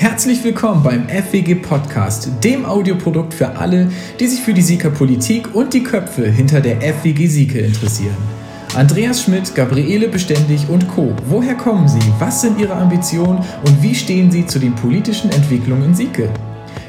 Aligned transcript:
Herzlich 0.00 0.42
willkommen 0.42 0.82
beim 0.82 1.10
FWG 1.10 1.56
Podcast, 1.56 2.30
dem 2.42 2.64
Audioprodukt 2.64 3.34
für 3.34 3.58
alle, 3.58 3.92
die 4.18 4.28
sich 4.28 4.40
für 4.40 4.54
die 4.54 4.62
Sieker 4.62 4.88
Politik 4.88 5.54
und 5.54 5.74
die 5.74 5.82
Köpfe 5.82 6.26
hinter 6.26 6.62
der 6.62 6.80
FWG 6.80 7.26
Sieke 7.26 7.58
interessieren. 7.58 8.16
Andreas 8.74 9.22
Schmidt, 9.22 9.54
Gabriele 9.54 10.08
Beständig 10.08 10.70
und 10.70 10.88
Co. 10.88 11.12
Woher 11.26 11.54
kommen 11.54 11.86
sie? 11.86 12.00
Was 12.18 12.40
sind 12.40 12.58
ihre 12.58 12.72
Ambitionen 12.72 13.44
und 13.66 13.82
wie 13.82 13.94
stehen 13.94 14.30
sie 14.30 14.46
zu 14.46 14.58
den 14.58 14.74
politischen 14.74 15.30
Entwicklungen 15.32 15.84
in 15.84 15.94
Sieke? 15.94 16.30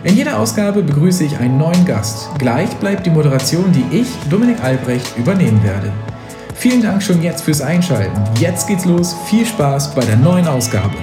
In 0.06 0.16
jeder 0.16 0.40
Ausgabe 0.40 0.82
begrüße 0.82 1.26
ich 1.26 1.38
einen 1.38 1.58
neuen 1.58 1.84
Gast. 1.84 2.30
Gleich 2.40 2.70
bleibt 2.78 3.06
die 3.06 3.12
Moderation, 3.12 3.74
die 3.74 3.98
ich, 3.98 4.08
Dominik 4.30 4.64
Albrecht, 4.64 5.18
übernehmen 5.18 5.62
werde. 5.66 5.92
Vielen 6.56 6.82
Dank 6.82 7.04
schon 7.04 7.22
jetzt 7.22 7.42
fürs 7.42 7.60
Einschalten. 7.60 8.22
Jetzt 8.40 8.70
geht's 8.70 8.86
los. 8.86 9.18
Viel 9.26 9.46
Spaß 9.46 9.96
bei 9.96 10.06
der 10.06 10.16
neuen 10.16 10.48
Ausgabe. 10.48 10.96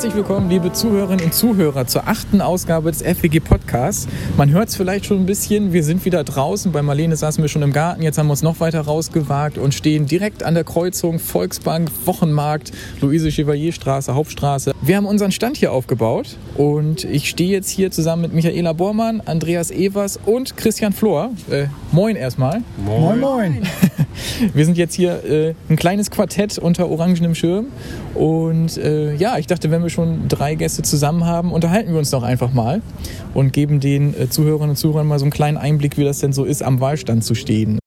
Herzlich 0.00 0.16
willkommen, 0.16 0.48
liebe 0.48 0.72
Zuhörerinnen 0.72 1.26
und 1.26 1.34
Zuhörer, 1.34 1.86
zur 1.86 2.08
achten 2.08 2.40
Ausgabe 2.40 2.90
des 2.90 3.02
FWG 3.02 3.38
Podcasts. 3.40 4.08
Man 4.38 4.48
hört 4.48 4.70
es 4.70 4.76
vielleicht 4.76 5.04
schon 5.04 5.18
ein 5.18 5.26
bisschen, 5.26 5.74
wir 5.74 5.84
sind 5.84 6.06
wieder 6.06 6.24
draußen. 6.24 6.72
Bei 6.72 6.80
Marlene 6.80 7.16
saßen 7.16 7.44
wir 7.44 7.48
schon 7.48 7.60
im 7.60 7.74
Garten, 7.74 8.00
jetzt 8.00 8.16
haben 8.16 8.28
wir 8.28 8.30
uns 8.30 8.40
noch 8.40 8.60
weiter 8.60 8.80
rausgewagt 8.80 9.58
und 9.58 9.74
stehen 9.74 10.06
direkt 10.06 10.42
an 10.42 10.54
der 10.54 10.64
Kreuzung 10.64 11.18
Volksbank, 11.18 11.90
Wochenmarkt, 12.06 12.72
Luise 13.02 13.30
Chevalier 13.30 13.72
Straße, 13.72 14.14
Hauptstraße. 14.14 14.72
Wir 14.80 14.96
haben 14.96 15.04
unseren 15.04 15.32
Stand 15.32 15.58
hier 15.58 15.70
aufgebaut 15.70 16.38
und 16.56 17.04
ich 17.04 17.28
stehe 17.28 17.50
jetzt 17.50 17.68
hier 17.68 17.90
zusammen 17.90 18.22
mit 18.22 18.32
Michaela 18.32 18.72
Bormann, 18.72 19.20
Andreas 19.26 19.70
Evers 19.70 20.18
und 20.24 20.56
Christian 20.56 20.94
Flor. 20.94 21.32
Äh, 21.50 21.66
moin 21.92 22.16
erstmal. 22.16 22.62
Moin, 22.78 23.20
moin. 23.20 23.62
Wir 24.54 24.64
sind 24.64 24.78
jetzt 24.78 24.94
hier 24.94 25.24
äh, 25.24 25.54
ein 25.68 25.76
kleines 25.76 26.10
Quartett 26.10 26.58
unter 26.58 26.88
orangenem 26.88 27.34
Schirm 27.34 27.66
und 28.14 28.76
äh, 28.78 29.14
ja, 29.14 29.38
ich 29.38 29.46
dachte, 29.46 29.70
wenn 29.70 29.82
wir 29.82 29.90
schon 29.90 30.28
drei 30.28 30.54
Gäste 30.54 30.82
zusammen 30.82 31.24
haben, 31.24 31.52
unterhalten 31.52 31.92
wir 31.92 31.98
uns 31.98 32.10
doch 32.10 32.22
einfach 32.22 32.52
mal 32.52 32.82
und 33.34 33.52
geben 33.52 33.80
den 33.80 34.14
äh, 34.14 34.28
Zuhörerinnen 34.28 34.70
und 34.70 34.76
Zuhörern 34.76 35.06
mal 35.06 35.18
so 35.18 35.24
einen 35.24 35.32
kleinen 35.32 35.56
Einblick, 35.56 35.98
wie 35.98 36.04
das 36.04 36.20
denn 36.20 36.32
so 36.32 36.44
ist, 36.44 36.62
am 36.62 36.80
Wahlstand 36.80 37.24
zu 37.24 37.34
stehen. 37.34 37.79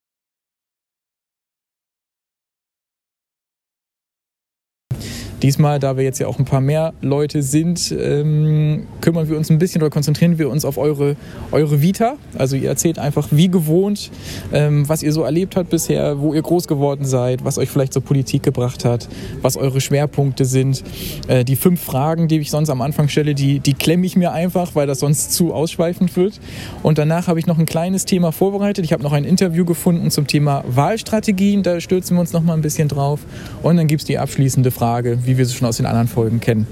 Diesmal, 5.43 5.77
da 5.77 5.97
wir 5.97 6.05
jetzt 6.05 6.19
ja 6.19 6.27
auch 6.27 6.39
ein 6.39 6.45
paar 6.45 6.61
mehr 6.61 6.93
Leute 7.01 7.43
sind, 7.43 7.93
ähm, 7.99 8.87
kümmern 9.01 9.27
wir 9.27 9.35
uns 9.35 9.49
ein 9.49 9.59
bisschen 9.59 9.81
oder 9.81 9.89
konzentrieren 9.89 10.39
wir 10.39 10.49
uns 10.49 10.63
auf 10.63 10.77
eure, 10.77 11.17
eure 11.51 11.81
Vita. 11.81 12.15
Also 12.37 12.55
ihr 12.55 12.69
erzählt 12.69 12.97
einfach 12.97 13.27
wie 13.31 13.49
gewohnt, 13.49 14.09
ähm, 14.53 14.87
was 14.87 15.03
ihr 15.03 15.11
so 15.11 15.23
erlebt 15.23 15.57
habt 15.57 15.69
bisher, 15.69 16.21
wo 16.21 16.33
ihr 16.33 16.41
groß 16.41 16.69
geworden 16.69 17.03
seid, 17.03 17.43
was 17.43 17.57
euch 17.57 17.69
vielleicht 17.69 17.91
zur 17.91 18.03
Politik 18.03 18.41
gebracht 18.43 18.85
hat, 18.85 19.09
was 19.41 19.57
eure 19.57 19.81
Schwerpunkte 19.81 20.45
sind. 20.45 20.81
Äh, 21.27 21.43
die 21.43 21.57
fünf 21.57 21.81
Fragen, 21.81 22.29
die 22.29 22.39
ich 22.39 22.49
sonst 22.49 22.69
am 22.69 22.81
Anfang 22.81 23.09
stelle, 23.09 23.35
die, 23.35 23.59
die 23.59 23.73
klemme 23.73 24.05
ich 24.05 24.15
mir 24.15 24.31
einfach, 24.31 24.75
weil 24.75 24.87
das 24.87 24.99
sonst 24.99 25.33
zu 25.33 25.53
ausschweifend 25.53 26.15
wird. 26.15 26.39
Und 26.83 26.97
danach 26.97 27.27
habe 27.27 27.39
ich 27.39 27.47
noch 27.47 27.59
ein 27.59 27.65
kleines 27.65 28.05
Thema 28.05 28.31
vorbereitet. 28.31 28.85
Ich 28.85 28.93
habe 28.93 29.03
noch 29.03 29.11
ein 29.11 29.25
Interview 29.25 29.65
gefunden 29.65 30.09
zum 30.09 30.25
Thema 30.25 30.63
Wahlstrategien. 30.67 31.63
Da 31.63 31.81
stürzen 31.81 32.15
wir 32.15 32.21
uns 32.21 32.31
noch 32.31 32.43
mal 32.43 32.53
ein 32.53 32.61
bisschen 32.61 32.87
drauf. 32.87 33.19
Und 33.61 33.75
dann 33.75 33.87
gibt 33.87 34.03
es 34.03 34.07
die 34.07 34.17
abschließende 34.17 34.71
Frage, 34.71 35.19
wie 35.25 35.32
wir 35.37 35.45
sie 35.45 35.55
schon 35.55 35.67
aus 35.67 35.77
den 35.77 35.85
anderen 35.85 36.07
Folgen 36.07 36.39
kennen. 36.39 36.67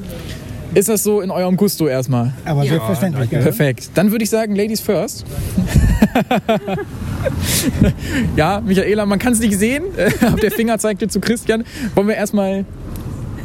Ist 0.73 0.87
das 0.87 1.03
so 1.03 1.19
in 1.19 1.31
eurem 1.31 1.57
Gusto 1.57 1.87
erstmal? 1.87 2.33
Aber 2.45 2.63
selbstverständlich. 2.63 3.29
gell? 3.29 3.41
Perfekt. 3.41 3.89
Dann 3.93 4.11
würde 4.11 4.23
ich 4.23 4.29
sagen, 4.29 4.55
Ladies 4.55 4.79
first. 4.79 5.25
ja, 8.37 8.61
Michaela, 8.61 9.05
man 9.05 9.19
kann 9.19 9.33
es 9.33 9.39
nicht 9.39 9.57
sehen, 9.57 9.83
der 10.41 10.51
Finger 10.51 10.79
zeigte 10.79 11.09
zu 11.09 11.19
Christian. 11.19 11.65
Wollen 11.93 12.07
wir 12.07 12.15
erstmal 12.15 12.63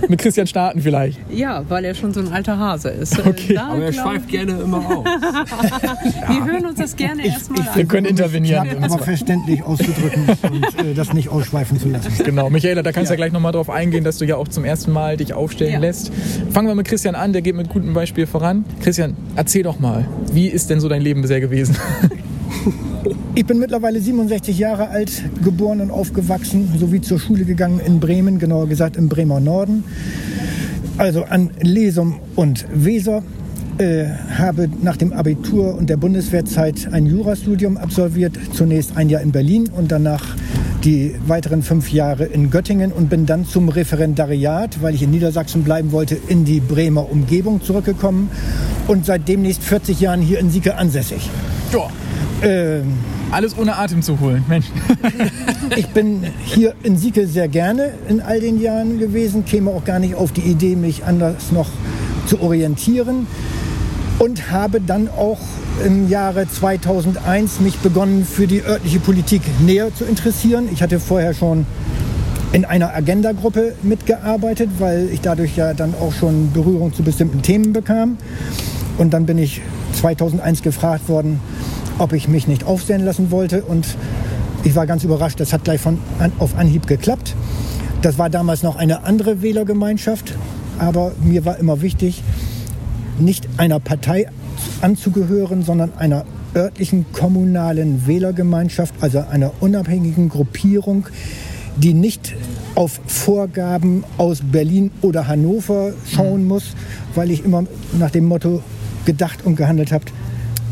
mit 0.09 0.21
Christian 0.21 0.47
starten 0.47 0.81
vielleicht? 0.81 1.19
Ja, 1.31 1.65
weil 1.69 1.85
er 1.85 1.95
schon 1.95 2.13
so 2.13 2.21
ein 2.21 2.33
alter 2.33 2.59
Hase 2.59 2.89
ist. 2.91 3.19
Okay. 3.19 3.55
Da 3.55 3.69
Aber 3.69 3.85
er 3.85 3.93
schweift 3.93 4.29
gerne 4.29 4.53
immer 4.53 4.79
aus. 4.79 5.05
Wir 6.29 6.45
hören 6.45 6.67
uns 6.67 6.79
das 6.79 6.97
gerne 6.97 7.27
erstmal 7.27 7.65
Wir 7.75 7.83
an. 7.83 7.89
können 7.89 8.07
intervenieren. 8.07 8.69
Knapp, 8.69 8.93
aber 8.93 9.03
verständlich 9.03 9.63
auszudrücken 9.63 10.27
und 10.51 10.85
äh, 10.85 10.95
das 10.95 11.13
nicht 11.13 11.29
ausschweifen 11.29 11.79
zu 11.81 11.89
lassen. 11.89 12.13
Genau, 12.25 12.51
Michaela, 12.51 12.83
da 12.83 12.93
kannst 12.93 13.11
du 13.11 13.15
ja 13.15 13.17
gleich 13.17 13.33
nochmal 13.33 13.53
drauf 13.53 13.71
eingehen, 13.71 14.05
dass 14.05 14.19
du 14.19 14.25
ja 14.25 14.37
auch 14.37 14.49
zum 14.49 14.65
ersten 14.65 14.93
Mal 14.93 15.17
dich 15.17 15.35
aufstellen 15.35 15.73
Ja. 15.75 15.79
lässt. 15.81 16.13
Fangen 16.51 16.69
wir 16.69 16.75
mit 16.75 16.87
Christian 16.87 17.15
an, 17.15 17.33
der 17.33 17.43
geht 17.43 17.55
mit 17.57 17.69
gutem 17.69 17.93
Beispiel 17.95 18.27
voran. 18.27 18.65
Christian, 18.83 19.17
erzähl 19.37 19.63
doch 19.63 19.79
mal, 19.81 20.07
wie 20.33 20.47
ist 20.49 20.71
denn 20.71 20.81
so 20.81 20.89
dein 20.89 21.03
Leben 21.03 21.23
bisher 21.23 21.41
gewesen? 21.41 21.77
Ich 23.39 23.45
bin 23.45 23.59
mittlerweile 23.59 24.01
67 24.01 24.59
Jahre 24.59 24.89
alt, 24.89 25.23
geboren 25.45 25.83
und 25.83 25.91
aufgewachsen, 25.91 26.73
sowie 26.81 27.03
zur 27.03 27.21
Schule 27.21 27.45
gegangen 27.45 27.81
in 27.81 28.01
Bremen, 28.01 28.39
genauer 28.39 28.67
gesagt 28.67 28.97
im 28.97 29.11
Bremer 29.11 29.41
Norden. 29.41 29.85
Also 30.97 31.25
an 31.25 31.51
Lesum 31.61 32.19
und 32.35 32.65
Weser. 32.73 33.23
Äh, 33.77 34.07
habe 34.39 34.71
nach 34.81 34.97
dem 34.97 35.13
Abitur 35.13 35.75
und 35.75 35.91
der 35.91 35.99
Bundeswehrzeit 35.99 36.89
ein 36.93 37.05
Jurastudium 37.05 37.77
absolviert. 37.77 38.39
Zunächst 38.55 38.97
ein 38.97 39.11
Jahr 39.11 39.21
in 39.21 39.33
Berlin 39.33 39.69
und 39.69 39.93
danach 39.93 40.35
die 40.83 41.15
weiteren 41.27 41.63
fünf 41.63 41.93
Jahre 41.93 42.25
in 42.25 42.51
Göttingen 42.51 42.91
und 42.91 43.11
bin 43.11 43.27
dann 43.27 43.45
zum 43.45 43.69
Referendariat, 43.69 44.81
weil 44.81 44.95
ich 44.95 45.03
in 45.03 45.11
Niedersachsen 45.11 45.63
bleiben 45.63 45.93
wollte, 45.93 46.17
in 46.29 46.47
die 46.47 46.61
Bremer 46.61 47.11
Umgebung 47.11 47.61
zurückgekommen 47.61 48.31
und 48.87 49.05
seit 49.05 49.29
demnächst 49.29 49.63
40 49.63 50.01
Jahren 50.01 50.23
hier 50.23 50.39
in 50.39 50.49
Sieke 50.49 50.77
ansässig. 50.77 51.29
ja, 51.71 51.87
Ähm, 52.43 52.95
alles 53.31 53.57
ohne 53.59 53.77
Atem 53.77 54.03
zu 54.03 54.21
holen, 54.21 54.45
Mensch. 54.49 54.67
ich 55.77 55.89
bin 55.89 56.25
hier 56.45 56.75
in 56.83 56.97
Sieke 56.97 57.27
sehr 57.27 57.49
gerne 57.49 57.93
in 58.09 58.21
all 58.21 58.41
den 58.41 58.61
Jahren 58.61 58.99
gewesen, 58.99 59.45
käme 59.45 59.71
auch 59.71 59.85
gar 59.85 59.99
nicht 59.99 60.15
auf 60.15 60.33
die 60.33 60.43
Idee, 60.43 60.77
mich 60.77 61.05
anders 61.05 61.53
noch 61.53 61.69
zu 62.27 62.41
orientieren 62.41 63.27
und 64.19 64.51
habe 64.51 64.81
dann 64.81 65.09
auch 65.09 65.39
im 65.85 66.09
Jahre 66.09 66.49
2001 66.49 67.61
mich 67.61 67.77
begonnen 67.79 68.25
für 68.25 68.47
die 68.47 68.63
örtliche 68.63 68.99
Politik 68.99 69.43
näher 69.61 69.95
zu 69.95 70.05
interessieren. 70.05 70.69
Ich 70.73 70.83
hatte 70.83 71.01
vorher 71.01 71.35
schon 71.35 71.67
in 72.53 72.65
einer 72.65 72.95
Agenda-Gruppe 72.95 73.75
mitgearbeitet, 73.83 74.71
weil 74.79 75.11
ich 75.13 75.21
dadurch 75.21 75.57
ja 75.57 75.75
dann 75.75 75.95
auch 75.95 76.13
schon 76.13 76.53
Berührung 76.53 76.95
zu 76.95 77.03
bestimmten 77.03 77.43
Themen 77.43 77.73
bekam. 77.73 78.17
Und 78.97 79.13
dann 79.13 79.27
bin 79.27 79.37
ich 79.37 79.61
2001 79.93 80.63
gefragt 80.63 81.09
worden, 81.09 81.41
ob 81.99 82.13
ich 82.13 82.29
mich 82.29 82.47
nicht 82.47 82.65
aufstellen 82.65 83.05
lassen 83.05 83.31
wollte. 83.31 83.63
Und 83.63 83.87
ich 84.65 84.75
war 84.75 84.87
ganz 84.87 85.05
überrascht, 85.05 85.41
das 85.41 85.53
hat 85.53 85.65
gleich 85.65 85.81
von 85.81 85.99
an, 86.19 86.33
auf 86.39 86.57
Anhieb 86.57 86.87
geklappt. 86.87 87.35
Das 88.03 88.19
war 88.19 88.31
damals 88.31 88.63
noch 88.63 88.77
eine 88.77 89.05
andere 89.05 89.43
Wählergemeinschaft, 89.43 90.35
aber 90.79 91.13
mir 91.23 91.45
war 91.45 91.59
immer 91.59 91.81
wichtig, 91.83 92.23
nicht 93.19 93.49
einer 93.57 93.81
Partei 93.81 94.27
anzugehören, 94.81 95.63
sondern 95.63 95.93
einer 95.99 96.25
örtlichen 96.55 97.07
kommunalen 97.13 98.07
Wählergemeinschaft, 98.07 98.95
also 99.01 99.25
einer 99.31 99.53
unabhängigen 99.61 100.29
Gruppierung, 100.29 101.07
die 101.77 101.95
nicht 101.95 102.35
auf 102.75 103.01
Vorgaben 103.07 104.05
aus 104.19 104.41
Berlin 104.43 104.91
oder 105.03 105.29
Hannover 105.29 105.93
schauen 106.11 106.47
muss, 106.47 106.75
weil 107.15 107.31
ich 107.31 107.45
immer 107.45 107.65
nach 107.99 108.11
dem 108.11 108.27
Motto 108.27 108.63
gedacht 109.05 109.45
und 109.45 109.57
gehandelt 109.57 109.93
habe, 109.93 110.05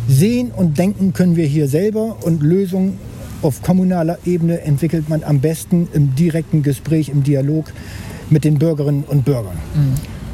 sehen 0.08 0.50
und 0.54 0.78
denken 0.78 1.12
können 1.12 1.36
wir 1.36 1.46
hier 1.46 1.68
selber 1.68 2.16
und 2.22 2.42
Lösungen 2.42 2.98
auf 3.42 3.62
kommunaler 3.62 4.18
Ebene 4.24 4.62
entwickelt 4.62 5.08
man 5.08 5.22
am 5.22 5.40
besten 5.40 5.88
im 5.92 6.14
direkten 6.14 6.62
Gespräch, 6.62 7.10
im 7.10 7.22
Dialog 7.22 7.66
mit 8.30 8.44
den 8.44 8.58
Bürgerinnen 8.58 9.04
und 9.06 9.24
Bürgern. 9.24 9.56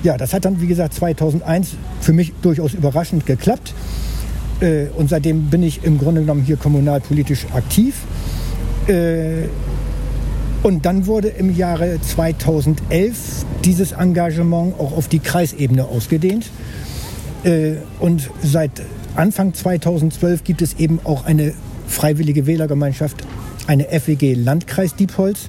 Ja, 0.02 0.16
das 0.16 0.32
hat 0.32 0.44
dann, 0.44 0.60
wie 0.60 0.66
gesagt, 0.66 0.94
2001 0.94 1.74
für 2.00 2.12
mich 2.12 2.32
durchaus 2.40 2.72
überraschend 2.72 3.26
geklappt. 3.26 3.74
Äh, 4.60 4.86
Und 4.96 5.10
seitdem 5.10 5.50
bin 5.50 5.62
ich 5.62 5.84
im 5.84 5.98
Grunde 5.98 6.20
genommen 6.22 6.42
hier 6.42 6.56
kommunalpolitisch 6.56 7.46
aktiv. 7.52 7.96
Äh, 8.86 9.48
Und 10.62 10.86
dann 10.86 11.06
wurde 11.06 11.28
im 11.28 11.56
Jahre 11.56 11.98
2011 12.00 13.44
dieses 13.64 13.92
Engagement 13.92 14.78
auch 14.78 14.96
auf 14.96 15.08
die 15.08 15.18
Kreisebene 15.18 15.84
ausgedehnt. 15.84 16.46
Äh, 17.44 17.76
Und 17.98 18.30
seit 18.42 18.82
Anfang 19.16 19.54
2012 19.54 20.44
gibt 20.44 20.62
es 20.62 20.74
eben 20.78 21.00
auch 21.04 21.24
eine 21.24 21.52
freiwillige 21.86 22.46
Wählergemeinschaft, 22.46 23.16
eine 23.66 23.84
FWG 23.84 24.34
Landkreis 24.34 24.94
Diepholz, 24.94 25.48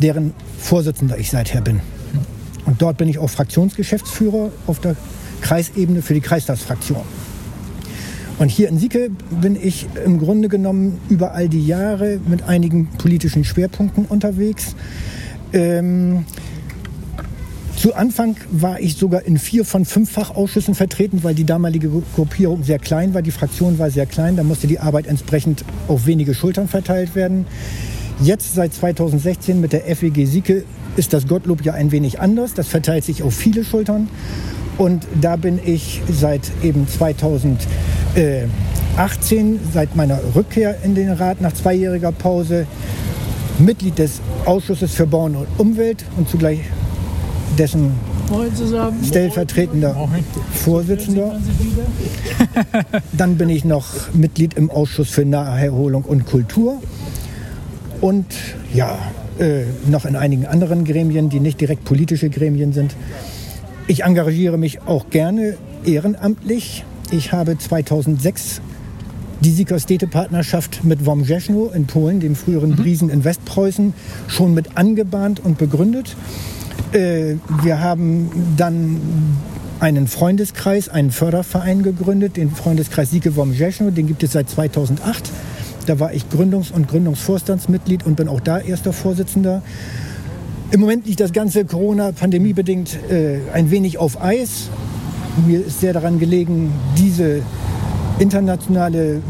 deren 0.00 0.32
Vorsitzender 0.58 1.18
ich 1.18 1.30
seither 1.30 1.60
bin. 1.60 1.80
Und 2.64 2.82
dort 2.82 2.98
bin 2.98 3.08
ich 3.08 3.18
auch 3.18 3.30
Fraktionsgeschäftsführer 3.30 4.50
auf 4.66 4.80
der 4.80 4.96
Kreisebene 5.40 6.02
für 6.02 6.14
die 6.14 6.20
Kreistagsfraktion. 6.20 7.02
Und 8.38 8.50
hier 8.50 8.68
in 8.68 8.78
Sieke 8.78 9.10
bin 9.30 9.56
ich 9.60 9.86
im 10.04 10.18
Grunde 10.18 10.48
genommen 10.48 11.00
über 11.08 11.32
all 11.32 11.48
die 11.48 11.66
Jahre 11.66 12.20
mit 12.28 12.44
einigen 12.44 12.86
politischen 12.98 13.44
Schwerpunkten 13.44 14.04
unterwegs. 14.06 14.76
Ähm, 15.52 16.24
Zu 17.78 17.94
Anfang 17.94 18.36
war 18.50 18.80
ich 18.80 18.96
sogar 18.96 19.22
in 19.22 19.38
vier 19.38 19.64
von 19.64 19.84
fünf 19.84 20.10
Fachausschüssen 20.10 20.74
vertreten, 20.74 21.22
weil 21.22 21.36
die 21.36 21.44
damalige 21.44 21.88
Gruppierung 22.16 22.64
sehr 22.64 22.80
klein 22.80 23.14
war, 23.14 23.22
die 23.22 23.30
Fraktion 23.30 23.78
war 23.78 23.92
sehr 23.92 24.06
klein, 24.06 24.34
da 24.34 24.42
musste 24.42 24.66
die 24.66 24.80
Arbeit 24.80 25.06
entsprechend 25.06 25.64
auf 25.86 26.04
wenige 26.04 26.34
Schultern 26.34 26.66
verteilt 26.66 27.14
werden. 27.14 27.46
Jetzt 28.20 28.56
seit 28.56 28.74
2016 28.74 29.60
mit 29.60 29.72
der 29.72 29.82
FWG 29.82 30.24
Sieke 30.24 30.64
ist 30.96 31.12
das 31.12 31.28
Gottlob 31.28 31.64
ja 31.64 31.74
ein 31.74 31.92
wenig 31.92 32.18
anders. 32.18 32.52
Das 32.52 32.66
verteilt 32.66 33.04
sich 33.04 33.22
auf 33.22 33.32
viele 33.32 33.62
Schultern. 33.62 34.08
Und 34.76 35.06
da 35.20 35.36
bin 35.36 35.60
ich 35.64 36.02
seit 36.10 36.50
eben 36.64 36.88
2018, 36.88 39.60
seit 39.72 39.94
meiner 39.94 40.18
Rückkehr 40.34 40.82
in 40.82 40.96
den 40.96 41.10
Rat 41.10 41.40
nach 41.40 41.52
zweijähriger 41.52 42.10
Pause, 42.10 42.66
Mitglied 43.60 44.00
des 44.00 44.20
Ausschusses 44.46 44.94
für 44.94 45.06
Bauen 45.06 45.36
und 45.36 45.46
Umwelt 45.58 46.04
und 46.16 46.28
zugleich 46.28 46.58
dessen 47.56 47.92
stellvertretender 49.06 50.08
Vorsitzender. 50.52 51.38
Dann 53.12 53.36
bin 53.36 53.48
ich 53.48 53.64
noch 53.64 53.86
Mitglied 54.12 54.54
im 54.54 54.70
Ausschuss 54.70 55.08
für 55.08 55.24
Naherholung 55.24 56.02
und 56.02 56.26
Kultur. 56.26 56.80
Und 58.00 58.26
ja, 58.74 58.98
äh, 59.38 59.62
noch 59.86 60.04
in 60.04 60.16
einigen 60.16 60.46
anderen 60.46 60.84
Gremien, 60.84 61.28
die 61.28 61.40
nicht 61.40 61.60
direkt 61.60 61.84
politische 61.84 62.30
Gremien 62.30 62.72
sind. 62.72 62.94
Ich 63.86 64.04
engagiere 64.04 64.58
mich 64.58 64.82
auch 64.82 65.10
gerne 65.10 65.56
ehrenamtlich. 65.84 66.84
Ich 67.10 67.32
habe 67.32 67.56
2006 67.56 68.60
die 69.40 69.50
Sikorstete-Partnerschaft 69.50 70.84
mit 70.84 71.06
Womżeszno 71.06 71.70
in 71.72 71.86
Polen, 71.86 72.20
dem 72.20 72.34
früheren 72.34 72.74
Briesen 72.74 73.08
in 73.08 73.24
Westpreußen, 73.24 73.94
schon 74.26 74.52
mit 74.52 74.76
angebahnt 74.76 75.40
und 75.44 75.58
begründet. 75.58 76.16
Äh, 76.92 77.36
wir 77.62 77.80
haben 77.80 78.30
dann 78.56 79.00
einen 79.80 80.08
Freundeskreis, 80.08 80.88
einen 80.88 81.10
Förderverein 81.10 81.82
gegründet, 81.82 82.36
den 82.36 82.50
Freundeskreis 82.50 83.10
Sieke 83.10 83.36
Womżeszno, 83.36 83.90
den 83.90 84.06
gibt 84.06 84.22
es 84.22 84.32
seit 84.32 84.48
2008. 84.50 85.30
Da 85.86 86.00
war 86.00 86.12
ich 86.12 86.24
Gründungs- 86.24 86.72
und 86.72 86.88
Gründungsvorstandsmitglied 86.88 88.04
und 88.04 88.16
bin 88.16 88.28
auch 88.28 88.40
da 88.40 88.58
erster 88.58 88.92
Vorsitzender. 88.92 89.62
Im 90.70 90.80
Moment 90.80 91.06
liegt 91.06 91.20
das 91.20 91.32
Ganze 91.32 91.64
Corona-Pandemie 91.64 92.52
bedingt 92.52 92.98
äh, 93.10 93.38
ein 93.52 93.70
wenig 93.70 93.98
auf 93.98 94.20
Eis. 94.20 94.68
Mir 95.46 95.64
ist 95.64 95.80
sehr 95.80 95.92
daran 95.92 96.18
gelegen, 96.18 96.72
diese 96.98 97.42
internationale 98.18 99.22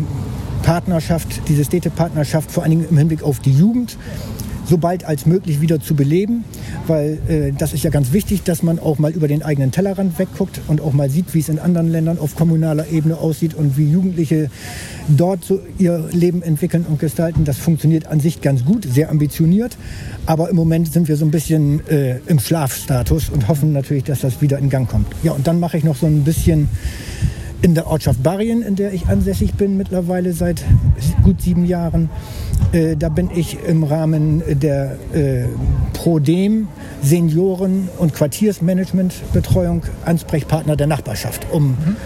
Partnerschaft, 0.63 1.43
diese 1.49 1.65
Städtepartnerschaft 1.65 2.51
vor 2.51 2.63
allen 2.63 2.71
Dingen 2.71 2.87
im 2.91 2.99
Hinblick 2.99 3.23
auf 3.23 3.41
die 3.41 3.53
Jugend 3.53 3.97
so 4.69 4.79
bald 4.79 5.05
als 5.05 5.27
möglich 5.27 5.61
wieder 5.61 5.81
zu 5.81 5.95
beleben, 5.95 6.45
weil 6.87 7.19
äh, 7.29 7.53
das 7.57 7.73
ist 7.73 7.85
ja 7.85 7.91
ganz 7.91 8.13
wichtig, 8.13 8.43
dass 8.43 8.63
man 8.63 8.79
auch 8.79 8.99
mal 8.99 9.13
über 9.13 9.29
den 9.29 9.43
eigenen 9.43 9.73
Tellerrand 9.73 10.19
wegguckt 10.19 10.61
und 10.69 10.81
auch 10.81 10.93
mal 10.93 11.09
sieht, 11.11 11.35
wie 11.35 11.41
es 11.41 11.49
in 11.49 11.59
anderen 11.59 11.91
Ländern 11.91 12.19
auf 12.19 12.37
kommunaler 12.37 12.89
Ebene 12.89 13.17
aussieht 13.17 13.55
und 13.55 13.79
wie 13.79 13.91
Jugendliche 13.91 14.51
dort 15.09 15.45
so 15.45 15.61
ihr 15.79 16.09
Leben 16.13 16.43
entwickeln 16.43 16.85
und 16.89 16.99
gestalten. 16.99 17.45
Das 17.45 17.57
funktioniert 17.57 18.07
an 18.07 18.21
sich 18.21 18.41
ganz 18.41 18.65
gut, 18.65 18.85
sehr 18.85 19.11
ambitioniert, 19.11 19.77
aber 20.27 20.51
im 20.51 20.57
Moment 20.57 20.93
sind 20.93 21.09
wir 21.09 21.17
so 21.17 21.25
ein 21.25 21.31
bisschen 21.31 21.87
äh, 21.89 22.19
im 22.27 22.39
Schlafstatus 22.39 23.31
und 23.31 23.49
hoffen 23.49 23.73
natürlich, 23.73 24.05
dass 24.05 24.21
das 24.21 24.43
wieder 24.43 24.59
in 24.59 24.69
Gang 24.69 24.89
kommt. 24.89 25.07
Ja, 25.23 25.33
und 25.33 25.47
dann 25.47 25.61
mache 25.61 25.79
ich 25.79 25.85
noch 25.85 25.97
so 25.97 26.07
ein 26.07 26.25
bisschen 26.25 26.69
in 27.63 27.75
der 27.75 27.87
Ortschaft 27.87 28.23
Barrien, 28.23 28.63
in 28.63 28.77
der 28.77 28.93
ich 28.93 29.09
ansässig 29.09 29.55
bin 29.55 29.77
mittlerweile 29.77 30.33
seit 30.33 30.65
gut 31.23 31.41
sieben 31.41 31.65
Jahren. 31.65 32.11
Äh, 32.73 32.97
da 32.97 33.09
bin 33.09 33.31
ich 33.35 33.59
im 33.67 33.83
Rahmen 33.85 34.43
der 34.47 34.97
äh, 35.13 35.45
ProDem 35.93 36.69
Senioren- 37.03 37.89
und 37.99 38.15
Quartiersmanagementbetreuung 38.15 39.83
Ansprechpartner 40.05 40.77
der 40.77 40.87
Nachbarschaft, 40.87 41.47
um 41.51 41.69
mhm. 41.69 41.97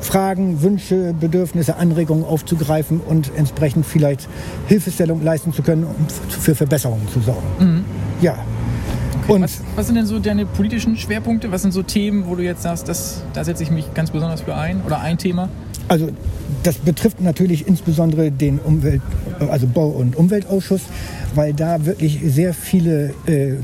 Fragen, 0.00 0.60
Wünsche, 0.62 1.14
Bedürfnisse, 1.18 1.76
Anregungen 1.76 2.24
aufzugreifen 2.24 3.00
und 3.00 3.32
entsprechend 3.36 3.86
vielleicht 3.86 4.28
Hilfestellung 4.66 5.24
leisten 5.24 5.52
zu 5.52 5.62
können, 5.62 5.84
um 5.84 5.94
für 6.28 6.54
Verbesserungen 6.54 7.08
zu 7.08 7.20
sorgen. 7.20 7.46
Mhm. 7.58 7.84
Ja, 8.20 8.36
Okay. 9.26 9.42
Was, 9.42 9.60
was, 9.74 9.86
sind 9.86 9.96
denn 9.96 10.06
so 10.06 10.18
deine 10.18 10.44
politischen 10.44 10.96
Schwerpunkte? 10.96 11.50
Was 11.50 11.62
sind 11.62 11.72
so 11.72 11.82
Themen, 11.82 12.26
wo 12.26 12.34
du 12.34 12.42
jetzt 12.42 12.62
sagst, 12.62 12.88
das, 12.88 13.22
da 13.32 13.42
setze 13.42 13.62
ich 13.62 13.70
mich 13.70 13.94
ganz 13.94 14.10
besonders 14.10 14.42
für 14.42 14.54
ein? 14.54 14.82
Oder 14.84 15.00
ein 15.00 15.16
Thema? 15.16 15.48
Also 15.88 16.10
das 16.62 16.76
betrifft 16.76 17.20
natürlich 17.20 17.66
insbesondere 17.66 18.30
den 18.30 18.58
Umwelt, 18.58 19.02
also 19.50 19.66
Bau- 19.66 19.88
und 19.88 20.16
Umweltausschuss, 20.16 20.82
weil 21.34 21.54
da 21.54 21.84
wirklich 21.86 22.20
sehr 22.24 22.54
viele 22.54 23.14
äh, 23.26 23.54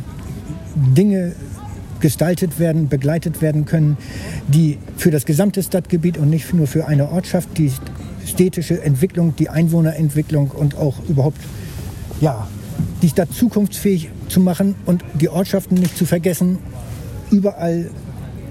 Dinge 0.74 1.34
gestaltet 2.00 2.58
werden, 2.58 2.88
begleitet 2.88 3.42
werden 3.42 3.66
können, 3.66 3.98
die 4.48 4.78
für 4.96 5.10
das 5.10 5.26
gesamte 5.26 5.62
Stadtgebiet 5.62 6.16
und 6.16 6.30
nicht 6.30 6.52
nur 6.54 6.66
für 6.66 6.88
eine 6.88 7.10
Ortschaft 7.10 7.58
die 7.58 7.70
städtische 8.26 8.82
Entwicklung, 8.82 9.36
die 9.36 9.50
Einwohnerentwicklung 9.50 10.50
und 10.50 10.76
auch 10.76 10.96
überhaupt 11.08 11.40
ja, 12.20 12.48
die 13.02 13.08
Stadt 13.08 13.32
zukunftsfähig 13.32 14.10
zu 14.28 14.40
machen 14.40 14.74
und 14.86 15.04
die 15.14 15.28
Ortschaften 15.28 15.76
nicht 15.76 15.96
zu 15.96 16.06
vergessen, 16.06 16.58
überall 17.30 17.90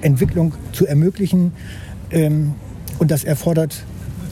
Entwicklung 0.01 0.53
zu 0.71 0.85
ermöglichen. 0.85 1.51
Ähm, 2.11 2.53
und 2.99 3.11
das 3.11 3.23
erfordert 3.23 3.83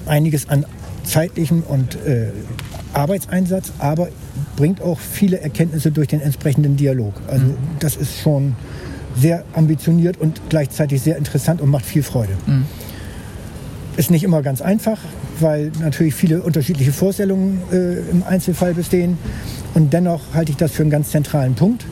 einiges 0.06 0.50
an 0.50 0.66
zeitlichem 1.04 1.64
und 1.64 1.96
äh, 2.06 2.28
Arbeitseinsatz, 2.94 3.72
aber 3.80 4.10
bringt 4.56 4.82
auch 4.82 5.00
viele 5.00 5.40
Erkenntnisse 5.40 5.92
durch 5.92 6.08
den 6.08 6.22
entsprechenden 6.22 6.76
Dialog. 6.76 7.14
Also 7.28 7.46
mhm. 7.46 7.58
das 7.80 7.96
ist 7.96 8.20
schon 8.20 8.56
sehr 9.20 9.44
ambitioniert 9.54 10.18
und 10.18 10.42
gleichzeitig 10.50 11.02
sehr 11.02 11.18
interessant 11.18 11.62
und 11.62 11.70
macht 11.70 11.86
viel 11.86 12.04
Freude. 12.04 12.34
Mhm. 12.46 12.66
Ist 13.96 14.12
nicht 14.12 14.24
immer 14.24 14.44
ganz 14.44 14.62
einfach, 14.62 15.00
weil 15.40 15.72
natürlich 15.80 16.14
viele 16.14 16.42
unterschiedliche 16.42 16.92
Vorstellungen 16.92 17.62
äh, 17.72 18.00
im 18.12 18.24
Einzelfall 18.24 18.74
bestehen. 18.74 19.18
Und 19.77 19.94
dennoch 19.94 20.33
halte 20.33 20.51
ich 20.51 20.57
das 20.57 20.71
für 20.71 20.81
einen 20.81 20.89
ganz 20.89 21.12
zentralen 21.12 21.53
Punkt. 21.53 21.85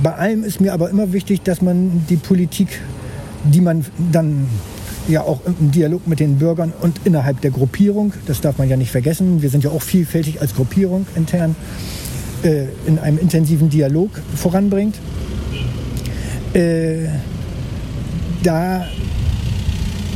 Bei 0.00 0.14
allem 0.14 0.44
ist 0.44 0.60
mir 0.60 0.72
aber 0.72 0.90
immer 0.90 1.12
wichtig, 1.12 1.42
dass 1.42 1.60
man 1.60 2.06
die 2.08 2.14
Politik, 2.14 2.68
die 3.42 3.60
man 3.60 3.84
dann 4.12 4.46
ja 5.08 5.22
auch 5.22 5.40
im 5.44 5.72
Dialog 5.72 6.06
mit 6.06 6.20
den 6.20 6.36
Bürgern 6.36 6.72
und 6.80 7.00
innerhalb 7.02 7.40
der 7.40 7.50
Gruppierung, 7.50 8.12
das 8.26 8.40
darf 8.40 8.58
man 8.58 8.68
ja 8.68 8.76
nicht 8.76 8.92
vergessen, 8.92 9.42
wir 9.42 9.50
sind 9.50 9.64
ja 9.64 9.70
auch 9.70 9.82
vielfältig 9.82 10.40
als 10.40 10.54
Gruppierung 10.54 11.04
intern, 11.16 11.56
äh, 12.44 12.66
in 12.86 13.00
einem 13.00 13.18
intensiven 13.18 13.70
Dialog 13.70 14.10
voranbringt. 14.36 14.94
Äh, 16.54 17.08
da 18.44 18.86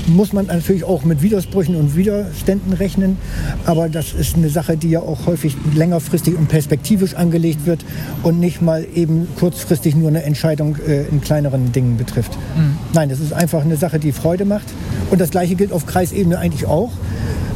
muss 0.06 0.32
man 0.32 0.46
natürlich 0.46 0.84
auch 0.84 1.04
mit 1.04 1.22
Widersprüchen 1.22 1.76
und 1.76 1.96
Widerständen 1.96 2.72
rechnen. 2.72 3.16
Aber 3.64 3.88
das 3.88 4.12
ist 4.12 4.36
eine 4.36 4.48
Sache, 4.48 4.76
die 4.76 4.90
ja 4.90 5.00
auch 5.00 5.26
häufig 5.26 5.56
längerfristig 5.74 6.36
und 6.36 6.48
perspektivisch 6.48 7.14
angelegt 7.14 7.66
wird 7.66 7.84
und 8.22 8.40
nicht 8.40 8.62
mal 8.62 8.86
eben 8.94 9.28
kurzfristig 9.38 9.94
nur 9.94 10.08
eine 10.08 10.22
Entscheidung 10.22 10.76
äh, 10.86 11.04
in 11.06 11.20
kleineren 11.20 11.72
Dingen 11.72 11.96
betrifft. 11.96 12.36
Mhm. 12.56 12.76
Nein, 12.92 13.08
das 13.08 13.20
ist 13.20 13.32
einfach 13.32 13.62
eine 13.62 13.76
Sache, 13.76 13.98
die 13.98 14.12
Freude 14.12 14.44
macht. 14.44 14.66
Und 15.10 15.20
das 15.20 15.30
Gleiche 15.30 15.54
gilt 15.54 15.72
auf 15.72 15.86
Kreisebene 15.86 16.38
eigentlich 16.38 16.66
auch. 16.66 16.90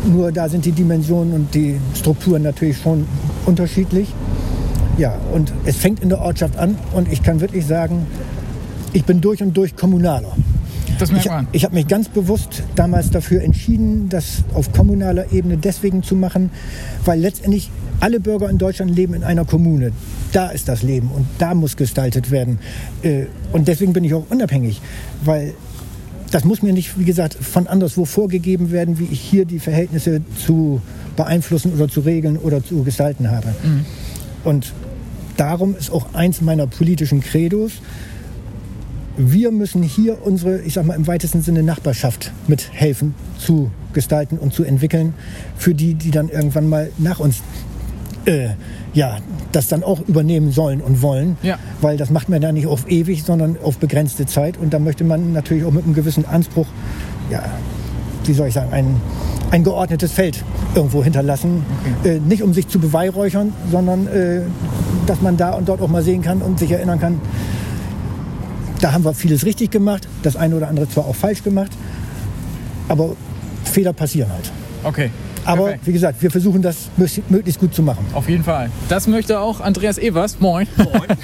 Nur 0.06 0.32
da 0.32 0.48
sind 0.48 0.64
die 0.64 0.72
Dimensionen 0.72 1.32
und 1.34 1.54
die 1.54 1.76
Strukturen 1.94 2.42
natürlich 2.42 2.78
schon 2.78 3.06
unterschiedlich. 3.46 4.08
Ja, 4.96 5.14
und 5.32 5.52
es 5.64 5.76
fängt 5.76 6.00
in 6.00 6.08
der 6.08 6.20
Ortschaft 6.20 6.56
an 6.56 6.76
und 6.92 7.10
ich 7.12 7.22
kann 7.22 7.40
wirklich 7.40 7.66
sagen, 7.66 8.06
ich 8.92 9.04
bin 9.04 9.20
durch 9.20 9.42
und 9.42 9.56
durch 9.56 9.76
Kommunaler. 9.76 10.32
Das 10.98 11.12
merkt 11.12 11.26
man. 11.26 11.48
Ich, 11.52 11.58
ich 11.58 11.64
habe 11.64 11.74
mich 11.74 11.86
ganz 11.86 12.08
bewusst 12.08 12.62
damals 12.74 13.10
dafür 13.10 13.42
entschieden, 13.42 14.08
das 14.08 14.44
auf 14.54 14.72
kommunaler 14.72 15.32
Ebene 15.32 15.56
deswegen 15.56 16.02
zu 16.02 16.16
machen, 16.16 16.50
weil 17.04 17.20
letztendlich 17.20 17.70
alle 18.00 18.20
Bürger 18.20 18.48
in 18.48 18.58
Deutschland 18.58 18.94
leben 18.94 19.14
in 19.14 19.24
einer 19.24 19.44
Kommune. 19.44 19.92
Da 20.32 20.48
ist 20.48 20.68
das 20.68 20.82
Leben 20.82 21.10
und 21.10 21.26
da 21.38 21.54
muss 21.54 21.76
gestaltet 21.76 22.30
werden. 22.30 22.58
Äh, 23.02 23.26
und 23.52 23.68
deswegen 23.68 23.92
bin 23.92 24.04
ich 24.04 24.14
auch 24.14 24.26
unabhängig, 24.30 24.80
weil 25.24 25.54
das 26.30 26.44
muss 26.44 26.62
mir 26.62 26.72
nicht, 26.72 26.98
wie 26.98 27.04
gesagt, 27.04 27.34
von 27.34 27.66
anderswo 27.66 28.04
vorgegeben 28.04 28.70
werden, 28.70 28.98
wie 28.98 29.08
ich 29.10 29.20
hier 29.20 29.44
die 29.46 29.58
Verhältnisse 29.58 30.20
zu 30.44 30.82
beeinflussen 31.16 31.72
oder 31.72 31.88
zu 31.88 32.00
regeln 32.00 32.36
oder 32.36 32.62
zu 32.62 32.82
gestalten 32.82 33.30
habe. 33.30 33.48
Mhm. 33.62 33.84
Und 34.44 34.72
darum 35.36 35.74
ist 35.74 35.90
auch 35.90 36.14
eins 36.14 36.40
meiner 36.40 36.66
politischen 36.66 37.20
Credos, 37.20 37.72
wir 39.18 39.50
müssen 39.50 39.82
hier 39.82 40.24
unsere, 40.24 40.60
ich 40.60 40.74
sag 40.74 40.86
mal 40.86 40.94
im 40.94 41.06
weitesten 41.06 41.42
Sinne 41.42 41.62
Nachbarschaft 41.62 42.32
mithelfen 42.46 43.14
zu 43.36 43.70
gestalten 43.92 44.38
und 44.38 44.54
zu 44.54 44.62
entwickeln 44.64 45.12
für 45.56 45.74
die, 45.74 45.94
die 45.94 46.12
dann 46.12 46.28
irgendwann 46.28 46.68
mal 46.68 46.90
nach 46.98 47.18
uns 47.18 47.42
äh, 48.26 48.50
ja, 48.94 49.18
das 49.52 49.68
dann 49.68 49.82
auch 49.82 50.00
übernehmen 50.06 50.52
sollen 50.52 50.80
und 50.80 51.02
wollen. 51.02 51.36
Ja. 51.42 51.58
Weil 51.80 51.96
das 51.96 52.10
macht 52.10 52.28
man 52.28 52.42
ja 52.42 52.52
nicht 52.52 52.66
auf 52.66 52.88
ewig, 52.90 53.24
sondern 53.24 53.56
auf 53.62 53.78
begrenzte 53.78 54.26
Zeit. 54.26 54.56
Und 54.56 54.72
da 54.72 54.78
möchte 54.78 55.04
man 55.04 55.32
natürlich 55.32 55.64
auch 55.64 55.72
mit 55.72 55.84
einem 55.84 55.94
gewissen 55.94 56.24
Anspruch, 56.24 56.66
ja, 57.30 57.42
wie 58.24 58.34
soll 58.34 58.48
ich 58.48 58.54
sagen, 58.54 58.72
ein, 58.72 58.96
ein 59.50 59.64
geordnetes 59.64 60.12
Feld 60.12 60.44
irgendwo 60.74 61.02
hinterlassen. 61.02 61.64
Okay. 62.02 62.16
Äh, 62.16 62.20
nicht 62.20 62.42
um 62.42 62.52
sich 62.52 62.68
zu 62.68 62.78
beweihräuchern, 62.78 63.52
sondern 63.70 64.06
äh, 64.06 64.42
dass 65.06 65.22
man 65.22 65.36
da 65.36 65.52
und 65.52 65.68
dort 65.68 65.80
auch 65.80 65.88
mal 65.88 66.02
sehen 66.02 66.22
kann 66.22 66.42
und 66.42 66.58
sich 66.58 66.70
erinnern 66.70 67.00
kann, 67.00 67.20
da 68.80 68.92
haben 68.92 69.04
wir 69.04 69.14
vieles 69.14 69.44
richtig 69.44 69.70
gemacht, 69.70 70.08
das 70.22 70.36
eine 70.36 70.56
oder 70.56 70.68
andere 70.68 70.88
zwar 70.88 71.06
auch 71.06 71.16
falsch 71.16 71.42
gemacht, 71.42 71.72
aber 72.88 73.16
Fehler 73.64 73.92
passieren 73.92 74.30
halt. 74.32 74.50
Okay. 74.84 75.10
Aber 75.44 75.64
Perfekt. 75.64 75.86
wie 75.86 75.92
gesagt, 75.92 76.22
wir 76.22 76.30
versuchen 76.30 76.60
das 76.60 76.90
möglichst 77.30 77.58
gut 77.58 77.74
zu 77.74 77.82
machen. 77.82 78.04
Auf 78.12 78.28
jeden 78.28 78.44
Fall. 78.44 78.70
Das 78.90 79.06
möchte 79.06 79.40
auch 79.40 79.60
Andreas 79.60 79.96
Evers. 79.96 80.40
Moin. 80.40 80.66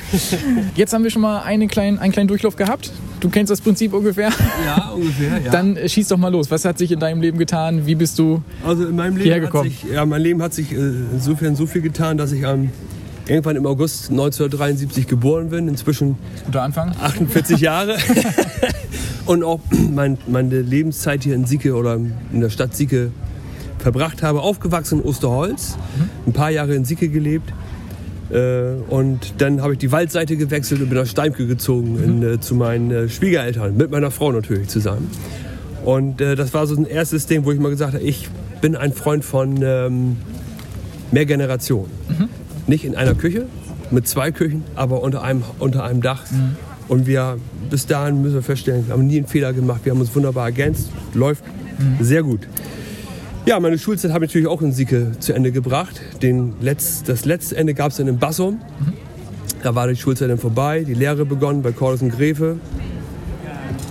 Jetzt 0.76 0.94
haben 0.94 1.04
wir 1.04 1.11
schon 1.11 1.20
mal 1.20 1.42
einen 1.42 1.68
kleinen, 1.68 1.99
einen 1.99 2.12
kleinen 2.12 2.28
Durchlauf 2.28 2.56
gehabt. 2.56 2.90
Du 3.20 3.28
kennst 3.28 3.50
das 3.50 3.61
Prinzip 3.61 3.92
ungefähr. 3.92 4.30
Ja, 4.64 4.92
ungefähr, 4.94 5.40
ja. 5.44 5.50
Dann 5.50 5.76
äh, 5.76 5.88
schieß 5.90 6.08
doch 6.08 6.16
mal 6.16 6.30
los. 6.32 6.50
Was 6.50 6.64
hat 6.64 6.78
sich 6.78 6.90
in 6.92 7.00
deinem 7.00 7.20
Leben 7.20 7.37
getan? 7.37 7.87
Wie 7.87 7.94
bist 7.94 8.18
du? 8.18 8.42
also 8.66 8.87
in 8.87 8.96
meinem 8.96 9.16
hierher 9.16 9.34
Leben 9.34 9.46
hat 9.46 9.52
gekommen? 9.52 9.70
sich, 9.70 9.92
ja, 9.92 10.06
mein 10.06 10.23
Leben 10.23 10.42
hat 10.42 10.54
sich 10.54 10.73
äh, 10.73 10.76
insofern 10.76 11.54
so 11.54 11.66
viel 11.66 11.82
getan, 11.82 12.16
dass 12.16 12.32
ich 12.32 12.46
am 12.46 12.70
irgendwann 13.26 13.57
im 13.57 13.66
August 13.66 14.11
1973 14.11 15.07
geboren 15.07 15.50
bin. 15.50 15.69
Inzwischen 15.69 16.16
Guter 16.47 16.62
Anfang. 16.62 16.95
48 17.00 17.61
Jahre. 17.61 17.97
Und 19.26 19.43
auch 19.43 19.61
mein, 19.90 20.19
meine 20.26 20.61
Lebenszeit 20.61 21.25
hier 21.25 21.35
in 21.35 21.47
Sieke 21.47 21.75
oder 21.75 21.95
in 21.97 22.40
der 22.40 22.50
Stadt 22.50 22.76
Sieke 22.76 23.11
verbracht 23.78 24.23
habe. 24.23 24.40
Aufgewachsen 24.40 25.00
in 25.00 25.07
Osterholz, 25.07 25.76
ein 26.26 26.33
paar 26.33 26.50
Jahre 26.50 26.75
in 26.75 26.85
Sieke 26.85 27.09
gelebt. 27.09 27.52
Äh, 28.31 28.75
und 28.88 29.35
dann 29.38 29.62
habe 29.62 29.75
ich 29.75 29.78
die 29.78 29.93
Waldseite 29.93 30.37
gewechselt 30.37 30.81
und 30.81 30.88
bin 30.88 30.99
nach 30.99 31.07
Steimke 31.07 31.47
gezogen 31.47 31.99
in, 32.02 32.23
äh, 32.23 32.40
zu 32.40 32.54
meinen 32.54 32.90
äh, 32.90 33.09
Schwiegereltern, 33.09 33.76
mit 33.76 33.90
meiner 33.90 34.11
Frau 34.11 34.33
natürlich 34.33 34.69
zusammen. 34.69 35.11
Und 35.85 36.23
das 36.23 36.54
war 36.54 36.66
so 36.66 36.75
ein 36.75 36.87
erstes 36.87 37.26
Ding, 37.26 37.45
wo 37.45 37.52
ich 37.52 37.61
mal 37.61 37.69
gesagt 37.69 37.93
habe, 37.93 38.02
ich 38.02 38.31
bin 38.62 38.75
ein 38.75 38.95
Freund 38.95 39.23
von 39.23 39.61
ähm, 39.62 40.16
mehr 41.12 41.26
Generationen. 41.26 41.90
Nicht 42.66 42.85
in 42.85 42.97
einer 42.97 43.14
Küche, 43.14 43.47
mit 43.90 44.09
zwei 44.09 44.30
Küchen, 44.30 44.64
aber 44.75 45.02
unter 45.02 45.23
einem, 45.23 45.42
unter 45.59 45.85
einem 45.85 46.00
Dach. 46.00 46.25
Und 46.88 47.06
wir, 47.06 47.38
bis 47.71 47.87
dahin 47.87 48.23
müssen 48.23 48.35
wir 48.35 48.42
feststellen, 48.42 48.87
wir 48.87 48.94
haben 48.94 49.06
nie 49.06 49.18
einen 49.18 49.26
Fehler 49.26 49.52
gemacht. 49.52 49.80
Wir 49.85 49.92
haben 49.92 50.00
uns 50.00 50.14
wunderbar 50.14 50.47
ergänzt. 50.47 50.90
Läuft 51.14 51.44
sehr 52.00 52.23
gut. 52.23 52.40
Ja, 53.47 53.61
meine 53.61 53.78
Schulzeit 53.78 54.12
habe 54.12 54.25
ich 54.25 54.30
natürlich 54.30 54.49
auch 54.49 54.62
in 54.62 54.73
Sieke 54.73 55.12
zu 55.18 55.35
Ende 55.35 55.52
gebracht. 55.52 56.00
Den 56.23 56.54
Letz-, 56.62 57.04
das 57.04 57.26
letzte 57.26 57.56
Ende 57.56 57.75
gab 57.75 57.90
es 57.90 57.99
dann 57.99 58.09
in 58.09 58.18
Bassum. 58.18 58.61
Da 59.62 59.75
war 59.75 59.87
die 59.87 59.97
Schulzeit 59.97 60.30
dann 60.30 60.38
vorbei, 60.38 60.85
die 60.85 60.94
Lehre 60.94 61.25
begonnen 61.25 61.62
bei 61.62 61.73
Cordes 61.73 62.02
und 62.02 62.11
Gräfe. 62.11 62.59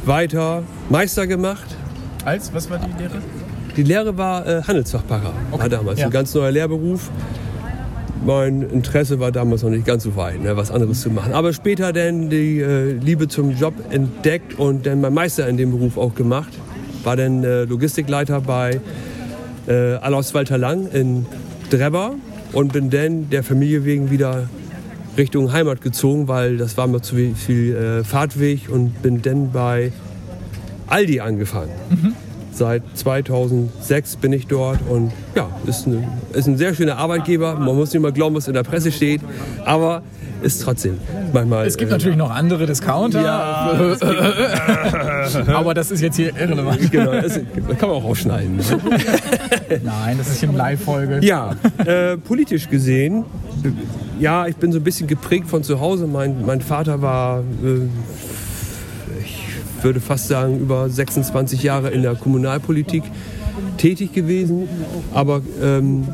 Weiter 0.05 0.63
Meister 0.89 1.27
gemacht. 1.27 1.75
Als? 2.25 2.53
Was 2.53 2.69
war 2.69 2.79
die 2.79 3.01
Lehre? 3.01 3.21
Die 3.75 3.83
Lehre 3.83 4.17
war 4.17 4.45
äh, 4.45 4.61
Handelsfachpacker, 4.63 5.33
war 5.51 5.69
damals 5.69 5.99
ja. 5.99 6.05
ein 6.05 6.11
ganz 6.11 6.33
neuer 6.33 6.51
Lehrberuf. 6.51 7.09
Mein 8.25 8.61
Interesse 8.61 9.19
war 9.19 9.33
damals 9.33 9.63
noch 9.63 9.69
nicht 9.69 9.85
ganz 9.85 10.03
so 10.03 10.15
weit, 10.15 10.41
ne, 10.41 10.55
was 10.55 10.71
anderes 10.71 11.01
zu 11.01 11.09
machen. 11.09 11.33
Aber 11.33 11.51
später 11.51 11.91
dann 11.91 12.29
die 12.29 12.59
äh, 12.59 12.93
Liebe 12.93 13.27
zum 13.27 13.51
Job 13.51 13.73
entdeckt 13.89 14.57
und 14.57 14.85
dann 14.85 15.01
mein 15.01 15.13
Meister 15.13 15.47
in 15.49 15.57
dem 15.57 15.71
Beruf 15.71 15.97
auch 15.97 16.15
gemacht. 16.15 16.53
War 17.03 17.17
dann 17.17 17.43
äh, 17.43 17.65
Logistikleiter 17.65 18.39
bei 18.39 18.79
äh, 19.67 19.95
Alois 19.95 20.33
Walter 20.33 20.57
Lang 20.57 20.89
in 20.91 21.25
Drebber 21.69 22.15
und 22.53 22.71
bin 22.71 22.89
dann 22.89 23.29
der 23.29 23.43
Familie 23.43 23.83
wegen 23.83 24.09
wieder 24.09 24.47
Richtung 25.17 25.51
Heimat 25.51 25.81
gezogen, 25.81 26.29
weil 26.29 26.55
das 26.57 26.77
war 26.77 26.87
mir 26.87 27.01
zu 27.01 27.15
viel 27.35 27.75
äh, 27.75 28.03
Fahrtweg 28.05 28.69
und 28.69 29.01
bin 29.01 29.21
dann 29.21 29.51
bei 29.51 29.91
Aldi 30.87 31.19
angefangen. 31.19 31.71
Seit 32.53 32.83
2006 32.93 34.17
bin 34.17 34.31
ich 34.31 34.47
dort 34.47 34.79
und 34.87 35.11
ja, 35.35 35.49
ist, 35.65 35.87
eine, 35.87 36.07
ist 36.33 36.47
ein 36.47 36.57
sehr 36.57 36.75
schöner 36.75 36.97
Arbeitgeber. 36.97 37.55
Man 37.55 37.75
muss 37.75 37.91
nicht 37.91 38.01
mal 38.01 38.11
glauben, 38.11 38.35
was 38.35 38.47
in 38.47 38.53
der 38.53 38.63
Presse 38.63 38.91
steht, 38.91 39.21
aber 39.65 40.03
ist 40.43 40.61
trotzdem 40.61 40.99
manchmal. 41.33 41.65
Es 41.65 41.77
gibt 41.77 41.89
äh, 41.89 41.93
natürlich 41.93 42.17
noch 42.17 42.29
andere 42.29 42.65
Discounter. 42.65 43.23
Ja, 43.23 43.97
Aber 45.47 45.73
das 45.73 45.89
ist 45.89 46.01
jetzt 46.01 46.17
hier 46.17 46.35
irrelevant. 46.35 46.91
genau, 46.91 47.13
das 47.13 47.35
kann 47.79 47.89
man 47.89 47.97
auch 47.97 48.03
aufschneiden. 48.03 48.57
Ne? 48.57 48.63
Nein, 49.83 50.17
das 50.17 50.29
ist 50.29 50.39
hier 50.41 50.49
eine 50.49 50.57
Live-Folge. 50.57 51.19
Ja, 51.23 51.55
äh, 51.85 52.17
politisch 52.17 52.69
gesehen, 52.69 53.25
äh, 53.63 53.69
ja, 54.21 54.45
ich 54.47 54.57
bin 54.57 54.71
so 54.71 54.79
ein 54.79 54.83
bisschen 54.83 55.07
geprägt 55.07 55.47
von 55.47 55.63
zu 55.63 55.79
Hause. 55.79 56.07
Mein, 56.07 56.45
mein 56.45 56.61
Vater 56.61 57.01
war, 57.01 57.39
äh, 57.39 57.87
würde 59.83 59.99
fast 59.99 60.27
sagen, 60.27 60.59
über 60.59 60.89
26 60.89 61.63
Jahre 61.63 61.89
in 61.89 62.01
der 62.01 62.15
Kommunalpolitik 62.15 63.03
tätig 63.77 64.13
gewesen. 64.13 64.67
Aber 65.13 65.41
ähm, 65.61 66.07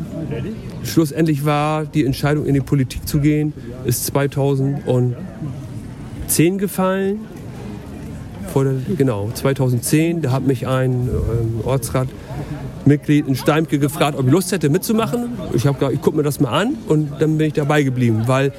schlussendlich 0.83 1.45
war 1.45 1.85
die 1.85 2.05
Entscheidung, 2.05 2.45
in 2.45 2.53
die 2.53 2.61
Politik 2.61 3.07
zu 3.07 3.19
gehen, 3.19 3.53
ist 3.85 4.05
2010 4.07 5.15
gefallen. 6.57 7.19
Der, 8.55 8.73
genau, 8.97 9.29
2010, 9.31 10.23
da 10.23 10.31
hat 10.31 10.45
mich 10.45 10.67
ein 10.67 10.91
ähm, 10.91 11.61
Ortsratmitglied 11.63 13.27
in 13.27 13.35
Steimke 13.35 13.77
gefragt, 13.77 14.17
ob 14.17 14.25
ich 14.25 14.31
Lust 14.31 14.51
hätte 14.51 14.69
mitzumachen. 14.69 15.29
Ich 15.53 15.67
habe 15.67 15.77
gesagt, 15.77 15.93
ich 15.93 16.01
gucke 16.01 16.17
mir 16.17 16.23
das 16.23 16.39
mal 16.39 16.49
an 16.49 16.75
und 16.87 17.11
dann 17.19 17.37
bin 17.37 17.47
ich 17.47 17.53
dabei 17.53 17.83
geblieben, 17.83 18.23
weil 18.25 18.51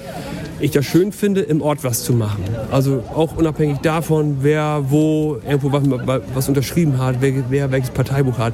ich 0.60 0.70
das 0.70 0.84
schön 0.84 1.12
finde, 1.12 1.40
im 1.40 1.62
Ort 1.62 1.84
was 1.84 2.02
zu 2.02 2.12
machen. 2.12 2.44
Also 2.70 3.02
auch 3.14 3.36
unabhängig 3.36 3.78
davon, 3.78 4.38
wer 4.40 4.84
wo 4.88 5.38
irgendwo 5.46 5.72
was, 5.72 6.20
was 6.34 6.48
unterschrieben 6.48 6.98
hat, 6.98 7.16
wer, 7.20 7.32
wer 7.48 7.70
welches 7.70 7.90
Parteibuch 7.90 8.38
hat, 8.38 8.52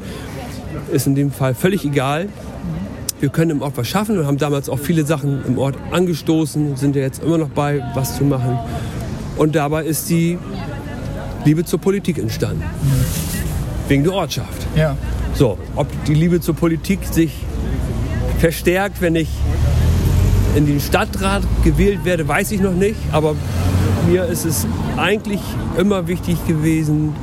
ist 0.92 1.06
in 1.06 1.14
dem 1.14 1.30
Fall 1.30 1.54
völlig 1.54 1.84
egal. 1.84 2.28
Wir 3.18 3.30
können 3.30 3.50
im 3.50 3.62
Ort 3.62 3.76
was 3.76 3.88
schaffen 3.88 4.18
und 4.18 4.26
haben 4.26 4.38
damals 4.38 4.68
auch 4.68 4.78
viele 4.78 5.04
Sachen 5.04 5.44
im 5.46 5.58
Ort 5.58 5.76
angestoßen, 5.90 6.76
sind 6.76 6.96
ja 6.96 7.02
jetzt 7.02 7.22
immer 7.22 7.38
noch 7.38 7.48
bei, 7.48 7.82
was 7.94 8.16
zu 8.16 8.24
machen. 8.24 8.58
Und 9.36 9.54
dabei 9.54 9.84
ist 9.84 10.08
die 10.10 10.38
Liebe 11.44 11.64
zur 11.64 11.80
Politik 11.80 12.18
entstanden. 12.18 12.62
Wegen 13.88 14.04
der 14.04 14.12
Ortschaft. 14.12 14.66
Ja. 14.76 14.96
So, 15.34 15.58
ob 15.76 15.86
die 16.04 16.14
Liebe 16.14 16.40
zur 16.40 16.54
Politik 16.54 17.00
sich 17.10 17.32
verstärkt, 18.38 19.00
wenn 19.00 19.16
ich 19.16 19.28
in 20.56 20.66
den 20.66 20.80
Stadtrat 20.80 21.42
gewählt 21.62 22.04
werde, 22.04 22.26
weiß 22.26 22.50
ich 22.50 22.60
noch 22.60 22.72
nicht. 22.72 22.96
Aber 23.12 23.36
mir 24.08 24.24
ist 24.24 24.44
es 24.44 24.66
eigentlich 24.96 25.40
immer 25.76 26.08
wichtig 26.08 26.38
gewesen, 26.46 27.14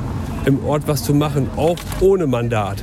im 0.46 0.64
Ort 0.64 0.84
was 0.86 1.02
zu 1.02 1.14
machen, 1.14 1.48
auch 1.56 1.76
ohne 2.00 2.26
Mandat. 2.26 2.76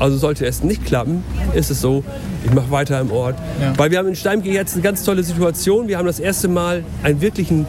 Also 0.00 0.16
sollte 0.16 0.46
es 0.46 0.64
nicht 0.64 0.84
klappen, 0.84 1.22
ist 1.54 1.70
es 1.70 1.80
so, 1.80 2.02
ich 2.44 2.52
mache 2.52 2.70
weiter 2.70 3.00
im 3.00 3.12
Ort. 3.12 3.36
Ja. 3.60 3.72
Weil 3.76 3.90
wir 3.90 3.98
haben 3.98 4.08
in 4.08 4.16
Steimke 4.16 4.50
jetzt 4.50 4.74
eine 4.74 4.82
ganz 4.82 5.04
tolle 5.04 5.22
Situation. 5.22 5.86
Wir 5.86 5.98
haben 5.98 6.06
das 6.06 6.18
erste 6.18 6.48
Mal 6.48 6.82
einen 7.02 7.20
wirklichen 7.20 7.66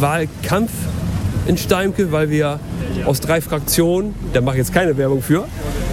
Wahlkampf 0.00 0.72
in 1.46 1.56
Steimke, 1.58 2.10
weil 2.10 2.30
wir 2.30 2.58
aus 3.04 3.20
drei 3.20 3.40
Fraktionen, 3.40 4.14
da 4.32 4.40
mache 4.40 4.56
ich 4.56 4.60
jetzt 4.60 4.74
keine 4.74 4.96
Werbung 4.96 5.22
für, 5.22 5.46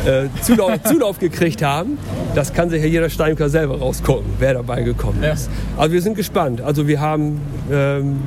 äh, 0.05 0.27
Zulauf, 0.41 0.71
Zulauf 0.83 1.19
gekriegt 1.19 1.61
haben. 1.63 1.97
Das 2.35 2.53
kann 2.53 2.69
sich 2.69 2.81
ja 2.81 2.87
jeder 2.87 3.09
Steimker 3.09 3.49
selber 3.49 3.79
rausgucken, 3.79 4.25
wer 4.39 4.53
dabei 4.53 4.81
gekommen 4.83 5.21
Ja. 5.23 5.33
ist. 5.33 5.49
Also 5.77 5.93
wir 5.93 6.01
sind 6.01 6.15
gespannt. 6.15 6.61
Also 6.61 6.87
wir 6.87 6.99
haben 6.99 7.39
ähm, 7.71 8.17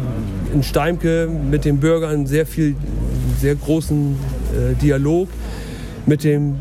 in 0.52 0.62
Steimke 0.62 1.28
mit 1.28 1.64
den 1.64 1.78
Bürgern 1.78 2.26
sehr 2.26 2.46
viel, 2.46 2.76
sehr 3.40 3.54
großen 3.54 4.16
äh, 4.52 4.74
Dialog 4.74 5.28
mit 6.06 6.24
dem 6.24 6.56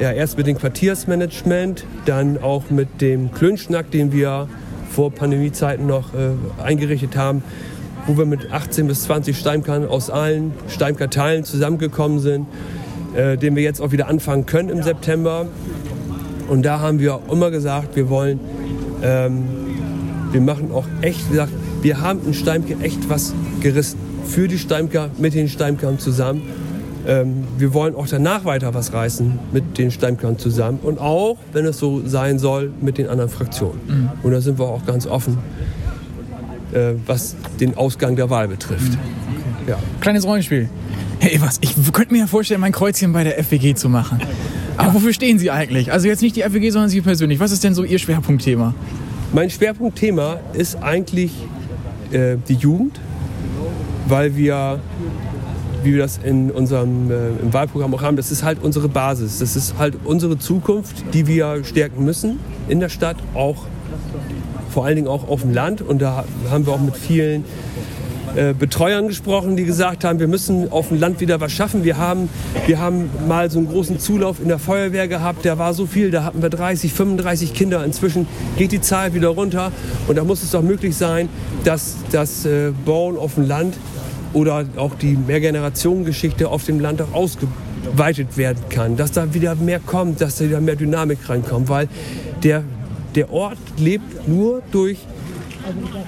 ja, 0.00 0.10
erst 0.10 0.36
mit 0.38 0.46
dem 0.46 0.56
Quartiersmanagement, 0.58 1.84
dann 2.06 2.42
auch 2.42 2.70
mit 2.70 3.00
dem 3.00 3.30
Klönschnack, 3.32 3.90
den 3.90 4.12
wir 4.12 4.48
vor 4.90 5.12
Pandemiezeiten 5.12 5.86
noch 5.86 6.14
äh, 6.14 6.62
eingerichtet 6.62 7.16
haben, 7.16 7.42
wo 8.06 8.16
wir 8.16 8.24
mit 8.24 8.50
18 8.52 8.86
bis 8.88 9.02
20 9.02 9.36
Steimkern 9.36 9.86
aus 9.86 10.10
allen 10.10 10.52
Steimker-Teilen 10.68 11.44
zusammengekommen 11.44 12.18
sind, 12.20 12.46
äh, 13.14 13.36
den 13.36 13.56
wir 13.56 13.62
jetzt 13.62 13.80
auch 13.80 13.92
wieder 13.92 14.08
anfangen 14.08 14.46
können 14.46 14.68
im 14.68 14.82
September. 14.82 15.46
Und 16.48 16.62
da 16.64 16.80
haben 16.80 16.98
wir 16.98 17.20
immer 17.30 17.50
gesagt, 17.50 17.96
wir 17.96 18.08
wollen, 18.08 18.40
ähm, 19.02 19.44
wir 20.32 20.40
machen 20.40 20.70
auch 20.72 20.86
echt, 21.00 21.26
wie 21.26 21.32
gesagt, 21.32 21.52
wir 21.82 22.00
haben 22.00 22.20
in 22.26 22.34
Steimke 22.34 22.76
echt 22.82 23.08
was 23.08 23.34
gerissen. 23.60 23.98
Für 24.24 24.48
die 24.48 24.58
Steimker, 24.58 25.10
mit 25.18 25.34
den 25.34 25.48
Steimkern 25.48 25.98
zusammen. 25.98 26.42
Ähm, 27.06 27.44
wir 27.58 27.74
wollen 27.74 27.96
auch 27.96 28.06
danach 28.06 28.44
weiter 28.44 28.74
was 28.74 28.92
reißen 28.92 29.38
mit 29.52 29.76
den 29.76 29.90
Steimkern 29.90 30.38
zusammen 30.38 30.78
und 30.82 31.00
auch, 31.00 31.36
wenn 31.52 31.66
es 31.66 31.78
so 31.78 32.06
sein 32.06 32.38
soll, 32.38 32.70
mit 32.80 32.96
den 32.96 33.08
anderen 33.08 33.28
Fraktionen. 33.28 34.10
Und 34.22 34.30
da 34.30 34.40
sind 34.40 34.58
wir 34.60 34.66
auch 34.66 34.86
ganz 34.86 35.08
offen, 35.08 35.38
äh, 36.72 36.92
was 37.06 37.34
den 37.58 37.76
Ausgang 37.76 38.14
der 38.14 38.30
Wahl 38.30 38.46
betrifft. 38.46 38.96
Ja. 39.66 39.78
Kleines 40.00 40.24
Rollenspiel. 40.24 40.68
Hey, 41.22 41.40
was? 41.40 41.58
Ich 41.60 41.76
könnte 41.92 42.12
mir 42.12 42.18
ja 42.18 42.26
vorstellen, 42.26 42.60
mein 42.60 42.72
Kreuzchen 42.72 43.12
bei 43.12 43.22
der 43.22 43.38
FWG 43.44 43.76
zu 43.76 43.88
machen. 43.88 44.18
Aber 44.76 44.94
wofür 44.94 45.12
stehen 45.12 45.38
Sie 45.38 45.52
eigentlich? 45.52 45.92
Also 45.92 46.08
jetzt 46.08 46.20
nicht 46.20 46.34
die 46.34 46.42
FWG, 46.42 46.70
sondern 46.70 46.90
Sie 46.90 47.00
persönlich. 47.00 47.38
Was 47.38 47.52
ist 47.52 47.62
denn 47.62 47.76
so 47.76 47.84
Ihr 47.84 48.00
Schwerpunktthema? 48.00 48.74
Mein 49.32 49.48
Schwerpunktthema 49.48 50.40
ist 50.52 50.82
eigentlich 50.82 51.30
äh, 52.10 52.38
die 52.48 52.54
Jugend, 52.54 52.98
weil 54.08 54.34
wir, 54.34 54.80
wie 55.84 55.92
wir 55.92 56.00
das 56.00 56.18
in 56.24 56.50
unserem 56.50 57.12
äh, 57.12 57.28
im 57.40 57.52
Wahlprogramm 57.52 57.94
auch 57.94 58.02
haben, 58.02 58.16
das 58.16 58.32
ist 58.32 58.42
halt 58.42 58.58
unsere 58.60 58.88
Basis. 58.88 59.38
Das 59.38 59.54
ist 59.54 59.78
halt 59.78 59.94
unsere 60.02 60.40
Zukunft, 60.40 61.04
die 61.14 61.28
wir 61.28 61.62
stärken 61.62 62.04
müssen 62.04 62.40
in 62.68 62.80
der 62.80 62.88
Stadt, 62.88 63.18
auch 63.34 63.66
vor 64.70 64.86
allen 64.86 64.96
Dingen 64.96 65.08
auch 65.08 65.28
auf 65.28 65.42
dem 65.42 65.54
Land. 65.54 65.82
Und 65.82 66.02
da 66.02 66.24
haben 66.50 66.66
wir 66.66 66.72
auch 66.72 66.80
mit 66.80 66.96
vielen 66.96 67.44
äh, 68.34 68.54
Betreuern 68.54 69.08
gesprochen, 69.08 69.56
die 69.56 69.64
gesagt 69.64 70.04
haben, 70.04 70.18
wir 70.18 70.28
müssen 70.28 70.72
auf 70.72 70.88
dem 70.88 70.98
Land 70.98 71.20
wieder 71.20 71.40
was 71.40 71.52
schaffen. 71.52 71.84
Wir 71.84 71.98
haben, 71.98 72.30
wir 72.66 72.80
haben 72.80 73.10
mal 73.28 73.50
so 73.50 73.58
einen 73.58 73.68
großen 73.68 73.98
Zulauf 73.98 74.40
in 74.40 74.48
der 74.48 74.58
Feuerwehr 74.58 75.06
gehabt, 75.06 75.44
der 75.44 75.58
war 75.58 75.74
so 75.74 75.86
viel, 75.86 76.10
da 76.10 76.24
hatten 76.24 76.40
wir 76.40 76.48
30, 76.48 76.92
35 76.92 77.52
Kinder. 77.52 77.84
Inzwischen 77.84 78.26
geht 78.56 78.72
die 78.72 78.80
Zahl 78.80 79.12
wieder 79.12 79.28
runter 79.28 79.70
und 80.08 80.16
da 80.16 80.24
muss 80.24 80.42
es 80.42 80.50
doch 80.50 80.62
möglich 80.62 80.96
sein, 80.96 81.28
dass 81.64 81.96
das 82.10 82.46
äh, 82.46 82.72
Bauen 82.86 83.18
auf 83.18 83.34
dem 83.34 83.46
Land 83.46 83.76
oder 84.32 84.64
auch 84.76 84.94
die 84.94 85.16
Mehrgenerationengeschichte 85.16 86.48
auf 86.48 86.64
dem 86.64 86.80
Land 86.80 87.02
auch 87.02 87.12
ausgeweitet 87.12 88.36
werden 88.36 88.64
kann, 88.70 88.96
dass 88.96 89.12
da 89.12 89.34
wieder 89.34 89.54
mehr 89.56 89.80
kommt, 89.80 90.20
dass 90.22 90.36
da 90.36 90.46
wieder 90.46 90.60
mehr 90.60 90.76
Dynamik 90.76 91.28
reinkommt, 91.28 91.68
weil 91.68 91.88
der, 92.42 92.64
der 93.14 93.30
Ort 93.30 93.58
lebt 93.76 94.26
nur 94.26 94.62
durch 94.72 94.98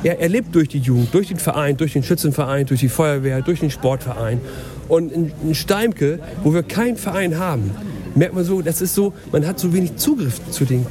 er, 0.03 0.21
er 0.21 0.29
lebt 0.29 0.55
durch 0.55 0.69
die 0.69 0.79
Jugend, 0.79 1.13
durch 1.13 1.29
den 1.29 1.39
Verein, 1.39 1.77
durch 1.77 1.93
den 1.93 2.03
Schützenverein, 2.03 2.67
durch 2.67 2.81
die 2.81 2.89
Feuerwehr, 2.89 3.43
durch 3.43 3.61
den 3.61 3.71
Sportverein. 3.71 4.41
Und 4.89 5.13
in, 5.13 5.33
in 5.43 5.55
Steimke, 5.55 6.19
wo 6.43 6.53
wir 6.53 6.63
keinen 6.63 6.97
Verein 6.97 7.39
haben, 7.39 7.71
merkt 8.15 8.35
man 8.35 8.45
so, 8.45 8.63
das 8.63 8.81
ist 8.83 8.95
so, 8.95 9.13
man 9.33 9.47
hat 9.47 9.59
so 9.59 9.73
wenig 9.73 9.97
Zugriff 9.97 10.41
zu 10.51 10.65
den, 10.65 10.87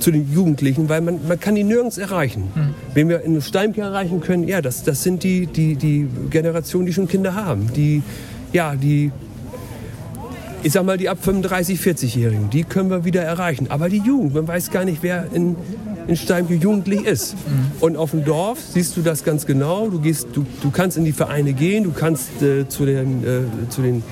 zu 0.00 0.10
den 0.10 0.32
Jugendlichen, 0.32 0.88
weil 0.88 1.00
man, 1.00 1.20
man 1.26 1.38
kann 1.38 1.54
die 1.54 1.64
nirgends 1.64 1.98
erreichen. 1.98 2.50
Mhm. 2.54 2.74
Wen 2.94 3.08
wir 3.08 3.22
in 3.22 3.40
Steimke 3.40 3.80
erreichen 3.80 4.20
können, 4.20 4.46
ja, 4.46 4.60
das, 4.60 4.84
das 4.84 5.02
sind 5.02 5.22
die, 5.22 5.46
die, 5.46 5.76
die 5.76 6.08
Generationen, 6.30 6.86
die 6.86 6.92
schon 6.92 7.08
Kinder 7.08 7.34
haben. 7.34 7.72
Die, 7.74 8.02
ja, 8.52 8.74
die, 8.76 9.10
ich 10.62 10.72
sag 10.72 10.84
mal, 10.84 10.96
die 10.96 11.08
ab 11.08 11.18
35, 11.20 11.80
40-Jährigen, 11.80 12.50
die 12.50 12.64
können 12.64 12.90
wir 12.90 13.04
wieder 13.04 13.22
erreichen. 13.22 13.66
Aber 13.70 13.88
die 13.88 13.98
Jugend, 13.98 14.34
man 14.34 14.46
weiß 14.46 14.70
gar 14.70 14.84
nicht, 14.84 14.98
wer 15.02 15.26
in, 15.32 15.56
in 16.06 16.16
Steimke 16.16 16.54
jugendlich 16.54 17.04
ist. 17.04 17.34
Mhm. 17.34 17.72
Und 17.80 17.96
auf 17.96 18.10
dem 18.10 18.24
Dorf 18.24 18.58
siehst 18.60 18.96
du 18.96 19.02
das 19.02 19.24
ganz 19.24 19.46
genau. 19.46 19.88
Du, 19.88 20.00
gehst, 20.00 20.28
du, 20.32 20.44
du 20.62 20.70
kannst 20.70 20.96
in 20.96 21.04
die 21.04 21.12
Vereine 21.12 21.52
gehen, 21.52 21.84
du 21.84 21.92
kannst 21.92 22.42
äh, 22.42 22.68
zu, 22.68 22.86
den, 22.86 23.24
äh, 23.24 23.68
zu 23.68 23.82
den 23.82 24.02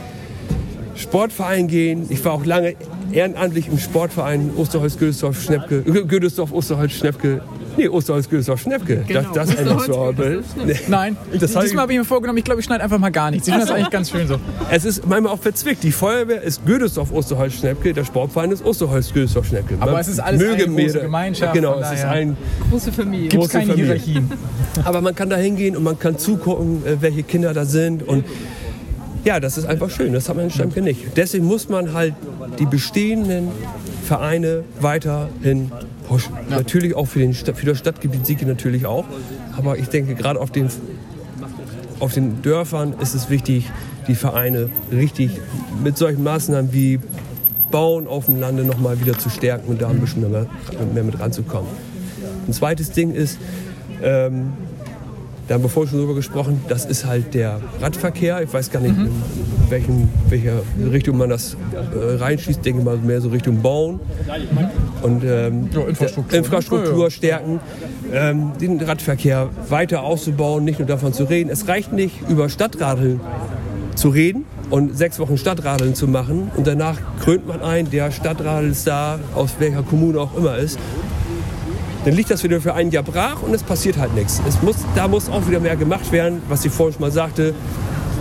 Sportvereinen 0.95 1.69
gehen. 1.69 2.07
Ich 2.09 2.25
war 2.25 2.33
auch 2.33 2.45
lange 2.45 2.75
ehrenamtlich 3.13 3.69
im 3.69 3.79
Sportverein 3.79 4.51
Osterholz-Gödesdorf-Schnepke, 4.57 5.83
Gödesdorf-Osterholz-Schnepke 5.83 7.41
Nee, 7.77 7.89
Osterholz 7.89 8.29
Güsdorf 8.29 8.61
Schnepke. 8.61 9.05
Genau. 9.07 9.23
Das, 9.33 9.49
das 9.51 9.59
ändert 9.59 9.83
so. 9.83 10.15
Nein, 10.89 11.17
ich, 11.33 11.39
Das 11.41 11.53
diesmal 11.53 11.83
habe 11.83 11.93
ich 11.93 11.99
mir 11.99 12.05
vorgenommen, 12.05 12.39
ich 12.39 12.45
glaube, 12.45 12.61
ich 12.61 12.67
schneide 12.67 12.83
einfach 12.85 12.99
mal 12.99 13.11
gar 13.11 13.31
nichts. 13.31 13.47
Ich 13.49 13.55
finde 13.55 13.67
das 13.67 13.75
eigentlich 13.75 13.91
ganz 13.91 14.11
schön 14.11 14.27
so. 14.29 14.37
Es 14.71 14.85
ist 14.85 15.07
manchmal 15.07 15.33
auch 15.33 15.39
verzwickt. 15.41 15.83
Die 15.83 15.93
Feuerwehr 15.93 16.43
ist 16.43 16.65
Gödesdorf 16.67 17.13
Osterholz 17.13 17.55
Schnepke, 17.55 17.93
der 17.93 18.05
Sportverein 18.05 18.51
ist 18.51 18.65
Osterholz 18.65 19.13
Gödesdorf 19.13 19.47
Schnepke. 19.47 19.77
Aber 19.81 19.93
Man 19.93 20.01
es 20.01 20.09
ist 20.09 20.21
alles 20.21 20.41
möge 20.41 20.65
eine 20.65 20.75
große 20.75 20.75
mir- 20.97 21.03
Gemeinschaft, 21.03 21.55
Genau, 21.55 21.79
es 21.81 21.93
ist 21.93 22.03
daher. 22.03 22.11
ein 22.11 22.37
Große 22.71 22.93
Familie. 22.93 23.29
Gibt 23.29 23.43
Große 23.43 23.53
keine 23.53 23.67
Familie. 23.73 23.95
Hierarchien. 23.95 24.33
Aber 24.85 25.01
man 25.01 25.15
kann 25.15 25.31
da 25.31 25.37
hingehen 25.37 25.77
und 25.77 25.83
man 25.83 25.99
kann 25.99 26.19
zugucken, 26.19 26.85
äh, 26.87 26.97
welche 27.01 27.23
Kinder 27.23 27.55
da 27.55 27.65
sind. 27.65 28.07
Und 28.07 28.25
ja, 29.25 29.39
das 29.39 29.59
ist 29.59 29.67
einfach 29.67 29.91
schön. 29.91 30.13
Das 30.13 30.29
hat 30.29 30.37
man 30.37 30.47
in 30.47 30.51
Stemke 30.51 30.81
nicht. 30.83 31.17
Deswegen 31.17 31.45
muss 31.45 31.69
man 31.69 31.93
halt 31.93 32.15
die 32.59 32.67
bestehenden 32.67 33.49
Vereine 34.05 34.65
weiterhin 34.81 35.71
pushen. 36.11 36.35
Natürlich 36.51 36.95
auch 36.95 37.07
für, 37.07 37.21
den, 37.21 37.33
für 37.33 37.67
das 37.67 37.79
Stadtgebiet 37.79 38.27
Sieke 38.27 38.45
natürlich 38.45 38.85
auch. 38.85 39.07
Aber 39.57 39.79
ich 39.79 39.89
denke, 39.89 40.15
gerade 40.15 40.41
auf 40.41 40.51
den, 40.51 40.69
auf 42.01 42.13
den 42.13 42.43
Dörfern 42.43 42.95
ist 43.01 43.15
es 43.15 43.31
wichtig, 43.31 43.71
die 44.09 44.17
Vereine 44.17 44.69
richtig 44.91 45.41
mit 45.83 45.97
solchen 45.97 46.25
Maßnahmen 46.25 46.73
wie 46.73 46.99
Bauen 47.71 48.09
auf 48.09 48.27
dem 48.27 48.41
Lande 48.41 48.65
noch 48.65 48.79
mal 48.79 49.01
wieder 49.01 49.17
zu 49.17 49.31
stärken 49.31 49.71
und 49.71 49.81
da 49.81 49.89
ein 49.89 50.01
bisschen 50.01 50.29
mehr, 50.29 50.47
mehr 50.93 51.05
mit 51.05 51.21
ranzukommen. 51.21 51.71
Ein 52.47 52.53
zweites 52.53 52.91
Ding 52.91 53.13
ist, 53.13 53.39
ähm, 54.03 54.53
da 55.47 55.55
haben 55.55 55.63
wir 55.63 55.69
vorhin 55.69 55.91
schon 55.91 56.01
drüber 56.01 56.15
gesprochen, 56.15 56.61
das 56.69 56.87
ist 56.87 57.07
halt 57.07 57.35
der 57.35 57.61
Radverkehr. 57.81 58.43
Ich 58.43 58.53
weiß 58.53 58.71
gar 58.73 58.81
nicht, 58.81 58.97
in 58.97 59.11
welchen, 59.71 60.09
welcher 60.29 60.63
Richtung 60.91 61.17
man 61.19 61.31
das 61.31 61.57
äh, 61.73 62.17
reinschießt. 62.17 62.59
Ich 62.59 62.63
denke 62.65 62.83
mal 62.83 62.97
mehr 62.97 63.21
so 63.21 63.29
Richtung 63.29 63.63
Bauen 63.63 64.01
und 65.03 65.23
ähm, 65.25 65.69
Ja, 65.73 65.81
Infrastruktur. 65.83 66.39
Infrastruktur 66.39 67.05
Ja, 67.05 67.11
stärken, 67.11 67.61
ähm, 68.13 68.53
den 68.61 68.81
Radverkehr 68.81 69.49
weiter 69.69 70.03
auszubauen, 70.03 70.65
nicht 70.65 70.79
nur 70.79 70.89
davon 70.89 71.13
zu 71.13 71.25
reden. 71.25 71.51
Es 71.51 71.69
reicht 71.69 71.93
nicht, 71.93 72.29
über 72.29 72.49
Stadtradeln 72.49 73.21
zu 73.95 74.09
reden 74.09 74.45
und 74.71 74.97
sechs 74.97 75.19
Wochen 75.19 75.37
Stadtradeln 75.37 75.95
zu 75.95 76.09
machen 76.09 76.51
und 76.57 76.67
danach 76.67 76.99
krönt 77.21 77.47
man 77.47 77.61
ein, 77.63 77.91
der 77.91 78.11
Stadtradelstar 78.11 79.19
aus 79.35 79.57
welcher 79.59 79.83
Kommune 79.83 80.21
auch 80.21 80.37
immer 80.37 80.57
ist. 80.57 80.79
Dann 82.05 82.15
liegt 82.15 82.31
das 82.31 82.43
wieder 82.43 82.63
für 82.63 82.73
ein 82.75 82.91
Jahr 82.91 83.03
brach 83.03 83.43
und 83.43 83.53
es 83.53 83.63
passiert 83.63 83.99
halt 83.99 84.15
nichts. 84.15 84.41
Es 84.49 84.63
muss, 84.63 84.77
da 84.95 85.07
muss 85.07 85.29
auch 85.29 85.47
wieder 85.47 85.61
mehr 85.61 85.77
gemacht 85.77 86.13
werden, 86.13 86.41
was 86.49 86.65
ich 86.65 86.73
vorhin 86.73 86.95
schon 86.95 87.03
mal 87.03 87.13
sagte. 87.13 87.55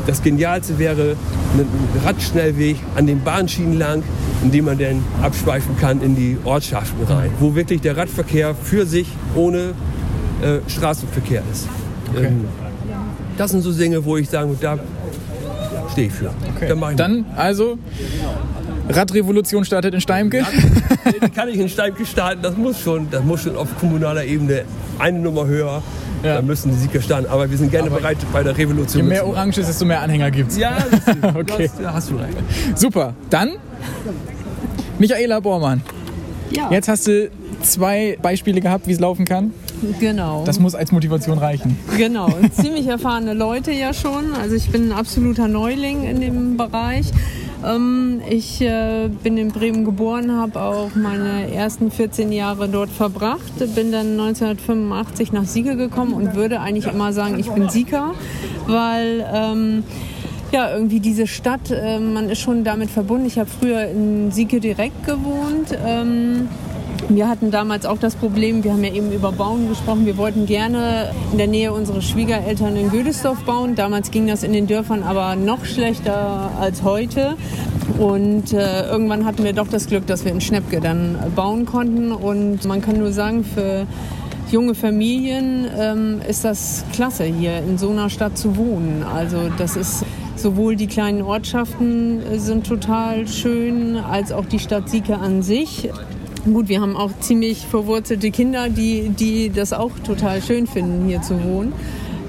Das 0.07 0.21
Genialste 0.23 0.79
wäre 0.79 1.15
ein 1.53 1.67
Radschnellweg 2.05 2.77
an 2.95 3.07
den 3.07 3.21
Bahnschienen 3.23 3.77
lang, 3.77 4.03
in 4.43 4.51
dem 4.51 4.65
man 4.65 4.77
dann 4.77 5.03
abschweifen 5.21 5.77
kann 5.77 6.01
in 6.01 6.15
die 6.15 6.37
Ortschaften 6.43 7.03
rein, 7.05 7.29
wo 7.39 7.55
wirklich 7.55 7.81
der 7.81 7.97
Radverkehr 7.97 8.55
für 8.55 8.85
sich 8.85 9.07
ohne 9.35 9.73
äh, 10.41 10.59
Straßenverkehr 10.67 11.43
ist. 11.51 11.67
Ähm, 12.17 12.45
das 13.37 13.51
sind 13.51 13.61
so 13.61 13.71
Dinge, 13.71 14.03
wo 14.03 14.17
ich 14.17 14.29
sagen 14.29 14.49
würde, 14.49 14.61
da 14.61 14.79
stehe 15.91 16.07
ich 16.07 16.13
für. 16.13 16.31
Da 16.67 16.75
mach 16.75 16.91
ich. 16.91 16.97
Dann 16.97 17.25
also, 17.35 17.77
Radrevolution 18.89 19.63
startet 19.65 19.93
in 19.93 20.01
Steimke. 20.01 20.45
Die 21.23 21.29
kann 21.29 21.49
ich 21.49 21.57
in 21.57 21.69
Steimke 21.69 22.05
starten, 22.05 22.41
das 22.41 22.57
muss 22.57 22.79
schon, 22.79 23.09
das 23.11 23.23
muss 23.23 23.43
schon 23.43 23.55
auf 23.55 23.67
kommunaler 23.79 24.25
Ebene 24.25 24.63
eine 24.97 25.19
Nummer 25.19 25.45
höher. 25.45 25.81
Ja. 26.23 26.35
Da 26.35 26.41
müssen 26.41 26.71
die 26.71 26.77
Sieger 26.77 27.01
starten. 27.01 27.27
Aber 27.27 27.49
wir 27.49 27.57
sind 27.57 27.71
gerne 27.71 27.89
bereit, 27.89 28.17
bei 28.33 28.43
der 28.43 28.57
Revolution 28.57 29.03
Je 29.03 29.09
mehr. 29.09 29.25
Orange 29.27 29.59
ist, 29.59 29.67
desto 29.67 29.85
mehr 29.85 30.01
Anhänger 30.01 30.29
gibt's. 30.31 30.57
Ja, 30.57 30.77
das 30.91 30.99
ist, 31.15 31.23
Okay. 31.35 31.69
da 31.81 31.93
hast 31.93 32.09
du 32.09 32.15
recht. 32.17 32.35
Super. 32.75 33.13
Dann 33.29 33.51
Michaela 34.97 35.39
Bormann. 35.39 35.81
Ja, 36.51 36.69
Jetzt 36.71 36.87
hast 36.87 37.07
du 37.07 37.29
zwei 37.61 38.17
Beispiele 38.21 38.59
gehabt, 38.61 38.87
wie 38.87 38.91
es 38.93 38.99
laufen 38.99 39.25
kann. 39.25 39.53
genau. 39.99 40.43
Das 40.45 40.59
muss 40.59 40.75
als 40.75 40.91
Motivation 40.91 41.37
reichen. 41.37 41.77
Genau, 41.97 42.27
ziemlich 42.59 42.87
erfahrene 42.87 43.33
Leute 43.33 43.71
ja 43.71 43.93
schon. 43.93 44.33
Also 44.33 44.55
ich 44.55 44.69
bin 44.69 44.89
ein 44.89 44.91
absoluter 44.91 45.47
Neuling 45.47 46.03
in 46.03 46.19
dem 46.21 46.57
Bereich. 46.57 47.05
Ähm, 47.65 48.21
ich 48.29 48.61
äh, 48.61 49.09
bin 49.23 49.37
in 49.37 49.49
Bremen 49.49 49.85
geboren, 49.85 50.31
habe 50.31 50.61
auch 50.61 50.95
meine 50.95 51.53
ersten 51.53 51.91
14 51.91 52.31
Jahre 52.31 52.69
dort 52.69 52.89
verbracht, 52.89 53.57
bin 53.75 53.91
dann 53.91 54.19
1985 54.19 55.31
nach 55.31 55.45
Sieke 55.45 55.75
gekommen 55.75 56.13
und 56.13 56.35
würde 56.35 56.61
eigentlich 56.61 56.87
immer 56.87 57.13
sagen, 57.13 57.39
ich 57.39 57.49
bin 57.49 57.69
Sieger, 57.69 58.13
weil 58.67 59.25
ähm, 59.33 59.83
ja, 60.51 60.73
irgendwie 60.73 60.99
diese 60.99 61.27
Stadt, 61.27 61.69
äh, 61.69 61.99
man 61.99 62.29
ist 62.29 62.39
schon 62.39 62.63
damit 62.63 62.89
verbunden. 62.89 63.25
Ich 63.25 63.37
habe 63.37 63.49
früher 63.49 63.87
in 63.87 64.31
Sieke 64.31 64.59
direkt 64.59 65.05
gewohnt. 65.05 65.77
Ähm, 65.85 66.47
wir 67.07 67.27
hatten 67.29 67.51
damals 67.51 67.85
auch 67.85 67.97
das 67.97 68.15
Problem, 68.15 68.63
wir 68.63 68.73
haben 68.73 68.83
ja 68.83 68.93
eben 68.93 69.11
über 69.11 69.31
Bauen 69.31 69.69
gesprochen, 69.69 70.05
wir 70.05 70.17
wollten 70.17 70.45
gerne 70.45 71.11
in 71.31 71.37
der 71.37 71.47
Nähe 71.47 71.71
unserer 71.71 72.01
Schwiegereltern 72.01 72.75
in 72.75 72.89
Gödesdorf 72.89 73.39
bauen. 73.43 73.75
Damals 73.75 74.11
ging 74.11 74.27
das 74.27 74.43
in 74.43 74.53
den 74.53 74.67
Dörfern 74.67 75.03
aber 75.03 75.35
noch 75.35 75.65
schlechter 75.65 76.51
als 76.59 76.83
heute. 76.83 77.35
Und 77.97 78.53
äh, 78.53 78.87
irgendwann 78.89 79.25
hatten 79.25 79.43
wir 79.43 79.53
doch 79.53 79.67
das 79.67 79.87
Glück, 79.87 80.05
dass 80.07 80.25
wir 80.25 80.31
in 80.31 80.41
Schnepke 80.41 80.79
dann 80.81 81.17
bauen 81.35 81.65
konnten. 81.65 82.11
Und 82.11 82.65
man 82.65 82.81
kann 82.81 82.97
nur 82.97 83.11
sagen, 83.11 83.43
für 83.43 83.87
junge 84.51 84.75
Familien 84.75 85.67
ähm, 85.77 86.21
ist 86.27 86.43
das 86.43 86.83
klasse, 86.93 87.25
hier 87.25 87.59
in 87.59 87.77
so 87.77 87.89
einer 87.89 88.09
Stadt 88.09 88.37
zu 88.37 88.57
wohnen. 88.57 89.03
Also 89.03 89.49
das 89.57 89.75
ist 89.75 90.03
sowohl 90.35 90.75
die 90.75 90.87
kleinen 90.87 91.21
Ortschaften 91.21 92.21
sind 92.39 92.65
total 92.65 93.27
schön, 93.27 93.97
als 93.97 94.31
auch 94.31 94.45
die 94.45 94.59
Stadt 94.59 94.89
Sieke 94.89 95.17
an 95.17 95.41
sich. 95.41 95.89
Gut, 96.45 96.69
wir 96.69 96.79
haben 96.79 96.95
auch 96.95 97.11
ziemlich 97.19 97.65
verwurzelte 97.67 98.31
Kinder, 98.31 98.69
die, 98.69 99.09
die 99.09 99.49
das 99.49 99.73
auch 99.73 99.91
total 100.05 100.41
schön 100.41 100.67
finden, 100.67 101.07
hier 101.07 101.21
zu 101.21 101.43
wohnen. 101.43 101.73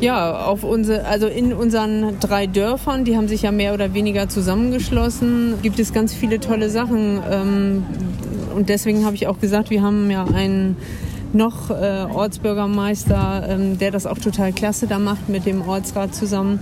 Ja, 0.01 0.46
auf 0.46 0.64
unsere, 0.64 1.05
also 1.05 1.27
in 1.27 1.53
unseren 1.53 2.18
drei 2.18 2.46
Dörfern, 2.46 3.05
die 3.05 3.16
haben 3.16 3.29
sich 3.29 3.42
ja 3.42 3.53
mehr 3.53 3.73
oder 3.73 3.94
weniger 3.94 4.29
zusammengeschlossen, 4.29 5.55
gibt 5.62 5.79
es 5.79 5.92
ganz 5.92 6.12
viele 6.12 6.40
tolle 6.40 6.70
Sachen. 6.70 7.20
Ähm, 7.31 7.85
und 8.57 8.68
deswegen 8.68 9.05
habe 9.05 9.14
ich 9.14 9.29
auch 9.29 9.38
gesagt, 9.38 9.70
wir 9.70 9.83
haben 9.83 10.11
ja 10.11 10.25
einen 10.25 10.77
noch 11.33 11.70
äh, 11.70 12.07
Ortsbürgermeister, 12.12 13.46
ähm, 13.49 13.79
der 13.79 13.92
das 13.92 14.07
auch 14.07 14.18
total 14.18 14.53
klasse 14.53 14.88
da 14.88 14.99
macht 14.99 15.29
mit 15.29 15.46
dem 15.46 15.62
Ortsrat 15.62 16.14
zusammen. 16.14 16.59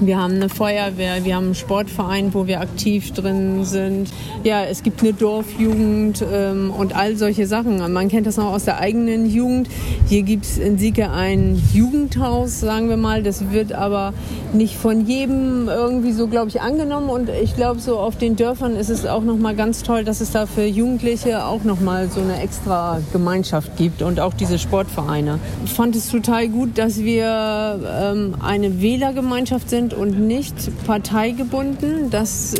Wir 0.00 0.16
haben 0.16 0.34
eine 0.34 0.48
Feuerwehr, 0.48 1.24
wir 1.24 1.34
haben 1.34 1.46
einen 1.46 1.54
Sportverein, 1.56 2.32
wo 2.32 2.46
wir 2.46 2.60
aktiv 2.60 3.10
drin 3.12 3.64
sind. 3.64 4.10
Ja, 4.44 4.62
es 4.62 4.84
gibt 4.84 5.00
eine 5.02 5.12
Dorfjugend 5.12 6.24
ähm, 6.32 6.70
und 6.70 6.94
all 6.94 7.16
solche 7.16 7.48
Sachen. 7.48 7.78
Man 7.92 8.08
kennt 8.08 8.28
das 8.28 8.36
noch 8.36 8.52
aus 8.52 8.64
der 8.64 8.78
eigenen 8.78 9.28
Jugend. 9.28 9.68
Hier 10.06 10.22
gibt 10.22 10.44
es 10.44 10.56
in 10.56 10.78
Sieke 10.78 11.10
ein 11.10 11.60
Jugendhaus, 11.74 12.60
sagen 12.60 12.88
wir 12.88 12.96
mal. 12.96 13.24
Das 13.24 13.50
wird 13.50 13.72
aber 13.72 14.14
nicht 14.52 14.76
von 14.76 15.04
jedem 15.04 15.68
irgendwie 15.68 16.12
so, 16.12 16.28
glaube 16.28 16.48
ich, 16.48 16.60
angenommen. 16.60 17.10
Und 17.10 17.28
ich 17.28 17.56
glaube, 17.56 17.80
so 17.80 17.98
auf 17.98 18.16
den 18.16 18.36
Dörfern 18.36 18.76
ist 18.76 18.90
es 18.90 19.04
auch 19.04 19.24
nochmal 19.24 19.56
ganz 19.56 19.82
toll, 19.82 20.04
dass 20.04 20.20
es 20.20 20.30
da 20.30 20.46
für 20.46 20.64
Jugendliche 20.64 21.44
auch 21.44 21.64
nochmal 21.64 22.08
so 22.08 22.20
eine 22.20 22.40
extra 22.40 23.00
Gemeinschaft 23.12 23.76
gibt 23.76 24.02
und 24.02 24.20
auch 24.20 24.34
diese 24.34 24.60
Sportvereine. 24.60 25.40
Ich 25.64 25.72
fand 25.72 25.96
es 25.96 26.08
total 26.08 26.46
gut, 26.48 26.78
dass 26.78 26.98
wir 26.98 27.80
ähm, 28.00 28.36
eine 28.40 28.80
Wählergemeinschaft 28.80 29.68
sind 29.68 29.87
und 29.94 30.20
nicht 30.20 30.54
parteigebunden. 30.86 32.10
Das 32.10 32.54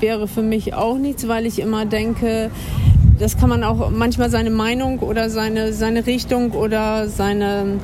wäre 0.00 0.28
für 0.28 0.42
mich 0.42 0.74
auch 0.74 0.98
nichts, 0.98 1.28
weil 1.28 1.46
ich 1.46 1.58
immer 1.58 1.86
denke, 1.86 2.50
das 3.18 3.36
kann 3.36 3.48
man 3.48 3.64
auch 3.64 3.90
manchmal 3.90 4.30
seine 4.30 4.50
Meinung 4.50 5.00
oder 5.00 5.30
seine, 5.30 5.72
seine 5.72 6.06
Richtung 6.06 6.52
oder 6.52 7.08
seine 7.08 7.78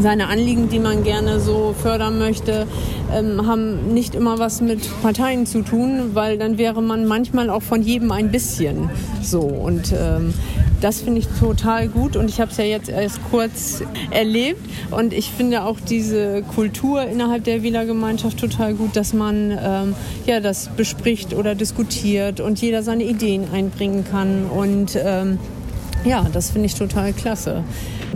seine 0.00 0.28
Anliegen, 0.28 0.68
die 0.68 0.78
man 0.78 1.04
gerne 1.04 1.40
so 1.40 1.74
fördern 1.80 2.18
möchte, 2.18 2.66
ähm, 3.12 3.46
haben 3.46 3.94
nicht 3.94 4.14
immer 4.14 4.38
was 4.38 4.60
mit 4.60 4.80
Parteien 5.02 5.46
zu 5.46 5.62
tun, 5.62 6.10
weil 6.14 6.38
dann 6.38 6.58
wäre 6.58 6.82
man 6.82 7.06
manchmal 7.06 7.50
auch 7.50 7.62
von 7.62 7.82
jedem 7.82 8.12
ein 8.12 8.30
bisschen 8.30 8.90
so. 9.22 9.40
Und 9.40 9.92
ähm, 9.92 10.34
das 10.84 11.00
finde 11.00 11.20
ich 11.20 11.26
total 11.40 11.88
gut 11.88 12.14
und 12.14 12.28
ich 12.28 12.42
habe 12.42 12.50
es 12.50 12.58
ja 12.58 12.64
jetzt 12.64 12.90
erst 12.90 13.18
kurz 13.30 13.82
erlebt 14.10 14.60
und 14.90 15.14
ich 15.14 15.30
finde 15.30 15.62
auch 15.64 15.80
diese 15.80 16.42
Kultur 16.42 17.04
innerhalb 17.04 17.42
der 17.44 17.62
Wieler 17.62 17.86
Gemeinschaft 17.86 18.38
total 18.38 18.74
gut, 18.74 18.94
dass 18.94 19.14
man 19.14 19.50
ähm, 19.50 19.94
ja 20.26 20.40
das 20.40 20.68
bespricht 20.68 21.32
oder 21.32 21.54
diskutiert 21.54 22.40
und 22.40 22.60
jeder 22.60 22.82
seine 22.82 23.04
Ideen 23.04 23.50
einbringen 23.50 24.04
kann 24.04 24.44
und 24.44 24.98
ähm, 25.02 25.38
ja, 26.04 26.26
das 26.30 26.50
finde 26.50 26.66
ich 26.66 26.74
total 26.74 27.14
klasse. 27.14 27.64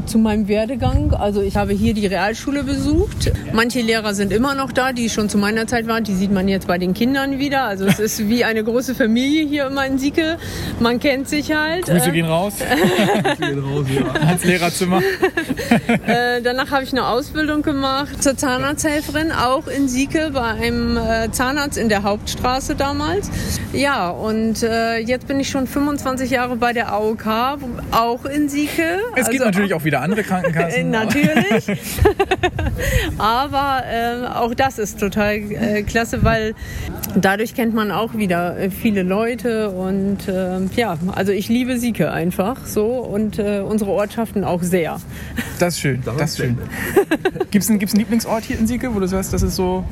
Zu 0.06 0.18
meinem 0.18 0.48
Werdegang, 0.48 1.12
also 1.12 1.42
ich 1.42 1.56
habe 1.56 1.72
hier 1.72 1.94
die 1.94 2.06
Realschule 2.06 2.64
besucht. 2.64 3.32
Manche 3.52 3.80
Lehrer 3.80 4.14
sind 4.14 4.32
immer 4.32 4.54
noch 4.54 4.72
da, 4.72 4.92
die 4.92 5.08
schon 5.10 5.28
zu 5.28 5.38
meiner 5.38 5.66
Zeit 5.66 5.86
waren. 5.86 6.04
Die 6.04 6.14
sieht 6.14 6.32
man 6.32 6.48
jetzt 6.48 6.66
bei 6.66 6.78
den 6.78 6.94
Kindern 6.94 7.38
wieder. 7.38 7.64
Also 7.64 7.86
es 7.86 7.98
ist 7.98 8.28
wie 8.28 8.44
eine 8.44 8.64
große 8.64 8.94
Familie 8.94 9.46
hier 9.46 9.66
immer 9.66 9.86
in 9.86 9.98
Sieke. 9.98 10.38
Man 10.80 11.00
kennt 11.00 11.28
sich 11.28 11.52
halt. 11.52 11.86
Grüße 11.86 12.10
gehen 12.12 12.26
raus. 12.26 12.54
gehen 13.38 13.58
raus 13.58 13.86
ja. 13.94 14.26
Ans 14.26 14.44
Lehrerzimmer. 14.44 15.02
äh, 16.06 16.42
danach 16.42 16.70
habe 16.70 16.84
ich 16.84 16.92
eine 16.92 17.06
Ausbildung 17.06 17.62
gemacht 17.62 18.22
zur 18.22 18.36
Zahnarzthelferin, 18.36 19.32
auch 19.32 19.66
in 19.66 19.88
Sieke 19.88 20.30
bei 20.32 20.42
einem 20.42 20.96
äh, 20.96 21.30
Zahnarzt 21.30 21.78
in 21.78 21.88
der 21.88 22.02
Hauptstraße 22.02 22.74
damals. 22.74 23.30
Ja, 23.72 24.10
und 24.10 24.62
äh, 24.62 24.98
jetzt 24.98 25.26
bin 25.26 25.40
ich 25.40 25.48
schon 25.48 25.66
25 25.66 26.30
Jahre 26.30 26.56
bei 26.56 26.72
der 26.72 26.92
AOK, 26.92 27.26
auch 27.90 28.24
in 28.24 28.48
Sieke. 28.48 29.00
Es 29.14 29.28
gibt 29.28 29.40
also, 29.40 29.44
natürlich 29.44 29.74
auch 29.74 29.84
wieder 29.88 30.02
andere 30.02 30.22
Krankenkassen. 30.22 30.90
natürlich. 31.00 31.66
Aber 33.18 33.82
äh, 33.90 34.26
auch 34.26 34.54
das 34.54 34.78
ist 34.78 35.00
total 35.00 35.36
äh, 35.36 35.82
klasse, 35.82 36.22
weil 36.22 36.54
dadurch 37.16 37.54
kennt 37.54 37.74
man 37.74 37.90
auch 37.90 38.14
wieder 38.14 38.58
äh, 38.58 38.70
viele 38.70 39.02
Leute 39.02 39.70
und 39.70 40.28
äh, 40.28 40.60
ja, 40.76 40.98
also 41.14 41.32
ich 41.32 41.48
liebe 41.48 41.78
Sieke 41.78 42.12
einfach 42.12 42.66
so 42.66 42.86
und 42.86 43.38
äh, 43.38 43.60
unsere 43.60 43.90
Ortschaften 43.90 44.44
auch 44.44 44.62
sehr. 44.62 45.00
Das 45.58 45.74
ist 45.74 45.80
schön, 45.80 46.02
das 46.04 46.32
ist 46.32 46.36
schön. 46.36 46.58
Gibt 47.50 47.64
es 47.64 47.70
einen, 47.70 47.80
einen 47.80 47.96
Lieblingsort 47.96 48.44
hier 48.44 48.58
in 48.58 48.66
Sieke, 48.66 48.94
wo 48.94 49.00
du 49.00 49.08
sagst, 49.08 49.32
das 49.32 49.42
ist 49.42 49.56
so 49.56 49.84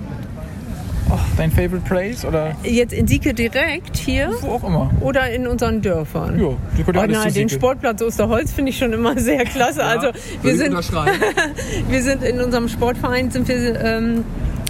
Oh, 1.08 1.18
dein 1.36 1.52
Favorite 1.52 1.86
Place? 1.86 2.24
Oder? 2.24 2.56
Jetzt 2.64 2.92
in 2.92 3.06
Sieke 3.06 3.32
direkt 3.32 3.96
hier? 3.96 4.30
Wo 4.40 4.52
auch 4.52 4.64
immer. 4.64 4.90
Oder 5.00 5.30
in 5.30 5.46
unseren 5.46 5.80
Dörfern? 5.80 6.38
Ja, 6.38 6.46
oh, 6.46 6.56
nein, 6.92 7.32
den 7.32 7.48
Sportplatz 7.48 8.02
Osterholz 8.02 8.52
finde 8.52 8.70
ich 8.70 8.78
schon 8.78 8.92
immer 8.92 9.16
sehr 9.18 9.44
klasse. 9.44 9.80
Ja, 9.80 9.86
also 9.86 10.08
wir 10.42 10.56
sind, 10.56 10.74
wir 11.88 12.02
sind 12.02 12.24
in 12.24 12.40
unserem 12.40 12.68
Sportverein 12.68 13.30
sind 13.30 13.46
wir 13.46 13.80
ähm, 13.80 14.24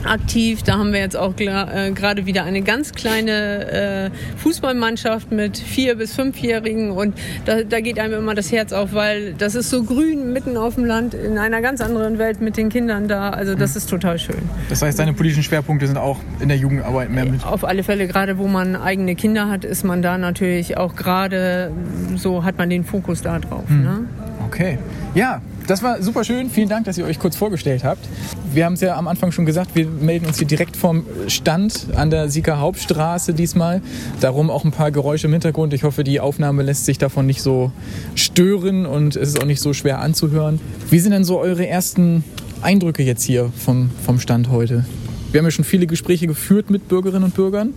aktiv. 0.06 0.62
Da 0.62 0.78
haben 0.78 0.92
wir 0.92 1.00
jetzt 1.00 1.16
auch 1.16 1.34
äh, 1.38 1.90
gerade 1.92 2.26
wieder 2.26 2.44
eine 2.44 2.62
ganz 2.62 2.92
kleine 2.92 4.10
äh, 4.12 4.38
Fußballmannschaft 4.38 5.32
mit 5.32 5.58
vier 5.58 5.96
bis 5.96 6.14
fünfjährigen 6.14 6.90
und 6.90 7.16
da, 7.44 7.62
da, 7.62 7.80
geht 7.80 7.98
einem 7.98 8.14
immer 8.14 8.34
das 8.34 8.50
Herz 8.52 8.72
auf, 8.72 8.92
weil 8.92 9.34
das 9.34 9.54
ist 9.54 9.70
so 9.70 9.82
grün 9.84 10.32
mitten 10.32 10.56
auf 10.56 10.74
dem 10.74 10.84
Land 10.84 11.14
in 11.14 11.38
einer 11.38 11.60
ganz 11.60 11.80
anderen 11.80 12.18
Welt 12.18 12.40
mit 12.40 12.56
den 12.56 12.68
Kindern 12.68 13.08
da. 13.08 13.30
Also 13.30 13.54
das 13.54 13.72
mhm. 13.72 13.78
ist 13.78 13.90
total 13.90 14.18
schön. 14.18 14.42
Das 14.68 14.82
heißt, 14.82 14.98
deine 14.98 15.12
politischen 15.12 15.42
Schwerpunkte 15.42 15.86
sind 15.86 15.98
auch 15.98 16.18
in 16.40 16.48
der 16.48 16.58
Jugendarbeit 16.58 17.10
mehr 17.10 17.24
mit? 17.24 17.44
Auf 17.44 17.64
alle 17.64 17.82
Fälle, 17.82 18.06
gerade 18.06 18.38
wo 18.38 18.46
man 18.46 18.76
eigene 18.76 19.14
Kinder 19.14 19.48
hat, 19.48 19.64
ist 19.64 19.84
man 19.84 20.02
da 20.02 20.18
natürlich 20.18 20.76
auch 20.76 20.96
gerade 20.96 21.70
so 22.16 22.44
hat 22.44 22.58
man 22.58 22.70
den 22.70 22.84
Fokus 22.84 23.22
da 23.22 23.38
drauf. 23.38 23.68
Mhm. 23.68 23.82
Ne? 23.82 23.98
Okay. 24.46 24.78
Ja, 25.14 25.40
das 25.66 25.82
war 25.82 26.02
super 26.02 26.24
schön. 26.24 26.50
Vielen 26.50 26.68
Dank, 26.68 26.84
dass 26.84 26.96
ihr 26.98 27.04
euch 27.04 27.18
kurz 27.18 27.36
vorgestellt 27.36 27.84
habt. 27.84 28.08
Wir 28.52 28.64
haben 28.64 28.74
es 28.74 28.80
ja 28.80 28.96
am 28.96 29.08
Anfang 29.08 29.32
schon 29.32 29.46
gesagt, 29.46 29.74
wir 29.74 29.86
melden 29.86 30.26
uns 30.26 30.38
hier 30.38 30.46
direkt 30.46 30.76
vom 30.76 31.04
Stand 31.28 31.88
an 31.94 32.10
der 32.10 32.28
Sieger 32.28 32.60
Hauptstraße 32.60 33.34
diesmal. 33.34 33.82
Darum 34.20 34.50
auch 34.50 34.64
ein 34.64 34.70
paar 34.70 34.90
Geräusche 34.90 35.26
im 35.26 35.32
Hintergrund. 35.32 35.72
Ich 35.74 35.84
hoffe, 35.84 36.04
die 36.04 36.20
Aufnahme 36.20 36.62
lässt 36.62 36.84
sich 36.84 36.98
davon 36.98 37.26
nicht 37.26 37.42
so 37.42 37.72
stören 38.14 38.86
und 38.86 39.16
es 39.16 39.30
ist 39.30 39.40
auch 39.40 39.46
nicht 39.46 39.60
so 39.60 39.72
schwer 39.72 40.00
anzuhören. 40.00 40.60
Wie 40.90 40.98
sind 40.98 41.12
denn 41.12 41.24
so 41.24 41.38
eure 41.38 41.66
ersten 41.66 42.24
Eindrücke 42.62 43.02
jetzt 43.02 43.24
hier 43.24 43.50
vom, 43.56 43.90
vom 44.04 44.20
Stand 44.20 44.50
heute? 44.50 44.84
Wir 45.32 45.40
haben 45.40 45.46
ja 45.46 45.50
schon 45.50 45.64
viele 45.64 45.86
Gespräche 45.86 46.26
geführt 46.26 46.70
mit 46.70 46.88
Bürgerinnen 46.88 47.24
und 47.24 47.34
Bürgern. 47.34 47.74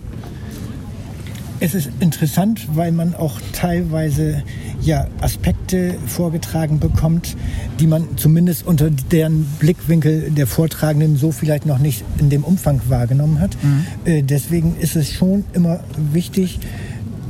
Es 1.62 1.74
ist 1.74 1.90
interessant, 2.00 2.68
weil 2.74 2.90
man 2.90 3.14
auch 3.14 3.38
teilweise 3.52 4.42
ja, 4.80 5.06
Aspekte 5.20 5.94
vorgetragen 6.06 6.78
bekommt, 6.78 7.36
die 7.78 7.86
man 7.86 8.16
zumindest 8.16 8.66
unter 8.66 8.88
deren 8.90 9.44
Blickwinkel 9.58 10.30
der 10.30 10.46
Vortragenden 10.46 11.16
so 11.16 11.32
vielleicht 11.32 11.66
noch 11.66 11.78
nicht 11.78 12.02
in 12.18 12.30
dem 12.30 12.44
Umfang 12.44 12.80
wahrgenommen 12.88 13.40
hat. 13.40 13.56
Mhm. 13.62 13.84
Äh, 14.06 14.22
deswegen 14.22 14.76
ist 14.80 14.96
es 14.96 15.12
schon 15.12 15.44
immer 15.52 15.80
wichtig, 16.12 16.60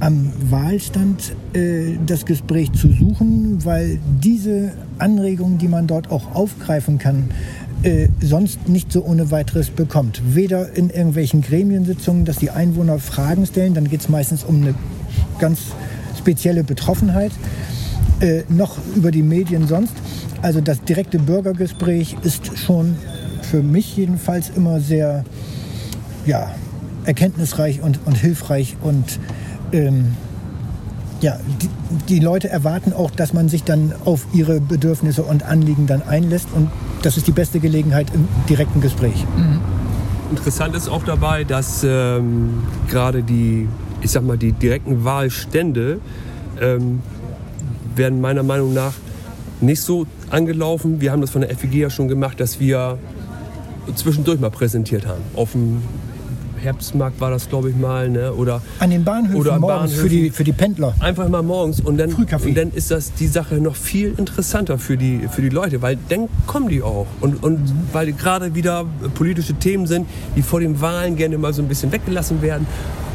am 0.00 0.32
Wahlstand 0.48 1.34
äh, 1.52 1.96
das 2.06 2.24
Gespräch 2.24 2.72
zu 2.72 2.92
suchen, 2.92 3.64
weil 3.64 3.98
diese 4.22 4.72
Anregungen, 4.98 5.58
die 5.58 5.68
man 5.68 5.86
dort 5.86 6.10
auch 6.10 6.34
aufgreifen 6.34 6.98
kann, 6.98 7.30
äh, 7.82 8.08
sonst 8.20 8.68
nicht 8.68 8.92
so 8.92 9.04
ohne 9.04 9.30
weiteres 9.30 9.70
bekommt. 9.70 10.20
Weder 10.34 10.74
in 10.74 10.90
irgendwelchen 10.90 11.40
Gremiensitzungen, 11.40 12.24
dass 12.24 12.36
die 12.36 12.50
Einwohner 12.50 12.98
Fragen 12.98 13.46
stellen, 13.46 13.74
dann 13.74 13.88
geht 13.88 14.00
es 14.00 14.08
meistens 14.08 14.44
um 14.44 14.62
eine 14.62 14.74
ganz 15.38 15.60
spezielle 16.18 16.64
Betroffenheit, 16.64 17.32
äh, 18.20 18.42
noch 18.48 18.76
über 18.94 19.10
die 19.10 19.22
Medien 19.22 19.66
sonst. 19.66 19.94
Also 20.42 20.60
das 20.60 20.82
direkte 20.82 21.18
Bürgergespräch 21.18 22.16
ist 22.22 22.58
schon 22.58 22.96
für 23.42 23.62
mich 23.62 23.96
jedenfalls 23.96 24.50
immer 24.54 24.80
sehr 24.80 25.24
ja, 26.26 26.54
erkenntnisreich 27.04 27.82
und, 27.82 27.98
und 28.04 28.16
hilfreich 28.16 28.76
und 28.82 29.18
ähm, 29.72 30.16
ja, 31.20 31.38
die, 31.60 31.68
die, 32.08 32.20
Leute 32.20 32.48
erwarten 32.48 32.92
auch, 32.92 33.10
dass 33.10 33.32
man 33.32 33.48
sich 33.48 33.64
dann 33.64 33.92
auf 34.04 34.26
ihre 34.32 34.60
Bedürfnisse 34.60 35.22
und 35.22 35.42
Anliegen 35.42 35.86
dann 35.86 36.02
einlässt 36.02 36.48
und 36.54 36.70
das 37.02 37.16
ist 37.16 37.26
die 37.26 37.32
beste 37.32 37.60
Gelegenheit 37.60 38.08
im 38.14 38.28
direkten 38.48 38.80
Gespräch. 38.80 39.24
Mhm. 39.36 39.60
Interessant 40.30 40.76
ist 40.76 40.88
auch 40.88 41.02
dabei, 41.04 41.44
dass 41.44 41.84
ähm, 41.84 42.62
gerade 42.88 43.22
die 43.22 43.68
ich 44.02 44.10
sag 44.10 44.24
mal, 44.24 44.38
die 44.38 44.52
direkten 44.52 45.04
Wahlstände 45.04 46.00
ähm, 46.60 47.00
werden 47.94 48.20
meiner 48.20 48.42
Meinung 48.42 48.72
nach 48.72 48.94
nicht 49.60 49.82
so 49.82 50.06
angelaufen. 50.30 51.00
Wir 51.00 51.12
haben 51.12 51.20
das 51.20 51.30
von 51.30 51.42
der 51.42 51.50
FEG 51.56 51.74
ja 51.74 51.90
schon 51.90 52.08
gemacht, 52.08 52.40
dass 52.40 52.60
wir 52.60 52.98
zwischendurch 53.94 54.40
mal 54.40 54.50
präsentiert 54.50 55.06
haben. 55.06 55.22
Auf 55.34 55.52
dem 55.52 55.82
Herbstmarkt 56.60 57.20
war 57.20 57.30
das, 57.30 57.48
glaube 57.48 57.70
ich, 57.70 57.76
mal. 57.76 58.08
Ne? 58.08 58.32
Oder, 58.32 58.62
an 58.78 58.90
den 58.90 59.04
Bahnhöfen 59.04 59.40
oder 59.40 59.58
morgens 59.58 59.92
Bahnhöfen. 59.92 60.02
Für, 60.02 60.08
die, 60.08 60.30
für 60.30 60.44
die 60.44 60.52
Pendler. 60.52 60.94
Einfach 61.00 61.28
mal 61.28 61.42
morgens. 61.42 61.80
Und 61.80 61.98
dann, 61.98 62.12
und 62.12 62.56
dann 62.56 62.70
ist 62.72 62.90
das 62.90 63.12
die 63.14 63.26
Sache 63.26 63.56
noch 63.56 63.76
viel 63.76 64.14
interessanter 64.16 64.78
für 64.78 64.96
die, 64.96 65.28
für 65.30 65.42
die 65.42 65.48
Leute, 65.48 65.82
weil 65.82 65.98
dann 66.08 66.28
kommen 66.46 66.68
die 66.68 66.82
auch. 66.82 67.06
Und, 67.20 67.42
und 67.42 67.60
mhm. 67.60 67.88
weil 67.92 68.12
gerade 68.12 68.54
wieder 68.54 68.86
politische 69.14 69.54
Themen 69.54 69.86
sind, 69.86 70.08
die 70.36 70.42
vor 70.42 70.60
den 70.60 70.80
Wahlen 70.80 71.16
gerne 71.16 71.38
mal 71.38 71.52
so 71.52 71.62
ein 71.62 71.68
bisschen 71.68 71.92
weggelassen 71.92 72.42
werden 72.42 72.66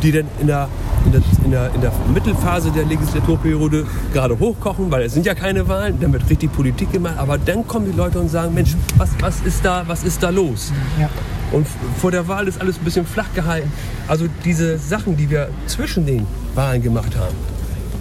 die 0.05 0.11
dann 0.11 0.25
in 0.39 0.47
der, 0.47 0.67
in 1.05 1.11
der, 1.11 1.21
in 1.43 1.51
der, 1.51 1.73
in 1.73 1.81
der 1.81 1.91
Mittelphase 2.13 2.71
der 2.71 2.85
Legislaturperiode 2.85 3.85
gerade 4.13 4.37
hochkochen, 4.37 4.91
weil 4.91 5.03
es 5.03 5.13
sind 5.13 5.25
ja 5.25 5.33
keine 5.33 5.67
Wahlen, 5.67 5.99
dann 5.99 6.13
wird 6.13 6.29
richtig 6.29 6.51
Politik 6.53 6.91
gemacht, 6.91 7.15
aber 7.17 7.37
dann 7.37 7.67
kommen 7.67 7.91
die 7.91 7.97
Leute 7.97 8.19
und 8.19 8.29
sagen, 8.29 8.53
Mensch, 8.53 8.75
was, 8.97 9.09
was, 9.19 9.41
ist, 9.41 9.65
da, 9.65 9.83
was 9.87 10.03
ist 10.03 10.21
da 10.21 10.29
los? 10.29 10.71
Ja. 10.99 11.09
Und 11.55 11.65
vor 12.01 12.11
der 12.11 12.27
Wahl 12.27 12.49
ist 12.49 12.59
alles 12.59 12.77
ein 12.77 12.83
bisschen 12.83 13.05
flach 13.05 13.33
gehalten. 13.33 13.71
Also 14.09 14.25
diese 14.43 14.77
Sachen, 14.77 15.15
die 15.15 15.29
wir 15.29 15.47
zwischen 15.67 16.05
den 16.05 16.27
Wahlen 16.53 16.81
gemacht 16.81 17.15
haben, 17.15 17.35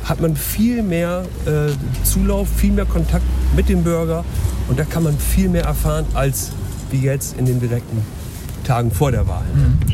hat 0.03 0.21
man 0.21 0.35
viel 0.35 0.83
mehr 0.83 1.25
äh, 1.47 1.71
Zulauf, 2.05 2.49
viel 2.49 2.73
mehr 2.73 2.85
Kontakt 2.85 3.25
mit 3.55 3.69
dem 3.69 3.85
Bürger 3.85 4.25
und 4.69 4.77
da 4.77 4.85
kann 4.85 5.05
man 5.05 5.17
viel 5.17 5.49
mehr 5.49 5.65
erfahren 5.65 6.05
als 6.15 6.51
wie 6.91 6.99
jetzt 6.99 7.39
in 7.39 7.47
den 7.47 7.61
direkten 7.61 8.03
Tagen 8.65 8.91
vor 8.91 9.13
der 9.13 9.29
Wahl. 9.29 9.45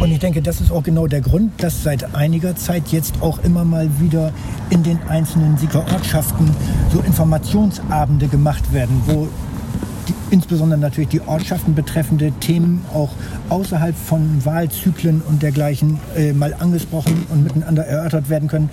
Und 0.01 0.11
ich 0.11 0.21
denke, 0.21 0.41
das 0.41 0.63
ist 0.63 0.73
auch 0.73 0.83
genau 0.83 1.07
der 1.07 1.21
Grund, 1.21 1.63
dass 1.63 1.83
seit 1.83 2.15
einiger 2.15 2.57
Zeit 2.57 2.89
jetzt 2.89 3.21
auch 3.21 3.41
immer 3.45 3.65
mal 3.65 3.91
wieder 3.99 4.33
in 4.71 4.83
den 4.83 4.99
einzelnen 5.09 5.59
Sieger 5.59 5.85
Ortschaften 5.93 6.51
so 6.93 7.01
Informationsabende 7.01 8.29
gemacht 8.29 8.73
werden, 8.73 9.03
wo 9.05 9.29
die, 10.11 10.35
insbesondere 10.35 10.79
natürlich 10.79 11.11
die 11.11 11.21
Ortschaften 11.21 11.75
betreffende 11.75 12.33
Themen 12.41 12.85
auch 12.93 13.11
außerhalb 13.49 13.97
von 13.97 14.45
Wahlzyklen 14.45 15.23
und 15.23 15.43
dergleichen 15.43 15.99
äh, 16.17 16.33
mal 16.33 16.55
angesprochen 16.55 17.27
und 17.31 17.45
miteinander 17.45 17.85
erörtert 17.85 18.29
werden 18.29 18.49
können. 18.49 18.71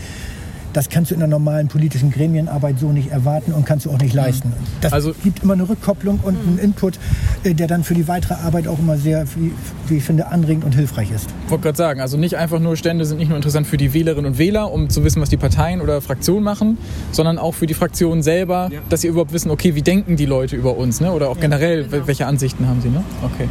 Das 0.78 0.90
kannst 0.90 1.10
du 1.10 1.16
in 1.16 1.22
der 1.22 1.28
normalen 1.28 1.70
politischen 1.70 2.12
Gremienarbeit 2.12 2.78
so 2.78 2.92
nicht 2.92 3.10
erwarten 3.10 3.52
und 3.52 3.66
kannst 3.66 3.88
du 3.88 3.90
auch 3.90 3.98
nicht 3.98 4.14
leisten. 4.14 4.54
Das 4.80 4.94
Also- 4.94 5.16
gibt 5.24 5.42
immer 5.42 5.54
eine 5.54 5.68
Rückkopplung 5.68 6.20
und 6.22 6.38
einen 6.38 6.60
Input, 6.60 7.00
äh, 7.44 7.56
der 7.56 7.66
dann 7.66 7.84
für 7.84 7.96
die 7.96 8.08
weitere 8.08 8.36
Arbeit 8.36 8.68
auch 8.68 8.78
immer 8.78 8.96
sehr, 8.96 9.26
wie, 9.36 9.54
wie 9.88 9.98
ich 9.98 10.04
finde, 10.04 10.28
anregend 10.28 10.64
und 10.66 10.76
hilfreich 10.76 11.10
ist. 11.10 11.32
Ich 11.46 11.50
wollte 11.50 11.64
gerade 11.64 11.78
sagen, 11.80 12.00
also 12.00 12.16
nicht 12.16 12.36
einfach 12.38 12.60
nur 12.60 12.78
Stände 12.78 13.06
sind 13.06 13.18
nicht 13.18 13.30
nur 13.30 13.38
interessant 13.38 13.66
für 13.66 13.78
die 13.78 13.92
Wählerinnen 13.96 14.34
und 14.34 14.38
Wähler, 14.38 14.72
um 14.72 14.88
zu 14.92 15.04
wissen, 15.04 15.20
was 15.20 15.30
die 15.30 15.38
Parteien 15.38 15.82
oder 15.82 16.00
Fraktionen 16.00 16.44
machen, 16.44 16.78
sondern 17.12 17.40
auch 17.40 17.56
für 17.56 17.66
die 17.66 17.74
Fraktionen 17.74 18.22
selber, 18.22 18.70
Ja. 18.72 18.80
dass 18.88 19.02
sie 19.02 19.08
überhaupt 19.08 19.34
wissen, 19.34 19.50
okay, 19.50 19.74
wie 19.74 19.82
denken 19.82 20.16
die 20.16 20.28
Leute 20.28 20.56
über 20.56 20.78
uns, 20.78 21.02
ne? 21.02 21.12
oder 21.12 21.30
auch 21.30 21.40
generell, 21.40 21.88
genau. 21.88 22.06
welche 22.06 22.28
Ansichten 22.28 22.68
haben 22.68 22.82
sie. 22.82 22.90
Ne? 22.90 23.04
Okay. 23.24 23.48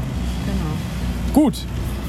Genau. 1.35 1.45
Gut. 1.45 1.55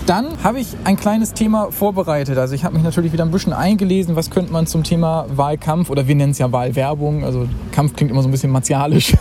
Dann 0.08 0.42
habe 0.42 0.62
ich 0.62 0.68
ein 0.86 0.96
kleines 0.96 1.34
Thema 1.34 1.70
vorbereitet. 1.70 2.38
Also 2.38 2.56
ich 2.56 2.64
habe 2.64 2.76
mich 2.76 2.84
natürlich 2.84 3.12
wieder 3.12 3.26
ein 3.26 3.32
bisschen 3.32 3.52
eingelesen, 3.52 4.16
was 4.16 4.30
könnte 4.30 4.54
man 4.54 4.66
zum 4.66 4.84
Thema 4.84 5.26
Wahlkampf 5.28 5.90
oder 5.90 6.08
wir 6.08 6.16
nennen 6.16 6.32
es 6.32 6.38
ja 6.38 6.50
Wahlwerbung. 6.50 7.26
Also 7.26 7.46
Kampf 7.74 7.94
klingt 7.94 8.10
immer 8.12 8.22
so 8.22 8.30
ein 8.30 8.32
bisschen 8.32 8.50
martialisch. 8.50 9.18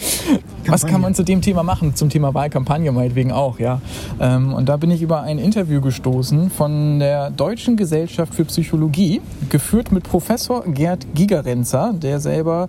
was 0.66 0.86
kann 0.86 1.00
man 1.00 1.14
zu 1.14 1.22
dem 1.22 1.40
Thema 1.42 1.62
machen? 1.62 1.94
Zum 1.94 2.08
Thema 2.08 2.34
Wahlkampagne 2.34 2.92
meinetwegen 2.92 3.32
auch, 3.32 3.58
ja. 3.58 3.80
Ähm, 4.20 4.52
und 4.52 4.68
da 4.68 4.76
bin 4.76 4.90
ich 4.90 5.02
über 5.02 5.22
ein 5.22 5.38
Interview 5.38 5.80
gestoßen 5.80 6.50
von 6.50 6.98
der 6.98 7.30
Deutschen 7.30 7.76
Gesellschaft 7.76 8.34
für 8.34 8.44
Psychologie, 8.44 9.20
geführt 9.50 9.92
mit 9.92 10.04
Professor 10.04 10.64
Gerd 10.64 11.06
Gigerenzer, 11.14 11.92
der 11.94 12.20
selber 12.20 12.68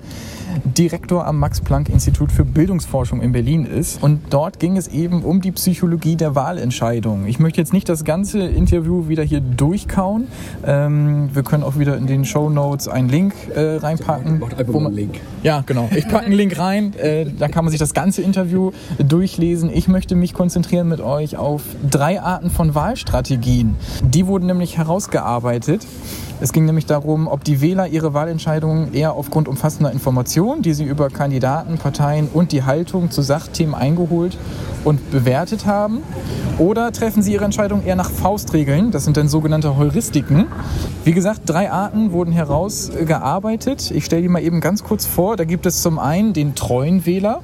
Direktor 0.66 1.26
am 1.26 1.40
Max-Planck-Institut 1.40 2.32
für 2.32 2.46
Bildungsforschung 2.46 3.22
in 3.22 3.32
Berlin 3.32 3.66
ist. 3.66 4.02
Und 4.02 4.22
dort 4.30 4.60
ging 4.60 4.78
es 4.78 4.88
eben 4.88 5.24
um 5.24 5.42
die 5.42 5.52
Psychologie 5.52 6.16
der 6.16 6.36
Wahlentscheidung. 6.36 7.26
Ich 7.28 7.40
möchte 7.40 7.60
jetzt 7.60 7.74
nicht 7.74 7.90
das 7.90 8.04
ganze 8.04 8.40
Interview 8.40 9.08
wieder 9.08 9.24
hier 9.24 9.42
durchkauen. 9.42 10.28
Ähm, 10.66 11.30
wir 11.34 11.44
können 11.44 11.64
auch 11.64 11.78
wieder 11.78 11.98
in 11.98 12.08
den 12.08 12.26
Show 12.26 12.50
Notes 12.50 12.88
einen 12.88 13.10
Link 13.10 13.34
äh, 13.56 13.78
reinpacken. 13.78 14.40
Macht 14.40 14.60
einfach 14.60 14.76
einen 14.76 14.94
Link. 14.94 15.20
Ja, 15.44 15.64
genau. 15.66 15.90
Ich 15.96 16.08
packe 16.08 16.26
einen 16.26 16.36
Link 16.36 16.58
rein. 16.58 16.94
Äh, 16.98 17.26
da 17.38 17.48
kann 17.48 17.66
man 17.66 17.72
sich 17.72 17.80
das 17.84 17.94
ganze 17.94 18.22
Interview 18.22 18.72
durchlesen. 18.98 19.70
Ich 19.70 19.90
möchte 19.90 20.16
mich 20.16 20.34
konzentrieren 20.34 20.88
mit 20.88 21.02
euch 21.02 21.36
auf 21.36 21.64
drei 21.90 22.22
Arten 22.22 22.50
von 22.50 22.74
Wahlstrategien. 22.74 23.76
Die 24.02 24.26
wurden 24.26 24.46
nämlich 24.48 24.78
herausgearbeitet. 24.78 25.86
Es 26.40 26.54
ging 26.54 26.66
nämlich 26.66 26.86
darum, 26.86 27.28
ob 27.28 27.44
die 27.44 27.60
Wähler 27.60 27.88
ihre 27.88 28.14
Wahlentscheidungen 28.14 28.94
eher 28.94 29.14
aufgrund 29.14 29.50
umfassender 29.50 29.92
Informationen, 29.92 30.62
die 30.62 30.74
sie 30.74 30.86
über 30.86 31.10
Kandidaten, 31.10 31.78
Parteien 31.78 32.30
und 32.34 32.54
die 32.54 32.64
Haltung 32.64 33.12
zu 33.12 33.22
Sachthemen 33.22 33.76
eingeholt 33.76 34.38
und 34.86 35.12
bewertet 35.12 35.66
haben, 35.66 36.00
oder 36.60 36.92
treffen 36.92 37.24
sie 37.24 37.34
ihre 37.34 37.46
Entscheidung 37.46 37.84
eher 37.84 37.96
nach 37.96 38.12
Faustregeln, 38.12 38.92
das 38.92 39.06
sind 39.06 39.18
dann 39.18 39.28
sogenannte 39.28 39.76
Heuristiken. 39.76 40.46
Wie 41.04 41.14
gesagt, 41.14 41.42
drei 41.46 41.72
Arten 41.72 42.12
wurden 42.12 42.32
herausgearbeitet. 42.32 43.92
Ich 43.92 44.06
stelle 44.06 44.22
die 44.22 44.30
mal 44.30 44.42
eben 44.42 44.62
ganz 44.62 44.84
kurz 44.84 45.06
vor. 45.06 45.36
Da 45.36 45.46
gibt 45.46 45.66
es 45.66 45.82
zum 45.82 45.98
einen 45.98 46.34
den 46.34 46.56
treuen 46.56 47.06
Wähler. 47.06 47.42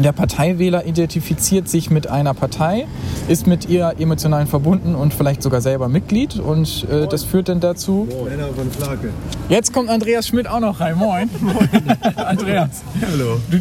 Der 0.00 0.10
Parteiwähler 0.12 0.86
identifiziert 0.86 1.68
sich 1.68 1.88
mit 1.88 2.10
einer 2.10 2.34
Partei, 2.34 2.86
ist 3.28 3.46
mit 3.46 3.68
ihr 3.68 3.94
emotional 3.98 4.44
verbunden 4.46 4.96
und 4.96 5.14
vielleicht 5.14 5.40
sogar 5.42 5.60
selber 5.60 5.88
Mitglied. 5.88 6.36
Und 6.40 6.86
äh, 6.90 7.06
das 7.06 7.22
führt 7.22 7.48
dann 7.48 7.60
dazu. 7.60 8.08
Männer 8.28 8.48
von 8.54 8.70
Flake. 8.72 9.10
Jetzt 9.48 9.72
kommt 9.72 9.90
Andreas 9.90 10.26
Schmidt 10.26 10.48
auch 10.48 10.58
noch 10.58 10.80
rein. 10.80 10.96
Moin. 10.96 11.30
Moin. 11.40 11.68
Andreas. 12.16 12.82
Hallo. 13.12 13.38
Du 13.50 13.60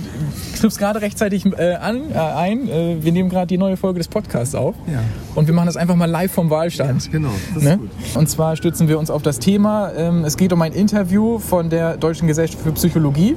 triffst 0.60 0.80
gerade 0.80 1.02
rechtzeitig 1.02 1.46
äh, 1.46 1.76
an, 1.76 2.02
äh, 2.12 2.18
ein. 2.18 2.68
Äh, 2.68 2.98
wir 3.04 3.12
nehmen 3.12 3.30
gerade 3.30 3.48
die 3.48 3.60
neue 3.60 3.78
Folge 3.78 4.00
des 4.00 4.08
Podcasts 4.08 4.56
auf. 4.56 4.74
Ja. 4.92 5.00
Und 5.36 5.46
wir 5.48 5.54
machen 5.54 5.68
das 5.68 5.78
einfach 5.78 5.96
mal 5.96 6.10
live 6.10 6.32
vom 6.32 6.50
Wahlstand. 6.50 7.12
Genau, 7.12 7.30
das 7.54 7.64
ist 7.64 7.70
Ne? 7.70 7.78
gut. 7.78 7.90
Und 8.16 8.28
zwar 8.30 8.56
stützen 8.56 8.88
wir 8.88 8.98
uns 8.98 9.12
auf 9.12 9.22
das 9.22 9.38
Thema. 9.38 9.92
Ähm, 9.96 10.26
es 10.26 10.36
geht 10.38 10.52
um 10.52 10.62
ein 10.64 10.74
Interview 10.74 11.38
von 11.38 11.70
der 11.70 11.96
Deutschen 11.98 12.28
Gesellschaft 12.28 12.64
für 12.64 12.72
Psychologie. 12.72 13.36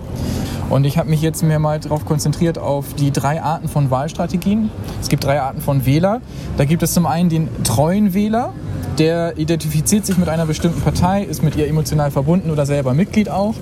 Und 0.69 0.85
ich 0.85 0.99
habe 0.99 1.09
mich 1.09 1.23
jetzt 1.23 1.45
mehr 1.45 1.61
mal 1.61 1.79
darauf 1.79 2.05
konzentriert 2.05 2.59
auf 2.59 2.86
die 2.95 3.11
drei 3.11 3.43
Arten 3.43 3.69
von 3.69 3.91
Wahlstrategien. 3.91 4.71
Es 5.01 5.09
gibt 5.09 5.25
drei 5.25 5.41
Arten 5.41 5.61
von 5.61 5.85
Wähler. 5.87 6.21
Da 6.57 6.65
gibt 6.65 6.83
es 6.83 6.95
zum 6.95 7.07
einen 7.07 7.29
den 7.29 7.49
treuen 7.65 8.15
Wähler. 8.15 8.53
Der 8.99 9.37
identifiziert 9.37 10.07
sich 10.07 10.17
mit 10.17 10.29
einer 10.29 10.47
bestimmten 10.47 10.81
Partei, 10.81 11.23
ist 11.23 11.43
mit 11.43 11.55
ihr 11.57 11.69
emotional 11.69 12.11
verbunden 12.11 12.51
oder 12.51 12.65
selber 12.65 12.95
Mitglied 12.95 13.29
auch. 13.29 13.55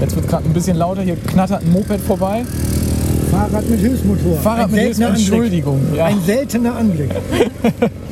Jetzt 0.00 0.14
wird 0.14 0.28
gerade 0.28 0.44
ein 0.44 0.52
bisschen 0.52 0.76
lauter, 0.76 1.02
hier 1.02 1.16
knattert 1.16 1.62
ein 1.62 1.72
Moped 1.72 2.00
vorbei. 2.00 2.44
Fahrrad 3.32 3.68
mit 3.68 3.80
Hilfsmotor. 3.80 4.36
Fahrrad 4.38 4.66
Ein 4.66 4.70
mit 4.70 4.80
seltener 4.80 5.06
Hilfs- 5.08 5.20
Anblick. 5.20 5.32
Entschuldigung, 5.32 5.80
ja. 5.96 6.04
Ein 6.06 6.20
seltener 6.24 6.76
Anblick. 6.76 7.10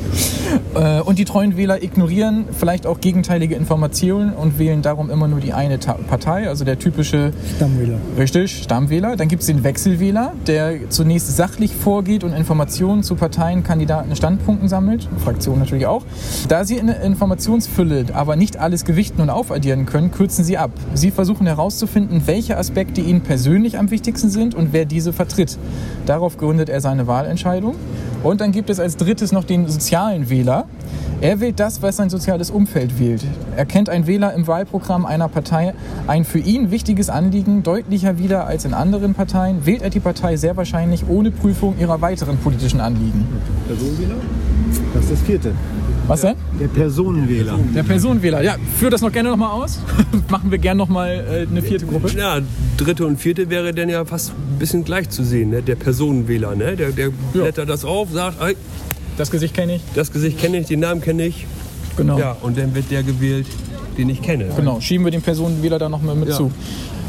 Äh, 0.74 1.00
Und 1.00 1.18
die 1.18 1.24
treuen 1.24 1.56
Wähler 1.56 1.82
ignorieren 1.82 2.44
vielleicht 2.52 2.86
auch 2.86 3.00
gegenteilige 3.00 3.54
Informationen 3.54 4.32
und 4.32 4.58
wählen 4.58 4.82
darum 4.82 5.10
immer 5.10 5.28
nur 5.28 5.40
die 5.40 5.52
eine 5.52 5.78
Partei, 5.78 6.48
also 6.48 6.64
der 6.64 6.78
typische 6.78 7.32
Stammwähler. 7.56 7.98
Richtig, 8.18 8.62
Stammwähler. 8.62 9.16
Dann 9.16 9.28
gibt 9.28 9.40
es 9.40 9.46
den 9.46 9.64
Wechselwähler, 9.64 10.32
der 10.46 10.90
zunächst 10.90 11.36
sachlich 11.36 11.74
vorgeht 11.74 12.24
und 12.24 12.32
Informationen 12.32 13.02
zu 13.02 13.14
Parteien, 13.14 13.62
Kandidaten, 13.62 14.14
Standpunkten 14.16 14.68
sammelt. 14.68 15.08
Fraktionen 15.24 15.60
natürlich 15.60 15.86
auch. 15.86 16.04
Da 16.48 16.64
sie 16.64 16.76
in 16.76 16.86
der 16.86 17.02
Informationsfülle 17.02 18.06
aber 18.12 18.36
nicht 18.36 18.56
alles 18.58 18.84
gewichten 18.84 19.20
und 19.20 19.30
aufaddieren 19.30 19.86
können, 19.86 20.10
kürzen 20.10 20.44
sie 20.44 20.58
ab. 20.58 20.70
Sie 20.94 21.10
versuchen 21.10 21.46
herauszufinden, 21.46 22.22
welche 22.26 22.56
Aspekte 22.56 23.00
ihnen 23.00 23.22
persönlich 23.22 23.78
am 23.78 23.90
wichtigsten 23.90 24.30
sind 24.30 24.54
und 24.54 24.72
wer 24.72 24.84
diese 24.84 25.12
vertritt. 25.12 25.58
Darauf 26.06 26.36
gründet 26.36 26.68
er 26.68 26.80
seine 26.80 27.06
Wahlentscheidung. 27.06 27.74
Und 28.22 28.40
dann 28.40 28.50
gibt 28.50 28.68
es 28.68 28.80
als 28.80 28.96
drittes 28.96 29.30
noch 29.30 29.44
den 29.44 29.68
sozialen 29.68 29.97
Wähler. 30.06 30.66
Er 31.20 31.40
wählt 31.40 31.58
das, 31.58 31.82
was 31.82 31.96
sein 31.96 32.08
soziales 32.08 32.50
Umfeld 32.50 33.00
wählt. 33.00 33.24
Erkennt 33.56 33.90
ein 33.90 34.06
Wähler 34.06 34.32
im 34.34 34.46
Wahlprogramm 34.46 35.04
einer 35.04 35.28
Partei 35.28 35.74
ein 36.06 36.24
für 36.24 36.38
ihn 36.38 36.70
wichtiges 36.70 37.10
Anliegen 37.10 37.64
deutlicher 37.64 38.18
wieder 38.18 38.46
als 38.46 38.64
in 38.64 38.74
anderen 38.74 39.14
Parteien, 39.14 39.66
wählt 39.66 39.82
er 39.82 39.90
die 39.90 39.98
Partei 39.98 40.36
sehr 40.36 40.56
wahrscheinlich 40.56 41.08
ohne 41.08 41.32
Prüfung 41.32 41.76
ihrer 41.80 42.00
weiteren 42.00 42.38
politischen 42.38 42.80
Anliegen. 42.80 43.26
Personenwähler? 43.66 44.14
Das 44.94 45.04
ist 45.04 45.12
das 45.12 45.20
vierte. 45.22 45.52
Was 46.06 46.20
denn? 46.20 46.36
Der 46.60 46.68
Personenwähler. 46.68 47.58
Der 47.74 47.82
Personenwähler. 47.82 48.42
Ja, 48.42 48.54
führ 48.78 48.90
das 48.90 49.02
noch 49.02 49.12
gerne 49.12 49.30
nochmal 49.30 49.50
aus. 49.50 49.80
Machen 50.30 50.50
wir 50.52 50.58
gerne 50.58 50.78
nochmal 50.78 51.24
äh, 51.28 51.50
eine 51.50 51.60
vierte 51.60 51.84
Gruppe. 51.84 52.10
Ja, 52.16 52.38
dritte 52.76 53.04
und 53.04 53.18
vierte 53.18 53.50
wäre 53.50 53.74
dann 53.74 53.88
ja 53.88 54.04
fast 54.04 54.30
ein 54.30 54.58
bisschen 54.58 54.84
gleich 54.84 55.10
zu 55.10 55.24
sehen, 55.24 55.50
ne? 55.50 55.62
der 55.62 55.74
Personenwähler. 55.74 56.54
Ne? 56.54 56.76
Der, 56.76 56.92
der 56.92 57.10
blättert 57.32 57.68
das 57.68 57.84
auf, 57.84 58.10
sagt, 58.10 58.40
ey, 58.40 58.56
Das 59.18 59.30
Gesicht 59.30 59.54
kenne 59.54 59.76
ich. 59.76 59.82
das 59.94 60.12
Gesicht 60.12 60.38
kenne 60.38 60.58
ich, 60.58 60.66
den 60.66 60.80
Namen 60.80 61.00
kenne 61.00 61.26
ich. 61.26 61.46
Genau. 61.96 62.18
Ja, 62.18 62.36
und 62.40 62.56
dann 62.56 62.74
wird 62.74 62.90
der 62.90 63.02
gewählt, 63.02 63.46
den 63.98 64.08
ich 64.08 64.22
kenne. 64.22 64.46
Genau, 64.56 64.80
schieben 64.80 65.04
wir 65.04 65.10
den 65.10 65.22
Personenwähler 65.22 65.78
da 65.78 65.88
nochmal 65.88 66.14
mit 66.14 66.28
Ja. 66.28 66.36
zu. 66.36 66.52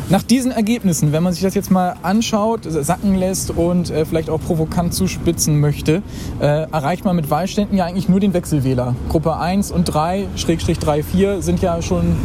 Nach 0.10 0.24
diesen 0.24 0.52
Ergebnissen, 0.52 1.12
wenn 1.12 1.22
man 1.22 1.34
sich 1.34 1.44
das 1.44 1.54
jetzt 1.54 1.70
mal 1.70 1.94
anschaut, 2.02 2.62
sacken 2.68 3.14
lässt 3.14 3.52
und 3.52 3.92
äh, 3.92 4.06
vielleicht 4.06 4.32
auch 4.32 4.42
provokant 4.42 4.92
zuspitzen 4.96 5.60
möchte, 5.60 6.02
äh, 6.42 6.64
erreicht 6.72 7.06
man 7.06 7.16
mit 7.16 7.30
Wahlständen 7.30 7.78
ja 7.78 7.86
eigentlich 7.86 8.10
nur 8.10 8.20
den 8.20 8.34
Wechselwähler. 8.34 8.96
Gruppe 9.10 9.38
1 9.38 9.72
und 9.72 9.86
3, 9.86 10.26
Schrägstrich 10.36 10.80
3, 10.80 11.04
4 11.04 11.42
sind 11.44 11.62
ja 11.62 11.80
schon 11.84 12.16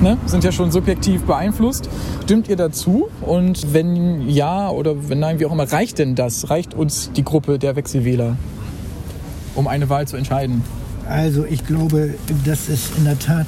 Ne, 0.00 0.16
sind 0.26 0.44
ja 0.44 0.52
schon 0.52 0.70
subjektiv 0.70 1.24
beeinflusst. 1.24 1.88
Stimmt 2.22 2.46
ihr 2.48 2.54
dazu? 2.54 3.08
Und 3.20 3.74
wenn 3.74 4.28
ja 4.30 4.70
oder 4.70 4.94
wenn 5.08 5.18
nein, 5.18 5.40
wie 5.40 5.46
auch 5.46 5.50
immer, 5.50 5.64
reicht 5.72 5.98
denn 5.98 6.14
das? 6.14 6.50
Reicht 6.50 6.72
uns 6.72 7.10
die 7.16 7.24
Gruppe 7.24 7.58
der 7.58 7.74
Wechselwähler, 7.74 8.36
um 9.58 9.66
eine 9.66 9.90
Wahl 9.90 10.06
zu 10.06 10.16
entscheiden? 10.16 10.62
Also 11.08 11.44
ich 11.44 11.66
glaube, 11.66 12.14
dass 12.44 12.68
es 12.68 12.92
in 12.96 13.04
der 13.04 13.18
Tat 13.18 13.46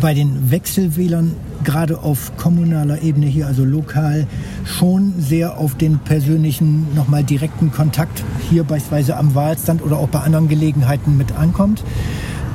bei 0.00 0.14
den 0.14 0.52
Wechselwählern 0.52 1.34
gerade 1.64 1.98
auf 1.98 2.36
kommunaler 2.36 3.02
Ebene 3.02 3.26
hier, 3.26 3.48
also 3.48 3.64
lokal, 3.64 4.28
schon 4.64 5.14
sehr 5.18 5.58
auf 5.58 5.76
den 5.76 5.98
persönlichen, 5.98 6.94
nochmal 6.94 7.24
direkten 7.24 7.72
Kontakt 7.72 8.22
hier 8.48 8.62
beispielsweise 8.62 9.16
am 9.16 9.34
Wahlstand 9.34 9.82
oder 9.82 9.98
auch 9.98 10.08
bei 10.08 10.20
anderen 10.20 10.48
Gelegenheiten 10.48 11.16
mit 11.16 11.32
ankommt. 11.32 11.82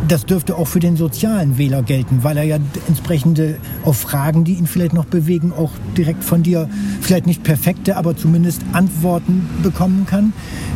Das 0.08 0.26
dürfte 0.26 0.56
auch 0.56 0.68
für 0.68 0.80
den 0.80 0.98
sozialen 0.98 1.58
Wähler 1.58 1.82
gelten, 1.82 2.24
weil 2.24 2.38
er 2.38 2.44
ja 2.44 2.58
entsprechende 2.88 3.58
auf 3.84 3.98
Fragen, 3.98 4.44
die 4.44 4.54
ihn 4.54 4.68
vielleicht 4.68 4.94
noch 4.94 5.06
bewegen, 5.06 5.54
auch 5.54 5.72
direkt 5.98 6.24
von 6.24 6.44
dir 6.44 6.70
vielleicht 7.02 7.26
nicht 7.26 7.44
perfekte, 7.44 7.96
aber 7.96 8.16
zumindest 8.16 8.62
Antworten 8.74 9.48
bekommen 9.62 10.06
kann, 10.06 10.34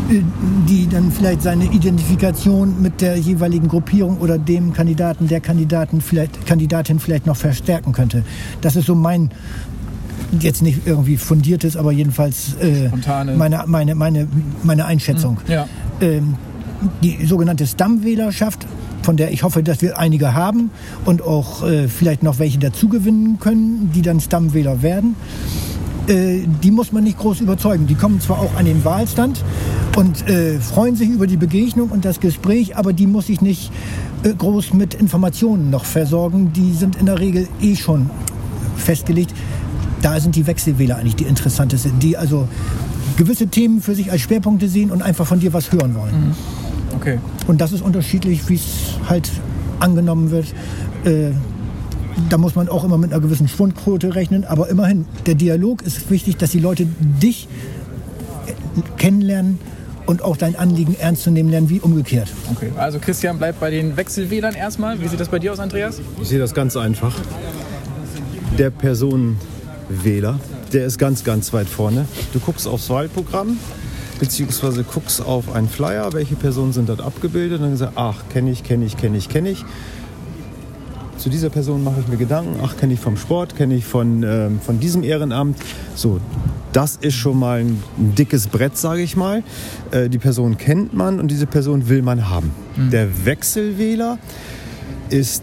äh, 0.09 0.21
die 0.69 0.87
dann 0.87 1.11
vielleicht 1.11 1.41
seine 1.41 1.65
Identifikation 1.65 2.81
mit 2.81 3.01
der 3.01 3.17
jeweiligen 3.17 3.67
Gruppierung 3.67 4.17
oder 4.19 4.37
dem 4.37 4.73
Kandidaten, 4.73 5.27
der 5.27 5.41
Kandidaten 5.41 6.01
vielleicht, 6.01 6.45
Kandidatin 6.45 6.99
vielleicht 6.99 7.25
noch 7.25 7.37
verstärken 7.37 7.91
könnte. 7.91 8.23
Das 8.61 8.75
ist 8.75 8.85
so 8.85 8.95
mein 8.95 9.31
jetzt 10.39 10.61
nicht 10.61 10.81
irgendwie 10.85 11.17
fundiertes, 11.17 11.77
aber 11.77 11.91
jedenfalls 11.91 12.55
äh, 12.59 12.89
meine, 13.35 13.63
meine, 13.65 13.95
meine, 13.95 14.27
meine 14.63 14.85
Einschätzung. 14.85 15.39
Ja. 15.47 15.67
ähm, 16.01 16.35
die 17.01 17.25
sogenannte 17.25 17.65
Stammwählerschaft, 17.65 18.67
von 19.07 19.15
der 19.15 19.31
ich 19.31 19.43
hoffe, 19.43 19.63
dass 19.63 19.81
wir 19.81 19.97
einige 19.97 20.33
haben 20.33 20.69
und 21.05 21.21
auch 21.21 21.65
äh, 21.65 21.87
vielleicht 21.87 22.23
noch 22.23 22.39
welche 22.39 22.57
dazugewinnen 22.57 23.39
können, 23.39 23.89
die 23.95 24.01
dann 24.01 24.19
Stammwähler 24.19 24.81
werden. 24.81 25.15
Äh, 26.07 26.41
die 26.61 26.71
muss 26.71 26.91
man 26.91 27.05
nicht 27.05 27.17
groß 27.17 27.39
überzeugen. 27.39 27.87
Die 27.87 27.95
kommen 27.95 28.19
zwar 28.19 28.39
auch 28.39 28.53
an 28.57 28.65
den 28.65 28.83
Wahlstand 28.83 29.45
und 29.95 30.27
äh, 30.27 30.59
freuen 30.59 30.97
sich 30.97 31.07
über 31.07 31.25
die 31.25 31.37
Begegnung 31.37 31.87
und 31.89 32.03
das 32.03 32.19
Gespräch, 32.19 32.75
aber 32.75 32.91
die 32.91 33.07
muss 33.07 33.29
ich 33.29 33.39
nicht 33.39 33.71
äh, 34.23 34.33
groß 34.33 34.73
mit 34.73 34.93
Informationen 34.93 35.69
noch 35.69 35.85
versorgen. 35.85 36.51
Die 36.51 36.73
sind 36.73 36.97
in 36.97 37.05
der 37.05 37.21
Regel 37.21 37.47
eh 37.61 37.77
schon 37.77 38.09
festgelegt. 38.75 39.33
Da 40.01 40.19
sind 40.19 40.35
die 40.35 40.45
Wechselwähler 40.47 40.97
eigentlich 40.97 41.15
die 41.15 41.23
interessantesten, 41.23 41.97
die 41.99 42.17
also 42.17 42.45
gewisse 43.15 43.47
Themen 43.47 43.81
für 43.81 43.95
sich 43.95 44.11
als 44.11 44.19
Schwerpunkte 44.19 44.67
sehen 44.67 44.91
und 44.91 45.01
einfach 45.01 45.25
von 45.25 45.39
dir 45.39 45.53
was 45.53 45.71
hören 45.71 45.95
wollen. 45.95 46.35
Okay. 46.95 47.19
Und 47.47 47.62
das 47.62 47.71
ist 47.71 47.82
unterschiedlich, 47.82 48.47
wie 48.50 48.56
es 48.56 49.00
halt 49.10 49.30
angenommen 49.80 50.32
wird. 50.32 50.47
Äh, 51.06 51.32
da 52.30 52.38
muss 52.38 52.56
man 52.56 52.67
auch 52.67 52.84
immer 52.84 52.97
mit 52.97 53.12
einer 53.12 53.21
gewissen 53.21 53.47
Schwundquote 53.47 54.15
rechnen. 54.15 54.43
Aber 54.45 54.69
immerhin, 54.69 55.06
der 55.26 55.36
Dialog 55.36 55.82
ist 55.82 56.10
wichtig, 56.10 56.38
dass 56.38 56.52
die 56.52 56.60
Leute 56.60 56.88
dich 57.21 57.47
kennenlernen 58.97 59.60
und 60.06 60.21
auch 60.21 60.38
dein 60.38 60.56
Anliegen 60.56 60.95
ernst 61.00 61.23
zu 61.23 61.32
nehmen 61.32 61.50
lernen, 61.50 61.69
wie 61.69 61.80
umgekehrt. 61.80 62.32
okay. 62.52 62.71
Also 62.78 62.97
Christian 63.00 63.38
bleibt 63.38 63.60
bei 63.60 63.69
den 63.69 63.97
Wechselwählern 63.97 64.56
erstmal. 64.56 65.00
Wie 65.02 65.08
sieht 65.08 65.19
das 65.19 65.30
bei 65.30 65.39
dir 65.39 65.52
aus, 65.52 65.60
Andreas? 65.60 66.00
Ich 66.21 66.30
sehe 66.30 66.39
das 66.39 66.54
ganz 66.54 66.76
einfach. 66.78 67.13
Der 68.58 68.69
Personenwähler, 68.69 70.39
der 70.73 70.86
ist 70.86 70.97
ganz, 70.97 71.23
ganz 71.23 71.54
weit 71.54 71.67
vorne. 71.67 72.06
Du 72.34 72.39
guckst 72.39 72.67
aufs 72.67 72.89
Wahlprogramm, 72.89 73.58
beziehungsweise 74.19 74.84
guckst 74.84 75.21
auf 75.21 75.53
einen 75.53 75.69
Flyer, 75.69 76.13
welche 76.13 76.36
Personen 76.36 76.73
sind 76.73 76.89
dort 76.89 77.01
abgebildet 77.01 77.60
und 77.60 77.69
dann 77.69 77.77
sagst 77.77 77.95
du, 77.95 77.99
ach, 77.99 78.23
kenne 78.30 78.51
ich, 78.51 78.63
kenne 78.63 78.86
ich, 78.86 78.97
kenne 78.97 79.17
ich, 79.17 79.30
kenne 79.30 79.49
ich. 79.49 79.65
Zu 81.17 81.30
dieser 81.30 81.49
Person 81.49 81.84
mache 81.84 81.99
ich 82.01 82.08
mir 82.08 82.17
Gedanken, 82.17 82.60
ach, 82.63 82.77
kenne 82.77 82.93
ich 82.93 82.99
vom 82.99 83.17
Sport, 83.17 83.56
kenne 83.56 83.75
ich 83.75 83.86
von, 83.86 84.23
ähm, 84.23 84.62
von 84.62 84.80
diesem 84.80 85.03
Ehrenamt. 85.03 85.58
So, 85.95 86.19
das 86.73 86.97
ist 86.97 87.15
schon 87.15 87.39
mal 87.39 87.62
ein, 87.62 87.84
dickes 87.97 88.47
Brett, 88.47 88.77
sage 88.77 89.01
ich 89.01 89.15
mal. 89.15 89.43
Äh, 89.91 90.10
die 90.10 90.19
Person 90.19 90.58
kennt 90.58 90.93
man 90.93 91.19
und 91.19 91.30
diese 91.30 91.47
Person 91.47 91.89
will 91.89 92.03
man 92.03 92.30
haben. 92.30 92.51
Der 92.91 93.25
Wechselwähler 93.25 94.19
ist 95.10 95.41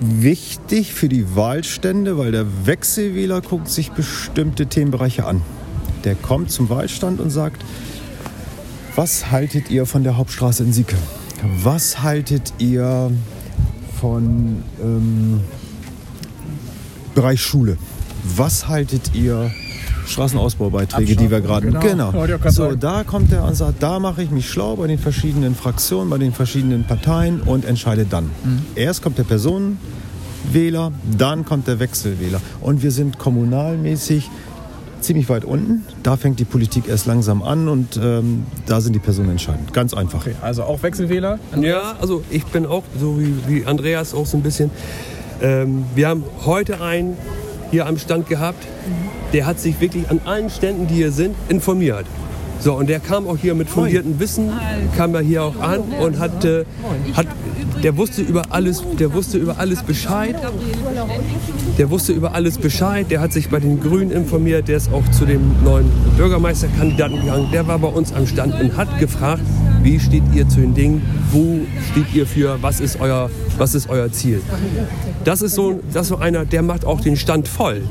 wichtig 0.00 0.92
für 0.92 1.08
die 1.08 1.36
Wahlstände, 1.36 2.18
weil 2.18 2.32
der 2.32 2.44
Wechselwähler 2.66 3.40
guckt 3.40 3.68
sich 3.68 3.92
bestimmte 3.92 4.66
Themenbereiche 4.66 5.24
an. 5.24 5.40
Der 6.04 6.14
kommt 6.14 6.50
zum 6.50 6.68
Wahlstand 6.68 7.20
und 7.20 7.30
sagt, 7.30 7.64
was 8.94 9.30
haltet 9.30 9.70
ihr 9.70 9.86
von 9.86 10.04
der 10.04 10.16
Hauptstraße 10.16 10.62
in 10.62 10.72
Sieke? 10.72 10.96
Was 11.62 12.02
haltet 12.02 12.52
ihr 12.58 13.10
von 14.00 14.62
ähm, 14.82 15.40
Bereich 17.14 17.40
Schule? 17.40 17.76
Was 18.36 18.68
haltet 18.68 19.14
ihr 19.14 19.50
Straßenausbaubeiträge, 20.06 21.16
die 21.16 21.30
wir 21.30 21.40
gerade 21.40 21.66
Genau. 21.66 21.80
genau. 22.10 22.26
So, 22.50 22.64
sagen. 22.64 22.80
da 22.80 23.04
kommt 23.04 23.32
er 23.32 23.44
und 23.44 23.54
sagt, 23.54 23.82
da 23.82 23.98
mache 23.98 24.22
ich 24.22 24.30
mich 24.30 24.48
schlau 24.48 24.76
bei 24.76 24.86
den 24.86 24.98
verschiedenen 24.98 25.54
Fraktionen, 25.54 26.10
bei 26.10 26.18
den 26.18 26.32
verschiedenen 26.32 26.84
Parteien 26.84 27.40
und 27.40 27.64
entscheide 27.64 28.04
dann. 28.04 28.24
Mhm. 28.24 28.62
Erst 28.74 29.02
kommt 29.02 29.18
der 29.18 29.24
Personenwähler, 29.24 30.92
dann 31.16 31.44
kommt 31.44 31.66
der 31.66 31.78
Wechselwähler. 31.78 32.40
Und 32.60 32.82
wir 32.82 32.90
sind 32.90 33.18
kommunalmäßig 33.18 34.30
ziemlich 35.04 35.28
weit 35.28 35.44
unten. 35.44 35.84
Da 36.02 36.16
fängt 36.16 36.40
die 36.40 36.44
Politik 36.44 36.88
erst 36.88 37.06
langsam 37.06 37.42
an 37.42 37.68
und 37.68 37.98
ähm, 38.02 38.44
da 38.66 38.80
sind 38.80 38.94
die 38.94 38.98
Personen 38.98 39.30
entscheidend. 39.30 39.72
Ganz 39.72 39.94
einfach. 39.94 40.22
Okay. 40.22 40.34
Also 40.40 40.64
auch 40.64 40.82
Wechselwähler. 40.82 41.38
Ja, 41.60 41.96
also 42.00 42.22
ich 42.30 42.44
bin 42.46 42.66
auch, 42.66 42.82
so 42.98 43.18
wie, 43.20 43.34
wie 43.46 43.66
Andreas 43.66 44.14
auch 44.14 44.26
so 44.26 44.36
ein 44.36 44.42
bisschen. 44.42 44.70
Ähm, 45.42 45.84
wir 45.94 46.08
haben 46.08 46.24
heute 46.44 46.80
einen 46.80 47.16
hier 47.70 47.86
am 47.86 47.98
Stand 47.98 48.28
gehabt, 48.28 48.66
der 49.32 49.46
hat 49.46 49.58
sich 49.58 49.80
wirklich 49.80 50.08
an 50.08 50.20
allen 50.24 50.48
Ständen, 50.48 50.86
die 50.86 50.94
hier 50.94 51.10
sind, 51.10 51.34
informiert. 51.48 52.06
So, 52.60 52.74
und 52.74 52.88
der 52.88 53.00
kam 53.00 53.26
auch 53.26 53.36
hier 53.36 53.54
mit 53.54 53.68
fundiertem 53.68 54.18
Wissen, 54.18 54.50
kam 54.96 55.14
er 55.14 55.20
hier 55.20 55.42
auch 55.42 55.60
an 55.60 55.80
und 55.80 56.18
hat, 56.18 56.44
äh, 56.44 56.64
hat 57.14 57.26
der 57.82 57.98
wusste 57.98 58.22
über 58.22 58.44
alles, 58.48 58.82
der 58.98 59.12
wusste 59.12 59.36
über 59.36 59.58
alles 59.58 59.82
Bescheid. 59.82 60.36
Der 61.76 61.90
wusste 61.90 62.12
über 62.12 62.34
alles 62.34 62.56
Bescheid, 62.56 63.10
der 63.10 63.20
hat 63.20 63.32
sich 63.34 63.50
bei 63.50 63.60
den 63.60 63.78
Grünen 63.80 64.10
informiert, 64.10 64.68
der 64.68 64.78
ist 64.78 64.90
auch 64.90 65.06
zu 65.10 65.26
dem 65.26 65.62
neuen 65.62 65.90
Bürgermeisterkandidaten 66.16 67.20
gegangen. 67.20 67.48
Der 67.52 67.66
war 67.66 67.78
bei 67.78 67.88
uns 67.88 68.14
am 68.14 68.26
Stand 68.26 68.58
und 68.58 68.76
hat 68.78 68.98
gefragt, 68.98 69.42
wie 69.82 70.00
steht 70.00 70.22
ihr 70.32 70.48
zu 70.48 70.60
den 70.60 70.74
Dingen, 70.74 71.02
wo 71.30 71.60
steht 71.90 72.14
ihr 72.14 72.26
für, 72.26 72.56
was 72.62 72.80
ist 72.80 73.00
euer, 73.00 73.28
was 73.58 73.74
ist 73.74 73.90
euer 73.90 74.10
Ziel. 74.10 74.40
Das 75.24 75.42
ist 75.42 75.54
so, 75.54 75.80
das 75.92 76.04
ist 76.04 76.08
so 76.08 76.16
einer, 76.16 76.46
der 76.46 76.62
macht 76.62 76.86
auch 76.86 77.02
den 77.02 77.16
Stand 77.16 77.48
voll. 77.48 77.82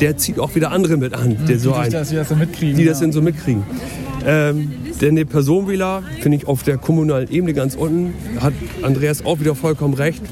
Der 0.00 0.16
zieht 0.16 0.38
auch 0.38 0.54
wieder 0.54 0.72
andere 0.72 0.96
mit 0.96 1.14
an, 1.14 1.36
der 1.46 1.58
so 1.58 1.70
die 1.70 1.76
ein, 1.76 1.90
das, 1.90 2.10
die 2.10 2.16
das 2.16 2.28
so 2.28 2.36
mitkriegen. 2.36 2.76
die 2.76 2.84
das 2.84 2.98
ja. 2.98 3.04
denn 3.04 3.12
so 3.12 3.22
mitkriegen. 3.22 3.62
Ähm, 4.26 4.72
denn 5.00 5.16
der 5.16 5.24
Personenwähler, 5.24 6.02
finde 6.20 6.38
ich 6.38 6.46
auf 6.46 6.62
der 6.62 6.78
kommunalen 6.78 7.30
Ebene 7.30 7.54
ganz 7.54 7.74
unten, 7.74 8.14
hat 8.40 8.54
Andreas 8.82 9.24
auch 9.24 9.40
wieder 9.40 9.54
vollkommen 9.54 9.94
recht. 9.94 10.22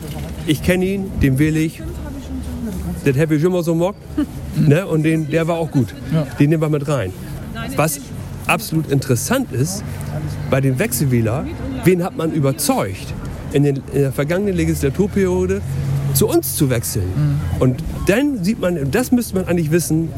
Ich 0.46 0.62
kenne 0.62 0.84
ihn, 0.84 1.06
den 1.22 1.38
wähle 1.38 1.60
ich. 1.60 1.82
Das 3.04 3.16
habe 3.16 3.36
ich 3.36 3.42
schon 3.42 3.52
mal 3.52 3.62
so 3.62 3.74
mockt. 3.74 3.98
Ne? 4.56 4.86
Und 4.86 5.02
den, 5.02 5.30
der 5.30 5.46
war 5.48 5.56
auch 5.56 5.70
gut. 5.70 5.94
Den 6.38 6.50
nehmen 6.50 6.62
wir 6.62 6.68
mit 6.68 6.88
rein. 6.88 7.12
Was 7.76 8.00
absolut 8.46 8.90
interessant 8.90 9.52
ist, 9.52 9.82
bei 10.50 10.60
den 10.60 10.78
Wechselwähler, 10.78 11.46
wen 11.84 12.02
hat 12.02 12.16
man 12.16 12.32
überzeugt, 12.32 13.14
in, 13.52 13.62
den, 13.62 13.76
in 13.92 14.00
der 14.00 14.12
vergangenen 14.12 14.54
Legislaturperiode 14.54 15.60
zu 16.14 16.28
uns 16.28 16.56
zu 16.56 16.70
wechseln? 16.70 17.40
Und 17.58 17.82
dann 18.06 18.42
sieht 18.42 18.60
man, 18.60 18.90
das 18.90 19.12
müsste 19.12 19.34
man 19.34 19.46
eigentlich 19.46 19.70
wissen, 19.70 20.08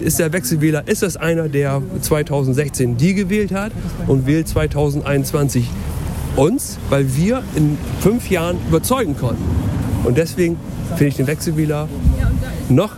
ist 0.00 0.18
der 0.18 0.32
Wechselwähler, 0.32 0.86
ist 0.86 1.02
das 1.02 1.16
einer, 1.16 1.48
der 1.48 1.82
2016 2.00 2.96
die 2.96 3.14
gewählt 3.14 3.52
hat 3.52 3.72
und 4.06 4.26
wählt 4.26 4.48
2021 4.48 5.68
uns, 6.36 6.78
weil 6.88 7.16
wir 7.16 7.42
in 7.54 7.78
fünf 8.00 8.30
Jahren 8.30 8.56
überzeugen 8.68 9.16
konnten. 9.16 9.44
Und 10.04 10.18
deswegen 10.18 10.56
finde 10.90 11.06
ich 11.06 11.16
den 11.16 11.26
Wechselwähler 11.26 11.88
noch, 12.68 12.92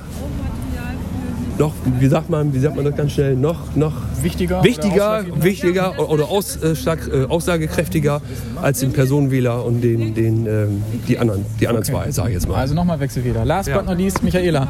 noch, 1.58 1.72
wie 1.98 2.06
sagt 2.08 2.28
man, 2.30 2.52
wie 2.52 2.58
sagt 2.58 2.76
man 2.76 2.84
das 2.84 2.96
ganz 2.96 3.12
schnell, 3.12 3.34
noch, 3.36 3.74
noch 3.76 3.92
Wichtiger 4.22 4.56
oder 4.60 4.64
wichtiger, 4.64 5.08
ausschlaggebender? 5.08 5.44
wichtiger 5.44 6.10
oder 6.10 6.28
aus, 6.28 6.56
äh, 6.62 6.76
stark, 6.76 7.08
äh, 7.12 7.24
aussagekräftiger 7.24 8.20
als 8.60 8.80
den 8.80 8.92
Personenwähler 8.92 9.64
und 9.64 9.80
den, 9.82 10.14
den, 10.14 10.46
ähm, 10.46 10.82
die 11.08 11.18
anderen, 11.18 11.44
die 11.60 11.68
anderen 11.68 11.84
zwei, 11.84 12.10
sage 12.10 12.30
ich 12.30 12.34
jetzt 12.34 12.48
mal. 12.48 12.56
Also 12.56 12.74
nochmal 12.74 13.00
Wechselwähler. 13.00 13.44
Last 13.44 13.68
Ja. 13.68 13.78
but 13.78 13.86
not 13.86 13.98
least, 13.98 14.22
Michaela. 14.22 14.68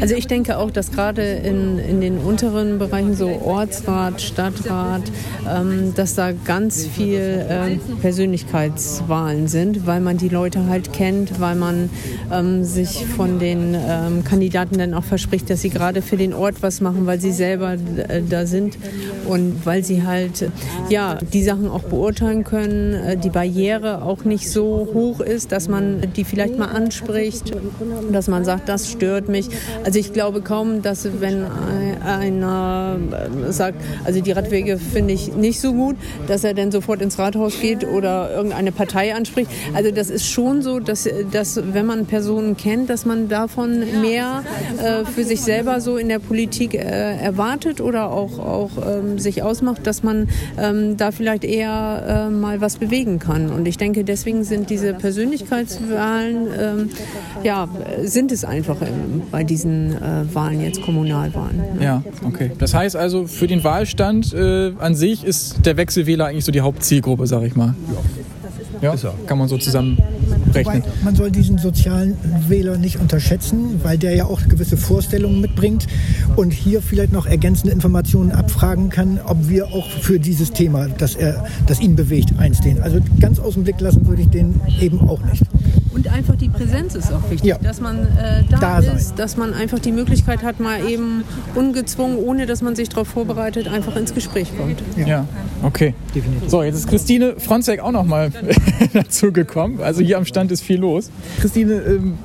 Also 0.00 0.14
ich 0.14 0.26
denke 0.26 0.58
auch, 0.58 0.70
dass 0.70 0.92
gerade 0.92 1.22
in, 1.22 1.78
in 1.78 2.00
den 2.00 2.18
unteren 2.18 2.78
Bereichen, 2.78 3.14
so 3.16 3.28
Ortsrat, 3.44 4.20
Stadtrat, 4.20 5.02
ähm, 5.48 5.94
dass 5.94 6.14
da 6.14 6.32
ganz 6.32 6.86
viel 6.86 7.44
ähm, 7.48 7.80
Persönlichkeitswahlen 8.00 9.48
sind, 9.48 9.86
weil 9.86 10.00
man 10.00 10.16
die 10.16 10.28
Leute 10.28 10.66
halt 10.66 10.92
kennt, 10.92 11.40
weil 11.40 11.54
man 11.56 11.90
ähm, 12.32 12.64
sich 12.64 13.04
von 13.16 13.38
den 13.38 13.74
ähm, 13.74 14.24
Kandidaten 14.24 14.78
dann 14.78 14.94
auch 14.94 15.04
verspricht, 15.04 15.50
dass 15.50 15.62
sie 15.62 15.70
gerade 15.70 16.02
für 16.02 16.16
den 16.20 16.32
Ort 16.34 16.62
was 16.62 16.80
machen, 16.80 17.06
weil 17.06 17.20
sie 17.20 17.32
selber 17.32 17.72
äh, 17.72 18.22
da 18.28 18.46
sind 18.46 18.76
und 19.26 19.64
weil 19.66 19.82
sie 19.82 20.02
halt 20.04 20.42
äh, 20.42 20.48
ja 20.88 21.18
die 21.32 21.42
Sachen 21.42 21.68
auch 21.68 21.82
beurteilen 21.82 22.44
können, 22.44 22.94
äh, 22.94 23.16
die 23.16 23.30
Barriere 23.30 24.02
auch 24.02 24.24
nicht 24.24 24.50
so 24.50 24.88
hoch 24.94 25.20
ist, 25.20 25.50
dass 25.52 25.68
man 25.68 26.02
die 26.16 26.24
vielleicht 26.24 26.58
mal 26.58 26.66
anspricht, 26.66 27.52
dass 28.12 28.28
man 28.28 28.44
sagt, 28.44 28.68
das 28.68 28.90
stört 28.90 29.28
mich. 29.28 29.48
Also 29.84 29.98
ich 29.98 30.12
glaube 30.12 30.42
kaum, 30.42 30.82
dass 30.82 31.08
wenn 31.20 31.44
ein- 31.44 32.02
einer 32.02 32.96
sagt, 33.48 33.80
also 34.04 34.20
die 34.20 34.32
Radwege 34.32 34.78
finde 34.78 35.14
ich 35.14 35.34
nicht 35.34 35.60
so 35.60 35.72
gut, 35.72 35.96
dass 36.28 36.44
er 36.44 36.54
dann 36.54 36.70
sofort 36.70 37.00
ins 37.02 37.18
Rathaus 37.18 37.60
geht 37.60 37.86
oder 37.86 38.30
irgendeine 38.34 38.72
Partei 38.72 39.14
anspricht. 39.14 39.50
Also 39.74 39.90
das 39.90 40.10
ist 40.10 40.26
schon 40.26 40.60
so, 40.62 40.80
dass, 40.80 41.08
dass 41.32 41.60
wenn 41.72 41.86
man 41.86 42.04
Personen 42.06 42.56
kennt, 42.56 42.90
dass 42.90 43.06
man 43.06 43.28
davon 43.28 43.80
mehr 44.02 44.42
äh, 44.82 45.04
für 45.06 45.24
sich 45.24 45.40
selber 45.40 45.80
so 45.80 45.96
in 45.96 46.08
der 46.10 46.18
Politik 46.18 46.74
äh, 46.74 46.78
erwartet 46.80 47.80
oder 47.80 48.10
auch, 48.10 48.38
auch 48.38 48.70
ähm, 48.86 49.18
sich 49.18 49.42
ausmacht, 49.42 49.86
dass 49.86 50.02
man 50.02 50.28
ähm, 50.58 50.96
da 50.96 51.12
vielleicht 51.12 51.44
eher 51.44 52.26
äh, 52.28 52.30
mal 52.30 52.60
was 52.60 52.76
bewegen 52.76 53.18
kann. 53.18 53.50
Und 53.50 53.66
ich 53.66 53.78
denke, 53.78 54.04
deswegen 54.04 54.44
sind 54.44 54.68
diese 54.68 54.92
Persönlichkeitswahlen, 54.92 56.48
ähm, 56.58 56.90
ja, 57.42 57.68
sind 58.02 58.32
es 58.32 58.44
einfach 58.44 58.82
ähm, 58.82 59.22
bei 59.30 59.44
diesen 59.44 59.92
äh, 59.92 60.34
Wahlen 60.34 60.60
jetzt 60.60 60.82
Kommunalwahlen. 60.82 61.56
ne? 61.78 61.84
Ja, 61.84 62.02
okay. 62.26 62.50
Das 62.58 62.74
heißt 62.74 62.96
also, 62.96 63.26
für 63.26 63.46
den 63.46 63.64
Wahlstand 63.64 64.34
äh, 64.34 64.72
an 64.78 64.94
sich 64.94 65.24
ist 65.24 65.64
der 65.64 65.76
Wechselwähler 65.76 66.26
eigentlich 66.26 66.44
so 66.44 66.52
die 66.52 66.60
Hauptzielgruppe, 66.60 67.26
sag 67.26 67.44
ich 67.44 67.56
mal. 67.56 67.74
Ja, 68.80 68.94
Ist 68.94 69.04
er. 69.04 69.14
kann 69.26 69.38
man 69.38 69.46
so 69.46 69.58
zusammen 69.58 69.98
rechnen. 70.54 70.82
Wobei, 70.82 71.04
man 71.04 71.14
soll 71.16 71.30
diesen 71.30 71.58
sozialen 71.58 72.16
Wähler 72.48 72.76
nicht 72.78 72.98
unterschätzen, 73.00 73.80
weil 73.82 73.98
der 73.98 74.14
ja 74.14 74.24
auch 74.26 74.40
gewisse 74.48 74.76
Vorstellungen 74.76 75.40
mitbringt 75.40 75.86
und 76.36 76.52
hier 76.52 76.82
vielleicht 76.82 77.12
noch 77.12 77.26
ergänzende 77.26 77.72
Informationen 77.72 78.32
abfragen 78.32 78.88
kann, 78.90 79.20
ob 79.24 79.48
wir 79.48 79.66
auch 79.68 79.88
für 80.00 80.18
dieses 80.18 80.52
Thema, 80.52 80.88
das, 80.88 81.14
er, 81.14 81.44
das 81.66 81.80
ihn 81.80 81.96
bewegt, 81.96 82.38
einstehen. 82.38 82.80
Also 82.82 82.98
ganz 83.20 83.38
aus 83.38 83.54
dem 83.54 83.64
Blick 83.64 83.80
lassen 83.80 84.06
würde 84.06 84.22
ich 84.22 84.28
den 84.28 84.60
eben 84.80 85.00
auch 85.08 85.22
nicht. 85.24 85.42
Und 85.92 86.06
einfach 86.08 86.36
die 86.36 86.48
Präsenz 86.48 86.94
ist 86.94 87.12
auch 87.12 87.30
wichtig, 87.30 87.48
Ja. 87.50 87.58
dass 87.58 87.80
man 87.80 87.98
äh, 87.98 88.44
da, 88.48 88.58
Da 88.58 88.82
sein. 88.82 88.96
ist, 88.96 89.18
dass 89.18 89.36
man 89.36 89.52
einfach 89.54 89.80
die 89.80 89.90
Möglichkeit 89.92 90.42
hat, 90.42 90.60
mal 90.60 90.86
eben 90.88 91.24
ungezwungen, 91.54 92.16
ohne 92.16 92.46
dass 92.46 92.62
man 92.62 92.76
sich 92.76 92.88
darauf 92.88 93.08
vorbereitet, 93.08 93.66
einfach 93.68 93.96
ins 93.96 94.14
Gespräch 94.14 94.52
kommt. 94.56 94.82
Ja, 94.96 95.26
okay. 95.62 95.94
So, 96.46 96.62
jetzt 96.62 96.76
ist 96.76 96.88
Christine 96.88 97.34
Fronzek 97.38 97.80
auch 97.80 97.92
noch 97.92 98.04
mal 98.04 98.30
dazu 98.92 99.32
gekommen. 99.32 99.80
Also 99.80 100.02
hier 100.02 100.18
am 100.18 100.24
Stand 100.24 100.52
ist 100.52 100.62
viel 100.62 100.80
los. 100.80 101.10
Christine, 101.40 101.74
ähm, 101.74 102.18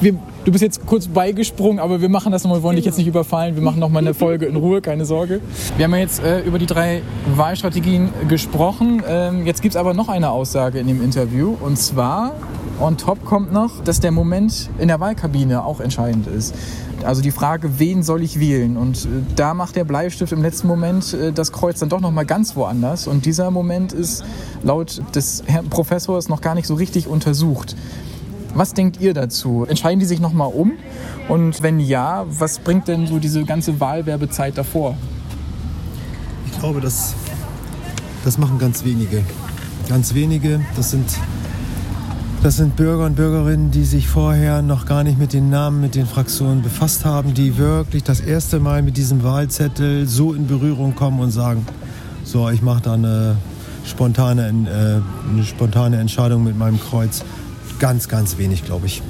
wir, 0.00 0.14
du 0.44 0.52
bist 0.52 0.62
jetzt 0.62 0.84
kurz 0.86 1.06
beigesprungen, 1.06 1.78
aber 1.78 2.00
wir 2.00 2.08
machen 2.08 2.32
das 2.32 2.44
nochmal, 2.44 2.60
wir 2.60 2.62
wollen 2.62 2.76
dich 2.76 2.84
jetzt 2.84 2.98
nicht 2.98 3.06
überfallen. 3.06 3.54
Wir 3.54 3.62
machen 3.62 3.80
nochmal 3.80 4.02
eine 4.02 4.14
Folge 4.14 4.46
in 4.46 4.56
Ruhe, 4.56 4.80
keine 4.80 5.04
Sorge. 5.04 5.40
Wir 5.76 5.84
haben 5.84 5.92
ja 5.92 5.98
jetzt 5.98 6.22
äh, 6.22 6.40
über 6.40 6.58
die 6.58 6.66
drei 6.66 7.02
Wahlstrategien 7.34 8.10
gesprochen. 8.28 9.02
Ähm, 9.08 9.46
jetzt 9.46 9.62
gibt 9.62 9.74
es 9.74 9.80
aber 9.80 9.94
noch 9.94 10.08
eine 10.08 10.30
Aussage 10.30 10.78
in 10.78 10.86
dem 10.86 11.02
Interview. 11.02 11.56
Und 11.60 11.78
zwar, 11.78 12.32
on 12.80 12.96
top 12.96 13.24
kommt 13.24 13.52
noch, 13.52 13.82
dass 13.82 14.00
der 14.00 14.10
Moment 14.10 14.68
in 14.78 14.88
der 14.88 15.00
Wahlkabine 15.00 15.64
auch 15.64 15.80
entscheidend 15.80 16.26
ist. 16.26 16.54
Also 17.04 17.22
die 17.22 17.30
Frage, 17.30 17.78
wen 17.78 18.02
soll 18.02 18.22
ich 18.22 18.40
wählen? 18.40 18.76
Und 18.76 19.04
äh, 19.04 19.08
da 19.36 19.54
macht 19.54 19.76
der 19.76 19.84
Bleistift 19.84 20.32
im 20.32 20.42
letzten 20.42 20.66
Moment 20.66 21.12
äh, 21.12 21.32
das 21.32 21.52
Kreuz 21.52 21.78
dann 21.78 21.88
doch 21.88 22.00
noch 22.00 22.10
mal 22.10 22.24
ganz 22.24 22.56
woanders. 22.56 23.06
Und 23.06 23.26
dieser 23.26 23.50
Moment 23.50 23.92
ist 23.92 24.24
laut 24.62 25.02
des 25.14 25.42
Herrn 25.46 25.68
Professors 25.68 26.28
noch 26.28 26.40
gar 26.40 26.54
nicht 26.54 26.66
so 26.66 26.74
richtig 26.74 27.06
untersucht. 27.06 27.76
Was 28.54 28.72
denkt 28.72 29.00
ihr 29.00 29.14
dazu? 29.14 29.66
Entscheiden 29.68 29.98
die 29.98 30.06
sich 30.06 30.20
noch 30.20 30.32
mal 30.32 30.46
um? 30.46 30.72
Und 31.28 31.62
wenn 31.62 31.80
ja, 31.80 32.24
was 32.28 32.60
bringt 32.60 32.86
denn 32.86 33.06
so 33.06 33.18
diese 33.18 33.44
ganze 33.44 33.80
Wahlwerbezeit 33.80 34.56
davor? 34.56 34.96
Ich 36.46 36.58
glaube, 36.60 36.80
das, 36.80 37.14
das 38.24 38.38
machen 38.38 38.58
ganz 38.58 38.84
wenige. 38.84 39.22
Ganz 39.88 40.14
wenige, 40.14 40.60
das 40.76 40.92
sind, 40.92 41.04
das 42.44 42.58
sind 42.58 42.76
Bürger 42.76 43.06
und 43.06 43.16
Bürgerinnen, 43.16 43.70
die 43.70 43.84
sich 43.84 44.06
vorher 44.06 44.60
noch 44.60 44.84
gar 44.84 45.02
nicht 45.02 45.18
mit 45.18 45.32
den 45.32 45.48
Namen, 45.48 45.80
mit 45.80 45.94
den 45.94 46.04
Fraktionen 46.04 46.62
befasst 46.62 47.06
haben, 47.06 47.32
die 47.32 47.56
wirklich 47.56 48.04
das 48.04 48.20
erste 48.20 48.60
Mal 48.60 48.82
mit 48.82 48.98
diesem 48.98 49.22
Wahlzettel 49.22 50.06
so 50.06 50.34
in 50.34 50.46
Berührung 50.46 50.94
kommen 50.94 51.20
und 51.20 51.30
sagen, 51.30 51.66
so, 52.22 52.50
ich 52.50 52.60
mache 52.60 52.82
da 52.82 52.92
eine 52.92 53.38
spontane, 53.86 54.48
äh, 54.48 55.30
eine 55.32 55.42
spontane 55.42 55.96
Entscheidung 55.96 56.44
mit 56.44 56.58
meinem 56.58 56.78
Kreuz. 56.78 57.24
Ganz, 57.78 58.08
ganz 58.08 58.36
wenig, 58.36 58.62
glaube 58.62 58.88
ich. 58.88 59.02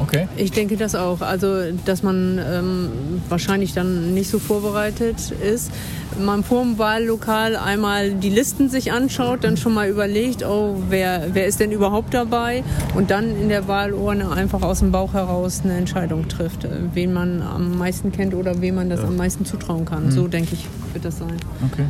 Okay. 0.00 0.28
Ich 0.36 0.52
denke 0.52 0.76
das 0.76 0.94
auch. 0.94 1.20
Also, 1.20 1.72
dass 1.84 2.02
man 2.02 2.38
ähm, 2.38 2.88
wahrscheinlich 3.28 3.74
dann 3.74 4.14
nicht 4.14 4.30
so 4.30 4.38
vorbereitet 4.38 5.30
ist. 5.30 5.70
Man 6.18 6.42
vor 6.42 6.62
dem 6.62 6.78
Wahllokal 6.78 7.56
einmal 7.56 8.12
die 8.12 8.30
Listen 8.30 8.68
sich 8.68 8.92
anschaut, 8.92 9.44
dann 9.44 9.56
schon 9.56 9.74
mal 9.74 9.88
überlegt, 9.88 10.44
oh, 10.44 10.82
wer, 10.88 11.28
wer 11.32 11.46
ist 11.46 11.60
denn 11.60 11.70
überhaupt 11.70 12.14
dabei? 12.14 12.64
Und 12.94 13.10
dann 13.10 13.36
in 13.40 13.48
der 13.48 13.68
Wahlurne 13.68 14.30
einfach 14.30 14.62
aus 14.62 14.80
dem 14.80 14.90
Bauch 14.90 15.12
heraus 15.12 15.60
eine 15.62 15.76
Entscheidung 15.76 16.28
trifft, 16.28 16.64
äh, 16.64 16.70
wen 16.94 17.12
man 17.12 17.42
am 17.42 17.78
meisten 17.78 18.10
kennt 18.10 18.34
oder 18.34 18.60
wem 18.60 18.76
man 18.76 18.90
das 18.90 19.00
am 19.00 19.16
meisten 19.16 19.44
zutrauen 19.44 19.84
kann. 19.84 20.10
So 20.10 20.28
denke 20.28 20.54
ich, 20.54 20.66
wird 20.92 21.04
das 21.04 21.18
sein. 21.18 21.36
okay. 21.72 21.84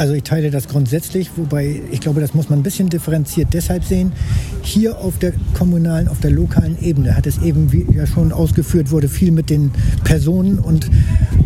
Also 0.00 0.14
ich 0.14 0.22
teile 0.22 0.50
das 0.50 0.66
grundsätzlich, 0.66 1.28
wobei 1.36 1.82
ich 1.90 2.00
glaube, 2.00 2.22
das 2.22 2.32
muss 2.32 2.48
man 2.48 2.60
ein 2.60 2.62
bisschen 2.62 2.88
differenziert 2.88 3.48
deshalb 3.52 3.84
sehen. 3.84 4.12
Hier 4.62 4.96
auf 4.96 5.18
der 5.18 5.34
kommunalen, 5.52 6.08
auf 6.08 6.20
der 6.20 6.30
lokalen 6.30 6.82
Ebene 6.82 7.14
hat 7.14 7.26
es 7.26 7.42
eben, 7.42 7.70
wie 7.70 7.84
ja 7.94 8.06
schon 8.06 8.32
ausgeführt 8.32 8.92
wurde, 8.92 9.08
viel 9.08 9.30
mit 9.30 9.50
den 9.50 9.72
Personen 10.02 10.58
und 10.58 10.90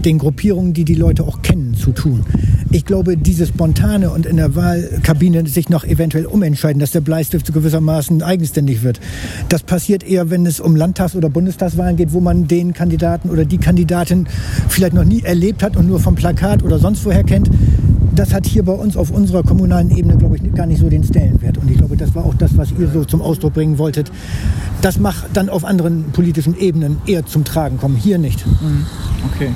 den 0.05 0.19
Gruppierungen, 0.19 0.73
die 0.73 0.85
die 0.85 0.95
Leute 0.95 1.25
auch 1.25 1.43
kennen, 1.43 1.75
zu 1.75 1.91
tun. 1.91 2.25
Ich 2.71 2.85
glaube, 2.85 3.17
dieses 3.17 3.49
Spontane 3.49 4.11
und 4.11 4.25
in 4.25 4.37
der 4.37 4.55
Wahlkabine 4.55 5.49
sich 5.49 5.69
noch 5.69 5.83
eventuell 5.83 6.27
umentscheiden, 6.27 6.79
dass 6.79 6.93
der 6.93 7.01
Bleistift 7.01 7.53
gewissermaßen 7.53 8.23
eigenständig 8.23 8.85
wird, 8.85 9.01
das 9.49 9.65
passiert 9.65 10.05
eher, 10.05 10.31
wenn 10.31 10.47
es 10.47 10.61
um 10.61 10.77
Landtags- 10.77 11.17
oder 11.17 11.29
Bundestagswahlen 11.29 11.97
geht, 11.97 12.13
wo 12.13 12.21
man 12.21 12.47
den 12.47 12.73
Kandidaten 12.73 13.31
oder 13.31 13.45
die 13.45 13.59
Kandidatin 13.59 14.29
vielleicht 14.69 14.95
noch 14.95 15.05
nie 15.05 15.23
erlebt 15.23 15.65
hat 15.65 15.77
und 15.77 15.89
nur 15.89 15.99
vom 15.99 16.15
Plakat 16.15 16.63
oder 16.63 16.79
sonst 16.79 17.05
woher 17.05 17.25
kennt 17.25 17.51
das 18.15 18.33
hat 18.33 18.47
hier 18.47 18.63
bei 18.63 18.73
uns 18.73 18.97
auf 18.97 19.11
unserer 19.11 19.43
kommunalen 19.43 19.91
Ebene, 19.97 20.17
glaube 20.17 20.37
ich, 20.37 20.55
gar 20.55 20.67
nicht 20.67 20.81
so 20.81 20.89
den 20.89 21.05
Stellenwert. 21.05 21.59
Und 21.59 21.71
ich 21.71 21.79
glaube, 21.79 21.97
das 21.97 22.15
war 22.15 22.25
auch 22.25 22.35
das, 22.35 22.57
was 22.57 22.71
ihr 22.79 22.89
so 22.89 23.05
zum 23.05 23.21
Ausdruck 23.23 23.55
bringen 23.55 23.79
wolltet. 23.79 24.11
Das 24.83 24.99
macht 24.99 25.29
dann 25.35 25.49
auf 25.49 25.65
anderen 25.65 26.05
politischen 26.13 26.57
Ebenen 26.59 26.99
eher 27.07 27.27
zum 27.27 27.45
Tragen 27.45 27.79
kommen. 27.79 27.97
Hier 27.97 28.19
nicht. 28.19 28.45
Okay. 29.35 29.51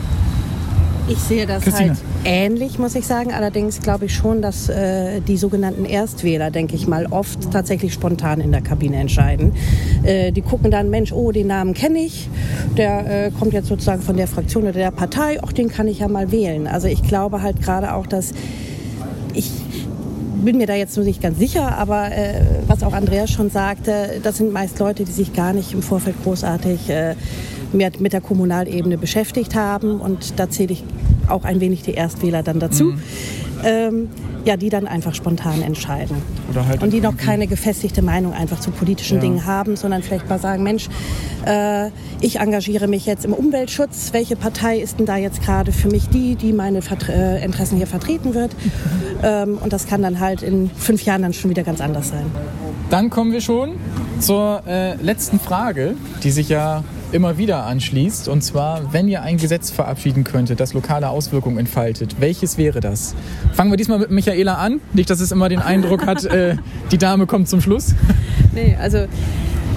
Ich 1.09 1.19
sehe 1.19 1.47
das 1.47 1.63
Christine. 1.63 1.91
halt 1.91 1.99
ähnlich, 2.25 2.79
muss 2.79 2.95
ich 2.95 3.07
sagen. 3.07 3.33
Allerdings 3.33 3.81
glaube 3.81 4.05
ich 4.05 4.15
schon, 4.15 4.43
dass 4.43 4.69
äh, 4.69 5.21
die 5.21 5.39
sogenannten 5.39 5.87
Erstwähler, 5.87 6.51
denke 6.51 6.77
ich 6.77 6.87
mal, 6.87 7.07
oft 7.07 7.51
tatsächlich 7.51 7.95
spontan 7.95 8.41
in 8.43 8.53
der 8.53 8.61
Kabine 8.61 8.97
entscheiden. 8.97 9.55
Äh, 10.03 10.33
die 10.33 10.43
gucken 10.43 10.71
dann, 10.71 10.91
Mensch, 10.91 11.13
oh, 11.13 11.33
den 11.33 11.47
Namen 11.47 11.73
kenne 11.73 12.01
ich, 12.01 12.29
der 12.77 13.27
äh, 13.27 13.31
kommt 13.31 13.55
jetzt 13.55 13.69
sozusagen 13.69 14.03
von 14.03 14.17
der 14.19 14.27
Fraktion 14.27 14.65
oder 14.65 14.73
der 14.73 14.91
Partei, 14.91 15.43
auch 15.43 15.53
den 15.53 15.69
kann 15.69 15.89
ich 15.89 16.01
ja 16.01 16.09
mal 16.09 16.31
wählen. 16.31 16.67
Also 16.67 16.89
ich 16.89 17.03
glaube 17.03 17.41
halt 17.41 17.63
gerade 17.63 17.95
auch, 17.95 18.07
dass 18.07 18.33
ich 19.33 19.51
bin 20.45 20.59
mir 20.59 20.67
da 20.67 20.75
jetzt 20.75 20.97
nur 20.97 21.05
nicht 21.05 21.23
ganz 21.23 21.39
sicher, 21.39 21.77
aber 21.79 22.13
äh, 22.13 22.41
was 22.67 22.83
auch 22.83 22.93
Andreas 22.93 23.31
schon 23.31 23.51
sagte, 23.51 24.21
das 24.23 24.37
sind 24.37 24.53
meist 24.53 24.79
Leute, 24.79 25.05
die 25.05 25.13
sich 25.13 25.33
gar 25.33 25.53
nicht 25.53 25.73
im 25.73 25.83
Vorfeld 25.83 26.17
großartig 26.23 26.91
äh, 26.91 27.15
mit, 27.73 28.01
mit 28.01 28.13
der 28.13 28.21
Kommunalebene 28.21 28.99
beschäftigt 28.99 29.55
haben 29.55 30.01
und 30.01 30.39
da 30.39 30.51
zähle 30.51 30.73
ich 30.73 30.85
auch 31.29 31.45
ein 31.45 31.61
wenig 31.61 31.83
die 31.83 31.95
Erstwähler 31.95 32.43
dann 32.43 32.61
dazu. 32.61 32.95
Ähm, 33.65 34.09
ja, 34.45 34.57
die 34.57 34.71
dann 34.71 34.87
einfach 34.87 35.15
spontan 35.15 35.63
entscheiden. 35.63 36.17
Halt 36.55 36.83
und 36.83 36.93
die 36.93 37.01
noch 37.01 37.17
keine 37.17 37.47
gefestigte 37.47 38.03
Meinung 38.03 38.33
einfach 38.33 38.61
zu 38.61 38.71
politischen 38.71 39.17
Ja. 39.17 39.21
Dingen 39.21 39.45
haben, 39.45 39.77
sondern 39.77 40.03
vielleicht 40.03 40.29
mal 40.29 40.39
sagen, 40.39 40.63
Mensch, 40.63 40.89
äh, 41.45 41.91
ich 42.21 42.39
engagiere 42.39 42.89
mich 42.89 43.05
jetzt 43.05 43.25
im 43.25 43.35
Umweltschutz. 43.35 44.13
Welche 44.13 44.37
Partei 44.37 44.79
ist 44.79 44.99
denn 44.99 45.07
da 45.07 45.17
jetzt 45.17 45.43
gerade 45.43 45.73
für 45.73 45.89
mich 45.89 46.09
die, 46.09 46.37
die 46.37 46.53
meine 46.53 46.83
Vertre 46.83 47.13
äh, 47.13 47.45
Interessen 47.45 47.77
hier 47.77 47.87
vertreten 47.87 48.35
wird? 48.35 48.53
ähm, 49.23 49.59
und 49.63 49.73
das 49.73 49.87
kann 49.87 50.03
dann 50.03 50.21
halt 50.21 50.43
in 50.43 50.71
fünf 50.71 51.05
Jahren 51.05 51.23
dann 51.23 51.33
schon 51.33 51.51
wieder 51.51 51.63
ganz 51.63 51.81
anders 51.81 52.09
sein. 52.09 52.27
Dann 52.91 53.11
kommen 53.11 53.33
wir 53.33 53.41
schon 53.41 53.73
zur 54.21 54.63
äh, 54.67 54.95
letzten 55.03 55.41
Frage, 55.41 55.95
die 56.23 56.31
sich 56.31 56.49
ja 56.49 56.85
immer 57.13 57.39
wieder 57.39 57.65
anschließt. 57.65 58.29
Und 58.29 58.43
zwar, 58.43 58.93
wenn 58.93 59.09
ihr 59.09 59.23
ein 59.23 59.37
Gesetz 59.37 59.71
verabschieden 59.71 60.25
könntet, 60.25 60.61
das 60.61 60.75
lokale 60.75 61.09
Auswirkungen 61.09 61.59
entfaltet, 61.59 62.17
welches 62.21 62.59
wäre 62.59 62.81
das? 62.81 63.15
Fangen 63.53 63.71
wir 63.71 63.77
diesmal 63.77 63.99
mit 63.99 64.11
Michaela 64.11 64.55
an. 64.55 64.81
Nicht, 64.93 65.11
dass 65.11 65.21
es 65.21 65.33
immer 65.33 65.49
den 65.49 65.61
Eindruck 65.61 66.07
hat, 66.07 66.25
äh, 66.27 66.57
die 66.91 66.99
Dame 66.99 67.27
kommt 67.27 67.49
zum 67.49 67.61
Schluss. 67.61 67.95
Nee, 68.53 68.77
also, 68.81 69.07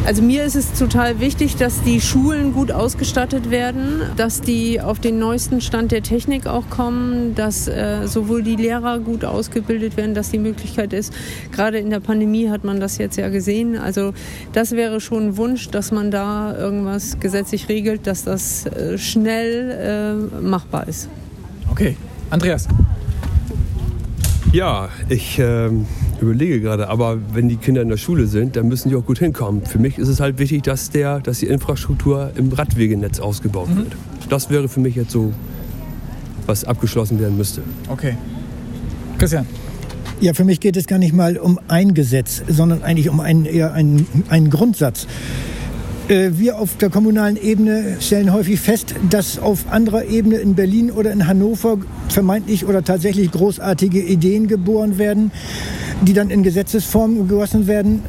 also 0.05 0.21
mir 0.21 0.43
ist 0.43 0.55
es 0.55 0.73
total 0.73 1.19
wichtig, 1.19 1.55
dass 1.55 1.81
die 1.83 2.01
Schulen 2.01 2.53
gut 2.53 2.71
ausgestattet 2.71 3.51
werden, 3.51 4.01
dass 4.17 4.41
die 4.41 4.81
auf 4.81 4.99
den 4.99 5.19
neuesten 5.19 5.61
Stand 5.61 5.91
der 5.91 6.01
Technik 6.01 6.47
auch 6.47 6.69
kommen, 6.69 7.35
dass 7.35 7.67
äh, 7.67 8.07
sowohl 8.07 8.41
die 8.41 8.55
Lehrer 8.55 8.99
gut 8.99 9.23
ausgebildet 9.23 9.97
werden, 9.97 10.15
dass 10.15 10.31
die 10.31 10.39
Möglichkeit 10.39 10.93
ist, 10.93 11.13
gerade 11.51 11.77
in 11.77 11.89
der 11.89 11.99
Pandemie 11.99 12.49
hat 12.49 12.63
man 12.63 12.79
das 12.79 12.97
jetzt 12.97 13.17
ja 13.17 13.29
gesehen, 13.29 13.77
also 13.77 14.13
das 14.53 14.71
wäre 14.71 14.99
schon 15.01 15.27
ein 15.27 15.37
Wunsch, 15.37 15.69
dass 15.69 15.91
man 15.91 16.09
da 16.09 16.57
irgendwas 16.57 17.19
gesetzlich 17.19 17.69
regelt, 17.69 18.07
dass 18.07 18.23
das 18.23 18.65
äh, 18.65 18.97
schnell 18.97 20.29
äh, 20.41 20.41
machbar 20.41 20.87
ist. 20.87 21.09
Okay, 21.69 21.95
Andreas. 22.29 22.67
Ja, 24.51 24.89
ich 25.07 25.39
ähm, 25.39 25.85
überlege 26.21 26.61
gerade, 26.61 26.87
aber 26.87 27.17
wenn 27.33 27.49
die 27.49 27.57
Kinder 27.57 27.81
in 27.81 27.89
der 27.89 27.97
Schule 27.97 28.27
sind, 28.27 28.55
dann 28.55 28.67
müssen 28.67 28.89
die 28.89 28.95
auch 28.95 29.05
gut 29.05 29.19
hinkommen. 29.19 29.65
Für 29.65 29.79
mich 29.79 29.97
ist 29.97 30.07
es 30.07 30.19
halt 30.19 30.39
wichtig, 30.39 30.63
dass, 30.63 30.89
der, 30.89 31.19
dass 31.19 31.39
die 31.39 31.47
Infrastruktur 31.47 32.31
im 32.35 32.51
Radwegenetz 32.51 33.19
ausgebaut 33.19 33.75
wird. 33.75 33.95
Das 34.29 34.49
wäre 34.49 34.69
für 34.69 34.79
mich 34.79 34.95
jetzt 34.95 35.11
so, 35.11 35.33
was 36.45 36.63
abgeschlossen 36.63 37.19
werden 37.19 37.37
müsste. 37.37 37.61
Okay. 37.89 38.15
Christian. 39.17 39.45
Ja, 40.19 40.33
für 40.33 40.43
mich 40.43 40.59
geht 40.59 40.77
es 40.77 40.85
gar 40.85 40.99
nicht 40.99 41.13
mal 41.13 41.37
um 41.37 41.59
ein 41.67 41.93
Gesetz, 41.95 42.43
sondern 42.47 42.83
eigentlich 42.83 43.09
um 43.09 43.19
einen, 43.19 43.45
eher 43.45 43.73
einen, 43.73 44.05
einen 44.29 44.51
Grundsatz. 44.51 45.07
Äh, 46.07 46.31
Wir 46.37 46.59
auf 46.59 46.77
der 46.77 46.89
kommunalen 46.89 47.37
Ebene 47.37 47.97
stellen 47.99 48.31
häufig 48.33 48.59
fest, 48.59 48.93
dass 49.09 49.39
auf 49.39 49.65
anderer 49.71 50.05
Ebene 50.05 50.37
in 50.37 50.55
Berlin 50.55 50.91
oder 50.91 51.11
in 51.11 51.25
Hannover 51.25 51.77
vermeintlich 52.09 52.65
oder 52.65 52.83
tatsächlich 52.83 53.31
großartige 53.31 54.01
Ideen 54.01 54.47
geboren 54.47 54.97
werden, 54.97 55.31
die 56.01 56.13
dann 56.13 56.29
in 56.29 56.43
Gesetzesform 56.43 57.27
gegossen 57.27 57.67
werden 57.67 58.01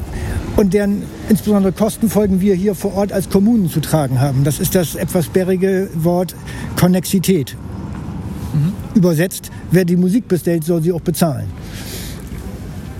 und 0.55 0.73
deren 0.73 1.03
insbesondere 1.29 1.71
Kostenfolgen 1.71 2.41
wir 2.41 2.55
hier 2.55 2.75
vor 2.75 2.95
Ort 2.95 3.11
als 3.11 3.29
Kommunen 3.29 3.69
zu 3.69 3.79
tragen 3.79 4.19
haben. 4.19 4.43
Das 4.43 4.59
ist 4.59 4.75
das 4.75 4.95
etwas 4.95 5.25
sperrige 5.25 5.89
Wort 5.95 6.35
Konnexität. 6.79 7.55
Übersetzt, 8.93 9.49
wer 9.71 9.85
die 9.85 9.95
Musik 9.95 10.27
bestellt, 10.27 10.63
soll 10.63 10.83
sie 10.83 10.91
auch 10.91 11.01
bezahlen. 11.01 11.47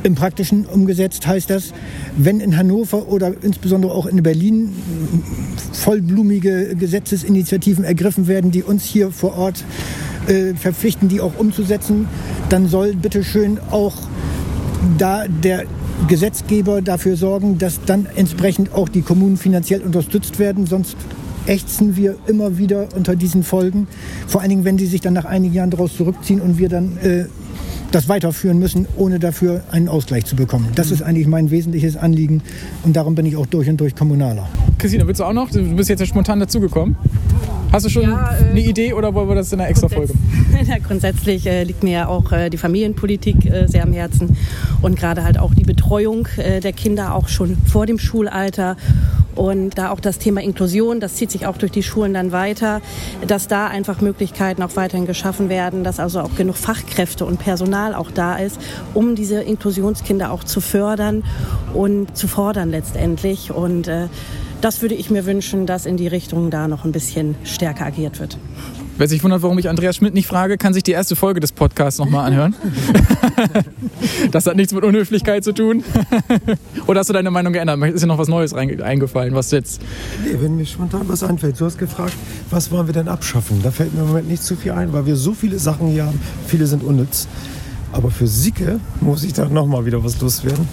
Im 0.04 0.16
Praktischen 0.16 0.66
umgesetzt 0.66 1.26
heißt 1.26 1.50
das, 1.50 1.74
wenn 2.18 2.40
in 2.42 2.58
Hannover 2.58 3.08
oder 3.08 3.34
insbesondere 3.42 3.94
auch 3.94 4.06
in 4.06 4.22
Berlin 4.22 4.74
vollblumige 5.72 6.76
Gesetzesinitiativen 6.76 7.86
ergriffen 7.86 8.28
werden, 8.28 8.52
die 8.52 8.64
uns 8.64 8.84
hier 8.84 9.12
vor 9.12 9.38
Ort 9.38 9.64
äh, 10.28 10.56
verpflichten, 10.56 11.08
die 11.08 11.22
auch 11.22 11.38
umzusetzen, 11.38 12.08
dann 12.50 12.68
soll 12.68 12.96
bitte 12.96 13.24
schön 13.24 13.60
auch 13.72 13.94
da 14.98 15.26
der 15.28 15.66
Gesetzgeber 16.08 16.82
dafür 16.82 17.16
sorgen, 17.16 17.58
dass 17.58 17.82
dann 17.86 18.08
entsprechend 18.16 18.74
auch 18.74 18.90
die 18.90 19.02
Kommunen 19.02 19.38
finanziell 19.38 19.82
unterstützt 19.82 20.40
werden. 20.40 20.66
Sonst 20.66 20.98
ächzen 21.46 21.96
wir 21.96 22.16
immer 22.28 22.58
wieder 22.58 22.88
unter 22.96 23.16
diesen 23.16 23.44
Folgen. 23.44 23.88
Vor 24.28 24.42
allen 24.42 24.50
Dingen, 24.50 24.66
wenn 24.66 24.78
die 24.78 24.86
sich 24.86 25.02
dann 25.02 25.14
nach 25.14 25.26
einigen 25.26 25.54
Jahren 25.54 25.70
daraus 25.70 25.96
zurückziehen 25.96 26.42
und 26.42 26.58
wir 26.58 26.70
dann 26.70 26.98
äh, 26.98 27.26
das 27.92 28.10
weiterführen 28.10 28.58
müssen, 28.58 28.88
ohne 28.98 29.20
dafür 29.20 29.64
einen 29.72 29.88
Ausgleich 29.88 30.26
zu 30.26 30.36
bekommen. 30.36 30.70
Das 30.76 30.90
ist 30.90 31.04
eigentlich 31.04 31.28
mein 31.28 31.52
wesentliches 31.52 31.96
Anliegen 31.96 32.42
und 32.84 32.96
darum 32.96 33.14
bin 33.14 33.26
ich 33.26 33.38
auch 33.38 33.46
durch 33.46 33.70
und 33.70 33.78
durch 33.78 33.96
Kommunaler. 33.96 34.50
Christina, 34.80 35.06
willst 35.06 35.20
du 35.20 35.26
auch 35.26 35.34
noch? 35.34 35.52
Du 35.52 35.62
bist 35.76 35.90
jetzt 35.90 36.00
ja 36.00 36.06
spontan 36.06 36.40
dazugekommen. 36.40 36.96
Hast 37.74 37.88
du 37.88 37.90
schon 37.90 38.04
ja, 38.04 38.36
äh, 38.36 38.52
eine 38.52 38.60
Idee 38.60 38.94
oder 38.94 39.16
wollen 39.16 39.28
wir 39.28 39.34
das 39.34 39.52
in 39.52 39.60
einer 39.60 39.68
extra 39.68 39.90
Folge? 39.90 40.14
Ja, 40.64 40.78
grundsätzlich 40.78 41.48
äh, 41.48 41.64
liegt 41.64 41.84
mir 41.84 41.92
ja 41.92 42.08
auch 42.08 42.32
äh, 42.32 42.52
die 42.52 42.58
Familienpolitik 42.58 43.48
äh, 43.48 43.68
sehr 43.68 43.82
am 43.82 43.92
Herzen 43.92 44.38
und 44.84 44.98
gerade 44.98 45.24
halt 45.24 45.40
auch 45.40 45.56
die 45.56 45.64
Betreuung 45.64 46.28
äh, 46.38 46.60
der 46.60 46.72
Kinder 46.72 47.16
auch 47.16 47.28
schon 47.28 47.58
vor 47.66 47.88
dem 47.88 47.98
Schulalter 47.98 48.78
und 49.34 49.78
da 49.80 49.90
auch 49.90 50.00
das 50.00 50.20
Thema 50.20 50.42
Inklusion, 50.42 51.00
das 51.00 51.16
zieht 51.16 51.32
sich 51.32 51.48
auch 51.48 51.58
durch 51.58 51.72
die 51.72 51.82
Schulen 51.82 52.14
dann 52.14 52.32
weiter, 52.32 52.82
dass 53.28 53.48
da 53.48 53.66
einfach 53.68 54.02
Möglichkeiten 54.02 54.62
auch 54.62 54.76
weiterhin 54.76 55.08
geschaffen 55.08 55.50
werden, 55.50 55.84
dass 55.84 56.00
also 56.00 56.22
auch 56.22 56.36
genug 56.36 56.56
Fachkräfte 56.56 57.26
und 57.26 57.40
Personal 57.40 57.96
auch 57.96 58.12
da 58.12 58.36
ist, 58.36 58.60
um 58.94 59.16
diese 59.16 59.42
Inklusionskinder 59.42 60.32
auch 60.32 60.44
zu 60.44 60.62
fördern 60.62 61.24
und 61.74 62.16
zu 62.16 62.28
fordern 62.28 62.70
letztendlich. 62.70 63.52
Und 63.52 63.88
äh, 63.88 64.08
das 64.64 64.82
würde 64.82 64.96
ich 64.96 65.10
mir 65.10 65.26
wünschen, 65.26 65.66
dass 65.66 65.86
in 65.86 65.98
die 65.98 66.08
Richtung 66.08 66.50
da 66.50 66.70
noch 66.70 66.86
ein 66.86 66.94
bisschen 66.94 67.36
stärker 67.44 67.86
agiert 67.86 68.22
wird. 68.22 68.38
Wer 68.98 69.10
sich 69.10 69.22
wundert, 69.22 69.42
warum 69.42 69.60
ich 69.60 69.68
Andreas 69.68 69.98
Schmidt 69.98 70.14
nicht 70.14 70.28
frage, 70.28 70.58
kann 70.58 70.74
sich 70.74 70.84
die 70.84 70.92
erste 70.92 71.18
Folge 71.18 71.42
des 71.42 71.52
Podcasts 71.52 72.00
nochmal 72.00 72.28
anhören. 72.28 72.56
das 74.32 74.46
hat 74.46 74.56
nichts 74.56 74.72
mit 74.72 74.86
Unhöflichkeit 74.86 75.44
zu 75.44 75.52
tun. 75.52 75.84
Oder 76.88 77.02
hast 77.02 77.10
du 77.10 77.14
deine 77.14 77.30
Meinung 77.30 77.52
geändert? 77.52 77.84
Ist 77.94 78.04
dir 78.04 78.08
noch 78.08 78.20
was 78.20 78.30
Neues 78.30 78.54
eingefallen, 78.54 79.34
was 79.34 79.52
jetzt. 79.52 79.82
Nee, 80.24 80.38
wenn 80.40 80.56
mir 80.56 80.66
spontan 80.66 81.10
was 81.10 81.24
einfällt. 81.24 81.60
Du 81.60 81.66
hast 81.66 81.78
gefragt, 81.78 82.14
was 82.50 82.72
wollen 82.72 82.88
wir 82.88 82.94
denn 82.94 83.10
abschaffen? 83.10 83.62
Da 83.64 83.72
fällt 83.72 83.94
mir 83.94 84.02
im 84.02 84.08
Moment 84.08 84.30
nicht 84.30 84.44
zu 84.44 84.56
viel 84.56 84.72
ein, 84.72 84.94
weil 84.94 85.06
wir 85.06 85.18
so 85.18 85.34
viele 85.34 85.60
Sachen 85.60 85.88
hier 85.88 86.06
haben. 86.06 86.22
Viele 86.48 86.68
sind 86.68 86.84
unnütz. 86.84 87.28
Aber 87.92 88.12
für 88.12 88.28
Sicke 88.28 88.80
muss 89.02 89.24
ich 89.24 89.34
da 89.34 89.46
nochmal 89.50 89.86
wieder 89.86 90.04
was 90.04 90.22
loswerden. 90.22 90.70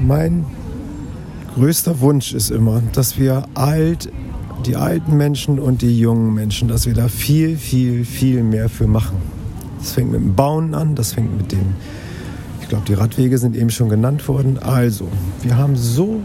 Mein 0.00 0.46
größter 1.54 2.00
Wunsch 2.00 2.34
ist 2.34 2.50
immer, 2.50 2.82
dass 2.92 3.18
wir 3.18 3.44
alt 3.54 4.10
die 4.66 4.76
alten 4.76 5.16
Menschen 5.16 5.58
und 5.58 5.82
die 5.82 5.98
jungen 5.98 6.34
Menschen, 6.34 6.68
dass 6.68 6.86
wir 6.86 6.94
da 6.94 7.08
viel, 7.08 7.56
viel, 7.56 8.04
viel 8.04 8.42
mehr 8.42 8.68
für 8.68 8.86
machen. 8.86 9.18
Das 9.78 9.92
fängt 9.92 10.10
mit 10.10 10.20
dem 10.20 10.34
Bauen 10.34 10.74
an, 10.74 10.94
das 10.94 11.12
fängt 11.12 11.36
mit 11.36 11.52
den, 11.52 11.74
ich 12.60 12.68
glaube, 12.68 12.84
die 12.86 12.94
Radwege 12.94 13.38
sind 13.38 13.56
eben 13.56 13.70
schon 13.70 13.88
genannt 13.88 14.26
worden. 14.26 14.58
Also, 14.58 15.08
wir 15.42 15.56
haben 15.56 15.76
so 15.76 16.20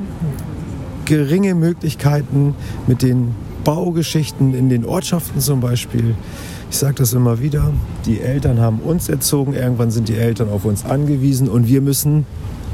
geringe 1.06 1.54
Möglichkeiten 1.54 2.56
mit 2.88 3.02
den 3.02 3.36
Baugeschichten 3.64 4.54
in 4.54 4.70
den 4.70 4.86
Ortschaften 4.86 5.42
zum 5.42 5.60
Beispiel. 5.60 6.16
Ich 6.72 6.78
sage 6.78 6.96
das 6.96 7.14
immer 7.14 7.40
wieder, 7.40 7.74
die 8.06 8.22
Eltern 8.22 8.60
haben 8.60 8.80
uns 8.80 9.10
erzogen, 9.10 9.54
irgendwann 9.54 9.92
sind 9.92 10.08
die 10.08 10.16
Eltern 10.16 10.50
auf 10.50 10.66
uns 10.66 10.86
angewiesen 10.86 11.50
und 11.50 11.68
wir 11.68 11.82
müssen 11.82 12.26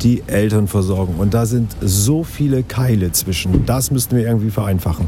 die 0.02 0.24
Eltern 0.28 0.68
versorgen. 0.68 1.16
Und 1.16 1.34
da 1.34 1.46
sind 1.46 1.76
so 1.82 2.24
viele 2.24 2.64
Keile 2.64 3.12
zwischen. 3.12 3.66
Das 3.66 3.92
müssten 3.92 4.16
wir 4.16 4.26
irgendwie 4.26 4.52
vereinfachen. 4.52 5.08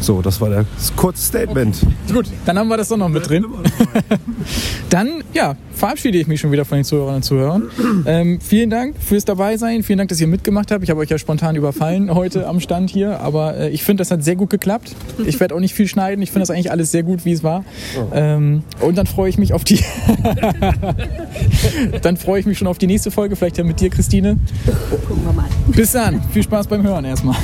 So, 0.00 0.20
das 0.20 0.40
war 0.40 0.50
das 0.50 0.94
kurze 0.94 1.22
Statement. 1.22 1.76
Okay. 1.82 2.12
Gut, 2.12 2.26
dann 2.44 2.58
haben 2.58 2.68
wir 2.68 2.76
das 2.76 2.88
doch 2.88 2.96
noch 2.96 3.08
mit 3.08 3.28
drin. 3.28 3.46
dann, 4.90 5.24
ja, 5.32 5.56
verabschiede 5.76 6.18
ich 6.18 6.26
mich 6.26 6.40
schon 6.40 6.50
wieder 6.50 6.64
von 6.64 6.78
den 6.78 6.84
Zuhörern 6.84 7.16
und 7.16 7.22
Zuhörern. 7.22 7.70
Ähm, 8.06 8.40
vielen 8.40 8.70
Dank 8.70 8.96
fürs 8.98 9.24
Dabeisein. 9.24 9.82
Vielen 9.82 9.98
Dank, 9.98 10.08
dass 10.08 10.20
ihr 10.20 10.26
mitgemacht 10.26 10.70
habt. 10.70 10.82
Ich 10.82 10.90
habe 10.90 11.00
euch 11.00 11.10
ja 11.10 11.18
spontan 11.18 11.56
überfallen 11.56 12.14
heute 12.14 12.46
am 12.46 12.60
Stand 12.60 12.90
hier, 12.90 13.20
aber 13.20 13.56
äh, 13.56 13.70
ich 13.70 13.82
finde, 13.82 14.00
das 14.00 14.10
hat 14.10 14.22
sehr 14.22 14.36
gut 14.36 14.50
geklappt. 14.50 14.94
Ich 15.26 15.38
werde 15.40 15.54
auch 15.54 15.60
nicht 15.60 15.74
viel 15.74 15.88
schneiden. 15.88 16.22
Ich 16.22 16.30
finde 16.30 16.40
das 16.40 16.50
eigentlich 16.50 16.70
alles 16.70 16.90
sehr 16.90 17.02
gut, 17.02 17.24
wie 17.24 17.32
es 17.32 17.42
war. 17.42 17.64
Ähm, 18.12 18.62
und 18.80 18.96
dann 18.96 19.06
freue 19.06 19.28
ich 19.28 19.38
mich 19.38 19.52
auf 19.52 19.64
die. 19.64 19.78
dann 22.02 22.16
freue 22.16 22.40
ich 22.40 22.46
mich 22.46 22.58
schon 22.58 22.68
auf 22.68 22.78
die 22.78 22.86
nächste 22.86 23.10
Folge, 23.10 23.36
vielleicht 23.36 23.58
ja 23.58 23.64
mit 23.64 23.80
dir, 23.80 23.90
Christine. 23.90 24.38
Gucken 24.90 25.24
wir 25.24 25.32
mal. 25.32 25.46
Bis 25.68 25.92
dann. 25.92 26.22
Viel 26.32 26.42
Spaß 26.42 26.68
beim 26.68 26.82
Hören 26.82 27.04
erstmal. 27.04 27.36